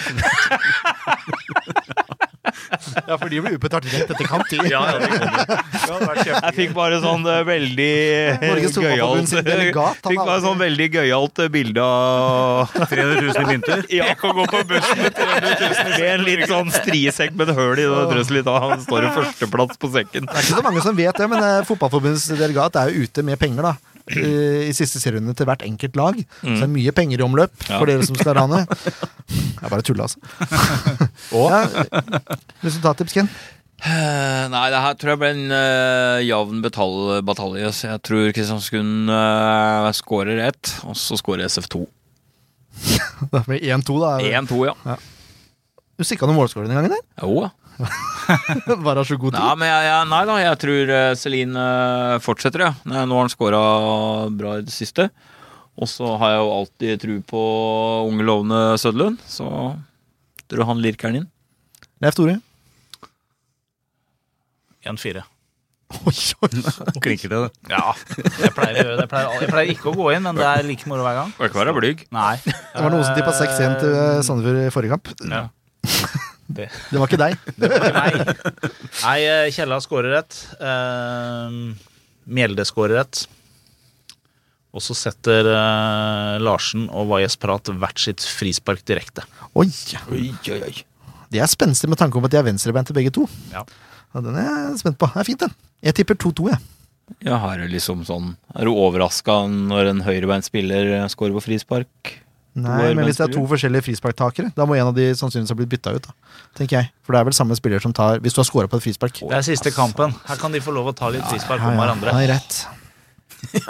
Ja, 3.09 3.17
for 3.19 3.29
de 3.31 3.41
blir 3.43 3.57
utbetalt 3.57 3.87
rett 3.93 4.11
etter 4.13 4.29
kamp. 4.29 4.45
de. 4.51 4.59
Jeg 6.29 6.55
fikk 6.57 6.75
bare 6.77 6.99
sånn 7.03 7.25
eh, 7.29 7.43
veldig 7.47 7.93
delegat, 9.47 10.03
Fikk 10.11 10.21
bare 10.23 10.41
sånn 10.45 10.61
veldig 10.61 10.89
gøyalt 10.97 11.43
eh, 11.45 11.51
bilde 11.53 11.85
av 11.85 12.73
300 12.93 13.23
000 13.29 13.43
i 13.43 13.47
mynter. 13.51 13.85
Ja, 13.93 14.13
kan 14.19 14.37
gå 14.37 14.47
på 14.51 14.63
bussen 14.71 15.03
med 15.03 15.17
300 15.19 15.55
000 15.61 16.01
i 16.01 16.11
en 16.13 16.27
litt 16.27 16.47
sånn 16.51 16.73
striesekk 16.75 17.37
med 17.39 17.53
et 17.53 17.59
høl 17.59 17.79
i 17.83 17.89
det 17.89 18.47
av. 18.49 18.69
Han 18.73 18.85
står 18.85 19.09
i 19.09 19.15
førsteplass 19.17 19.81
på 19.81 19.93
sekken. 19.95 20.29
Det 20.29 20.37
er 20.37 20.47
ikke 20.47 20.61
så 20.61 20.67
mange 20.67 20.85
som 20.85 20.99
vet 20.99 21.19
det, 21.19 21.31
men 21.31 21.43
eh, 21.47 21.63
Fotballforbundets 21.69 22.31
delegat 22.39 22.79
er 22.81 22.93
jo 22.93 23.07
ute 23.07 23.27
med 23.27 23.41
penger, 23.41 23.73
da. 23.73 23.92
I 24.11 24.73
siste 24.75 25.01
serierunde 25.01 25.35
til 25.39 25.47
hvert 25.49 25.63
enkelt 25.67 25.97
lag. 25.99 26.19
Så 26.43 26.57
det 26.59 26.67
er 26.67 26.73
mye 26.75 26.95
penger 26.97 27.23
i 27.23 27.27
omløp 27.27 27.55
for 27.69 27.89
dere 27.89 28.07
som 28.07 28.19
skal 28.19 28.37
rane. 28.41 28.65
Jeg 29.31 29.71
bare 29.71 29.85
tulla, 29.87 30.09
altså. 30.09 30.19
Og? 31.39 31.51
Ja, 31.53 31.63
Resultattips, 32.65 33.15
Ken? 33.15 33.31
Eh, 33.83 34.45
Nei, 34.53 34.67
det 34.71 34.81
her 34.85 34.99
tror 34.99 35.13
jeg 35.13 35.21
ble 35.23 35.31
en 35.35 35.55
uh, 35.55 36.19
jevn 36.23 36.61
batalje. 36.63 37.73
Så 37.75 37.89
jeg 37.91 38.03
tror 38.07 38.29
Kristiansund 38.37 39.11
uh, 39.11 39.89
skårer 39.97 40.45
ett, 40.51 40.77
og 40.87 40.99
så 40.99 41.19
skårer 41.19 41.49
SF2. 41.49 41.87
Da 43.33 43.43
blir 43.47 43.63
1-2, 43.63 43.99
da. 44.03 44.13
1-2, 44.43 44.61
ja. 44.71 44.99
Du 45.99 46.07
stikka 46.07 46.27
noen 46.27 46.41
målskårer 46.41 46.71
den 46.71 46.79
gangen 46.79 46.95
der? 46.95 47.03
Jo, 47.23 47.45
ja. 47.47 47.51
Var 48.87 48.97
har 49.01 49.07
så 49.09 49.17
god 49.19 49.35
Nei, 49.35 49.43
til? 49.43 49.59
men 49.61 49.69
jeg, 49.71 49.87
jeg, 49.89 50.09
nei 50.13 50.23
da, 50.29 50.37
jeg 50.43 50.59
tror 50.63 50.93
uh, 50.95 51.01
Celine 51.19 51.65
eh, 51.67 52.19
fortsetter, 52.23 52.65
ja. 52.67 52.73
Nå 52.87 53.17
har 53.17 53.25
han 53.25 53.33
scora 53.33 53.63
bra 54.31 54.57
i 54.61 54.67
det 54.67 54.75
siste. 54.75 55.09
Og 55.81 55.89
så 55.89 56.15
har 56.21 56.35
jeg 56.35 56.43
jo 56.43 56.55
alltid 56.59 57.03
tro 57.03 57.19
på 57.33 57.43
unge, 58.11 58.25
lovende 58.29 58.63
Søderlund, 58.81 59.21
så 59.27 59.49
tror 60.47 60.63
jeg 60.63 60.69
han 60.69 60.83
lirker 60.85 61.09
den 61.13 61.23
inn. 61.23 61.29
Leif 62.05 62.19
Tore? 62.19 62.39
1-4. 64.85 65.23
Oi, 65.93 66.13
oi, 66.43 66.49
Klinker 67.05 67.29
det, 67.33 67.39
det. 67.45 67.73
Ja, 67.73 67.93
jeg 68.17 68.53
pleier, 68.57 68.79
det. 68.79 68.95
jeg, 69.05 69.09
pleier, 69.11 69.35
jeg 69.43 69.51
pleier 69.53 69.73
ikke 69.75 69.91
å 69.91 69.97
gå 69.97 70.07
inn, 70.15 70.25
men 70.25 70.39
det 70.39 70.47
er 70.49 70.65
like 70.67 70.89
moro 70.89 71.05
hver 71.05 71.19
gang. 71.19 71.35
Bør 71.37 71.51
ikke 71.51 71.61
være 71.61 71.75
blyg. 71.77 72.05
Nei. 72.17 72.37
Det 72.47 72.81
var 72.81 72.95
noen 72.95 73.05
som 73.05 73.19
tippa 73.19 73.35
6-1 73.37 73.77
til 73.83 73.97
eh, 73.97 74.23
Sandefjord 74.25 74.61
i 74.63 74.71
forrige 74.73 74.97
kamp. 74.97 75.13
Ja. 75.29 75.43
Det 76.57 76.99
var 77.01 77.09
ikke 77.09 77.21
deg. 77.21 77.37
Det 77.61 77.71
var 77.71 77.87
ikke 77.87 78.01
meg. 78.01 78.73
Nei, 79.03 79.19
eh, 79.27 79.51
Kjella 79.55 79.79
skårer 79.83 80.17
rett. 80.19 80.39
Uh, 80.61 81.73
Mjelde 82.33 82.67
skårer 82.69 83.01
rett. 83.03 83.25
Og 84.73 84.81
så 84.85 84.97
setter 84.97 85.49
uh, 85.53 86.39
Larsen 86.41 86.87
og 86.89 87.11
Wajez 87.11 87.37
Prat 87.41 87.69
hvert 87.69 88.01
sitt 88.01 88.25
frispark 88.25 88.85
direkte. 88.89 89.27
Oi, 89.53 89.69
Oi, 90.09 90.29
oi, 90.49 90.61
oi. 90.71 90.75
De 91.33 91.41
er 91.41 91.49
spenstige 91.49 91.89
med 91.93 92.01
tanke 92.01 92.19
om 92.21 92.29
at 92.29 92.33
de 92.33 92.41
er 92.41 92.47
venstrebeinte 92.47 92.95
begge 92.97 93.13
to. 93.15 93.27
Ja. 93.53 93.65
Ja, 94.13 94.21
den 94.21 94.37
er 94.37 94.45
jeg 94.45 94.81
spent 94.83 94.99
på. 95.01 95.09
Det 95.09 95.23
er 95.23 95.29
fint, 95.29 95.45
den. 95.45 95.55
Jeg 95.83 95.97
tipper 95.97 96.19
2-2, 96.21 96.51
jeg. 96.53 96.61
Ja, 97.25 97.39
her 97.41 97.59
er 97.59 97.67
det 97.67 97.75
liksom 97.75 98.05
sånn 98.07 98.31
Er 98.57 98.69
du 98.69 98.73
overraska 98.79 99.43
når 99.51 99.91
en 99.91 100.03
høyrebeint 100.07 100.47
spiller 100.47 100.95
scorer 101.13 101.35
på 101.37 101.43
frispark? 101.45 102.13
Nei, 102.53 102.91
men 102.93 103.07
hvis 103.09 103.17
det 103.17 103.25
er 103.25 103.33
to 103.33 103.43
forskjellige 103.49 103.87
frisparktakere, 103.87 104.51
da 104.53 104.67
må 104.69 104.77
en 104.77 104.91
av 104.91 104.97
de 104.97 105.07
sannsynligvis 105.17 105.55
ha 105.55 105.57
blitt 105.57 105.71
bytta 105.73 105.95
ut. 105.97 106.05
da, 106.05 106.13
tenker 106.59 106.83
jeg. 106.83 106.91
For 107.07 107.17
det 107.17 107.23
er 107.23 107.29
vel 107.31 107.37
samme 107.39 107.57
spiller 107.57 107.81
som 107.81 107.95
tar 107.97 108.21
Hvis 108.21 108.37
du 108.37 108.43
har 108.43 108.49
scora 108.51 108.69
på 108.69 108.77
et 108.77 108.85
frispark. 108.85 109.23
Det 109.25 109.39
er 109.39 109.47
siste 109.47 109.73
kampen. 109.73 110.13
Her 110.29 110.37
kan 110.37 110.53
de 110.53 110.61
få 110.61 110.75
lov 110.77 110.91
å 110.93 110.95
ta 110.97 111.09
litt 111.15 111.25
frispark 111.33 111.65
om 111.65 111.81
hverandre. 111.81 112.13
Nei, 112.13 112.27
rett. 112.29 112.61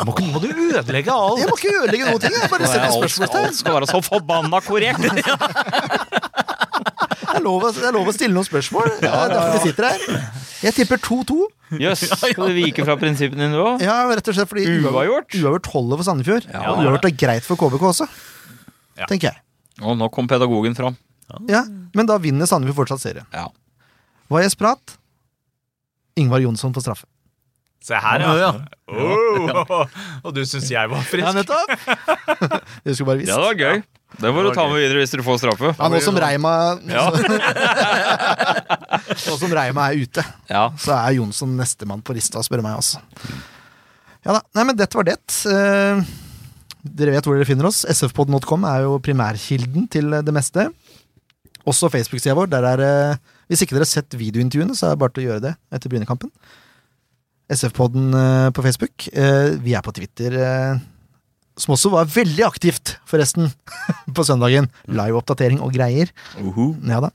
Må, 0.05 0.11
ikke, 0.13 0.27
må 0.35 0.41
du 0.43 0.51
ødelegge 0.53 1.15
alt? 1.15 1.39
Jeg 1.41 1.49
må 1.49 1.55
ikke 1.57 1.71
ødelegge 1.79 2.11
noen 2.11 2.21
ting, 2.21 2.35
jeg 2.37 2.51
bare 2.53 2.67
setter 2.69 2.91
spørsmålstegn. 2.93 3.47
alt 3.49 3.57
skal 3.57 3.79
være 3.79 3.89
så 3.89 4.03
forbanna 4.05 4.61
korrekt! 4.67 5.01
Det 7.33 7.39
er 7.41 7.45
lov, 7.47 7.63
det 7.73 7.87
er 7.89 7.95
lov 7.97 8.09
å 8.11 8.13
stille 8.13 8.35
noen 8.37 8.45
spørsmål. 8.45 8.91
Det 9.01 9.09
er 9.09 9.31
derfor 9.33 9.55
vi 9.57 9.61
sitter 9.71 9.87
her. 9.89 10.27
Jeg 10.67 10.75
tipper 10.77 11.01
2-2. 11.01 11.37
Jøss, 11.81 12.03
skal 12.21 12.51
du 12.51 12.53
vike 12.59 12.85
fra 12.85 12.97
prinsippene 13.01 13.47
dine 13.49 13.57
òg? 13.63 13.81
Ja, 13.83 13.95
rett 14.13 14.29
og 14.29 14.37
slett 14.37 14.51
fordi 14.51 14.67
Uavgjort? 14.83 15.33
Uavgjort 15.41 15.71
holder 15.73 16.01
for 16.03 16.09
Sandefjord. 16.11 16.45
Ja, 16.53 16.75
uavgjort 16.75 17.09
er 17.09 17.15
greit 17.25 17.47
for 17.49 17.57
KBK 17.57 17.87
også, 17.89 18.09
Ja. 19.03 19.09
tenker 19.11 19.33
jeg. 19.33 19.43
Og 19.83 19.97
nå 19.99 20.09
kom 20.15 20.29
pedagogen 20.31 20.75
fram. 20.79 20.97
Ja, 21.49 21.63
Men 21.97 22.07
da 22.09 22.19
vinner 22.21 22.47
Sandefjord 22.49 22.83
fortsatt 22.85 23.01
serien. 23.05 23.27
Ja. 23.33 23.47
Valles 24.33 24.55
Prat. 24.59 24.99
Ingvar 26.21 26.41
Jonsson 26.45 26.73
på 26.77 26.81
straffe. 26.85 27.07
Se 27.83 27.97
her, 27.99 28.21
ja. 28.39 28.51
Oh, 28.87 29.87
og 30.25 30.35
du 30.37 30.45
syns 30.47 30.69
jeg 30.71 30.87
var 30.93 31.01
Ja, 31.01 31.09
frisk? 31.09 31.35
nettopp! 31.35 31.73
Det 32.85 32.95
skulle 32.95 33.09
bare 33.11 33.19
visst. 33.25 33.33
Ja, 33.33 33.41
det 33.41 33.49
var 33.49 33.59
gøy. 33.59 33.83
Det 34.23 34.31
må 34.37 34.43
du 34.45 34.51
ta 34.55 34.67
med 34.69 34.77
videre 34.79 35.01
hvis 35.01 35.11
dere 35.17 35.25
får 35.27 35.41
straffe. 35.41 35.73
Ja, 35.81 35.89
nå 35.91 35.99
som 36.05 36.19
Reima 36.21 36.53
Ja. 36.87 37.09
Nå 39.27 39.37
som 39.41 39.55
Reima 39.57 39.89
er 39.91 40.03
ute, 40.05 40.25
Ja. 40.53 40.67
så 40.79 40.95
er 40.99 41.17
Jonsson 41.17 41.57
nestemann 41.59 42.03
på 42.05 42.15
lista, 42.15 42.43
spør 42.45 42.61
du 42.63 42.67
meg 42.69 42.77
også. 42.79 43.01
Ja 44.23 44.37
da. 44.37 44.41
Nei, 44.55 44.65
men 44.69 44.77
dette 44.79 44.95
var 45.01 45.09
det. 45.09 45.17
Eh, 45.51 46.03
dere 46.83 47.15
vet 47.15 47.27
hvor 47.27 47.37
dere 47.39 47.47
finner 47.49 47.69
oss. 47.69 47.85
sfpod.com 47.87 48.65
er 48.69 48.87
jo 48.87 48.99
primærkilden 49.05 49.89
til 49.93 50.11
det 50.25 50.35
meste. 50.35 50.69
Også 51.69 51.91
Facebook-sida 51.93 52.35
vår. 52.35 52.51
Der 52.51 52.67
er 52.73 52.83
eh, 52.87 53.21
Hvis 53.51 53.63
ikke 53.63 53.77
dere 53.77 53.87
har 53.87 53.93
sett 53.93 54.17
videointervjuene, 54.19 54.75
så 54.75 54.89
er 54.89 54.95
det 54.97 55.03
bare 55.03 55.15
til 55.15 55.25
å 55.25 55.29
gjøre 55.31 55.45
det 55.45 55.53
etter 55.77 55.93
Brynekampen. 55.93 56.33
SF-podden 57.53 58.15
eh, 58.17 58.49
på 58.57 58.65
Facebook. 58.65 59.07
Eh, 59.13 59.53
vi 59.63 59.77
er 59.77 59.85
på 59.85 59.93
Twitter, 59.95 60.35
eh, 60.41 60.81
som 61.61 61.75
også 61.77 61.93
var 61.93 62.09
veldig 62.11 62.47
aktivt, 62.49 62.97
forresten, 63.07 63.51
på 64.17 64.25
søndagen. 64.27 64.71
Live-oppdatering 64.89 65.61
og 65.63 65.75
greier. 65.77 66.11
Uhu. 66.41 66.73
Ja 66.89 67.03
da. 67.05 67.13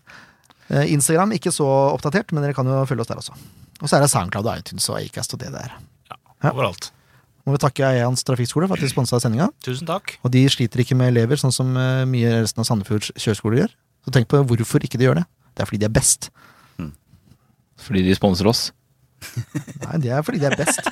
Eh, 0.69 0.91
Instagram 0.93 1.33
ikke 1.35 1.51
så 1.55 1.67
oppdatert, 1.95 2.31
men 2.35 2.45
dere 2.45 2.55
kan 2.55 2.67
jo 2.69 2.83
følge 2.87 3.03
oss 3.03 3.11
der 3.11 3.23
også. 3.23 3.35
Og 3.81 3.89
så 3.89 3.97
er 3.97 4.05
det 4.05 4.11
Soundcloud 4.13 4.47
og 4.47 4.61
iTunes 4.61 4.87
og 4.91 4.99
Acast 5.01 5.35
og 5.35 5.41
det 5.43 5.51
der. 5.55 5.73
Ja, 6.11 6.51
Overalt. 6.53 6.91
Må 7.47 7.53
vi 7.55 7.61
takke 7.63 7.87
Eians 7.87 8.25
Trafikkskole 8.27 8.67
for 8.67 8.75
at 8.75 8.83
de 8.83 8.89
sponsa 8.91 9.21
sendinga. 9.23 9.47
Tusen 9.63 9.87
takk. 9.87 10.17
Og 10.27 10.33
de 10.33 10.41
sliter 10.51 10.81
ikke 10.83 10.97
med 10.99 11.13
elever, 11.13 11.39
sånn 11.39 11.53
som 11.55 11.69
eh, 11.79 12.03
mye 12.09 12.41
resten 12.41 12.59
av 12.59 12.67
Sandefjords 12.67 13.13
kjøreskoler 13.15 13.61
gjør. 13.61 13.75
Så 14.03 14.13
tenk 14.17 14.27
på 14.31 14.41
hvorfor 14.49 14.83
ikke 14.83 14.99
de 14.99 15.07
gjør 15.07 15.21
det. 15.21 15.23
Det 15.55 15.63
er 15.63 15.69
fordi 15.69 15.79
de 15.79 15.87
er 15.87 15.95
best. 15.95 16.27
Fordi 17.87 18.03
de 18.03 18.15
sponser 18.17 18.49
oss. 18.51 18.65
Nei, 19.85 19.99
det 20.03 20.11
er 20.11 20.25
fordi 20.27 20.41
de 20.43 20.49
er 20.49 20.57
best. 20.59 20.83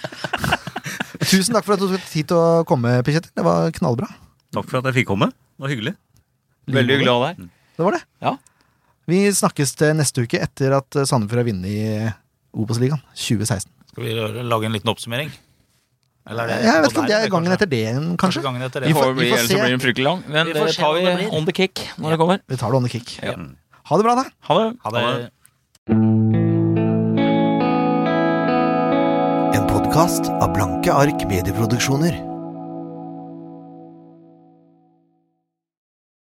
Tusen 1.32 1.56
takk 1.58 1.66
for 1.68 1.76
at 1.76 1.84
du 1.84 1.90
tok 1.92 2.08
tid 2.08 2.30
til 2.32 2.40
å 2.40 2.64
komme, 2.68 2.94
Pikjetter. 3.04 3.34
Det 3.36 3.46
var 3.46 3.72
knallbra. 3.76 4.08
Takk 4.56 4.70
for 4.70 4.80
at 4.80 4.90
jeg 4.92 5.02
fikk 5.02 5.12
komme. 5.12 5.32
Det 5.34 5.66
var 5.66 5.74
hyggelig. 5.74 5.96
Veldig 6.72 6.98
hyggelig 7.00 7.12
å 7.12 7.18
ha 7.20 7.32
deg. 7.34 7.50
Det 7.76 7.88
var 7.88 7.98
det. 7.98 8.04
Ja. 8.24 8.36
Vi 9.12 9.20
snakkes 9.38 9.76
til 9.78 9.92
neste 10.00 10.24
uke 10.24 10.40
etter 10.42 10.78
at 10.80 11.04
Sandefjord 11.04 11.44
har 11.44 11.50
vunnet 11.52 11.68
i 11.68 11.82
Obos-ligaen 12.56 13.04
2016. 13.12 13.68
Skal 13.92 14.08
vi 14.08 14.16
lage 14.48 14.70
en 14.70 14.76
liten 14.76 14.92
oppsummering? 14.92 15.34
Eller 16.28 16.48
det, 16.50 16.56
Jeg 16.66 16.82
vet 16.82 16.90
ikke 16.92 17.00
om 17.02 17.06
det 17.06 17.16
er 17.16 17.30
gangen 17.30 17.52
etter 17.54 17.70
det, 17.70 17.82
Kanskje 18.18 18.42
gangen 18.42 18.62
etter 18.66 18.82
Vi 18.82 18.88
det. 18.88 18.96
får- 18.98 19.04
Får 19.04 19.14
vi 19.14 19.30
får 19.32 19.38
se. 19.46 19.54
blir 19.62 19.70
den 19.70 19.80
fryktelig 19.80 20.04
lang. 20.08 20.24
Men 20.28 20.48
Vi 20.48 20.54
det 20.54 20.62
får 20.62 20.70
se 20.74 20.82
tar 20.82 20.94
vi 20.94 21.02
det 21.06 21.30
on 21.32 21.46
the 21.46 21.52
kick 21.54 21.90
når 22.00 22.10
det 22.10 22.18
kommer. 22.20 22.40
Vi 22.50 22.56
tar 22.58 22.72
det 22.72 22.76
on 22.78 22.84
the 22.84 22.90
kick. 22.90 23.20
Ja. 23.22 23.36
Ha 23.86 23.98
det 23.98 24.04
bra, 24.04 24.16
da. 24.16 24.24
Ha 24.50 24.58
det. 24.58 24.78
Ha 24.82 24.92
det. 24.92 25.32
En 29.56 29.68
podkast 29.70 30.30
av 30.30 30.52
Blanke 30.54 30.92
ark 30.92 31.28
medieproduksjoner. 31.30 32.35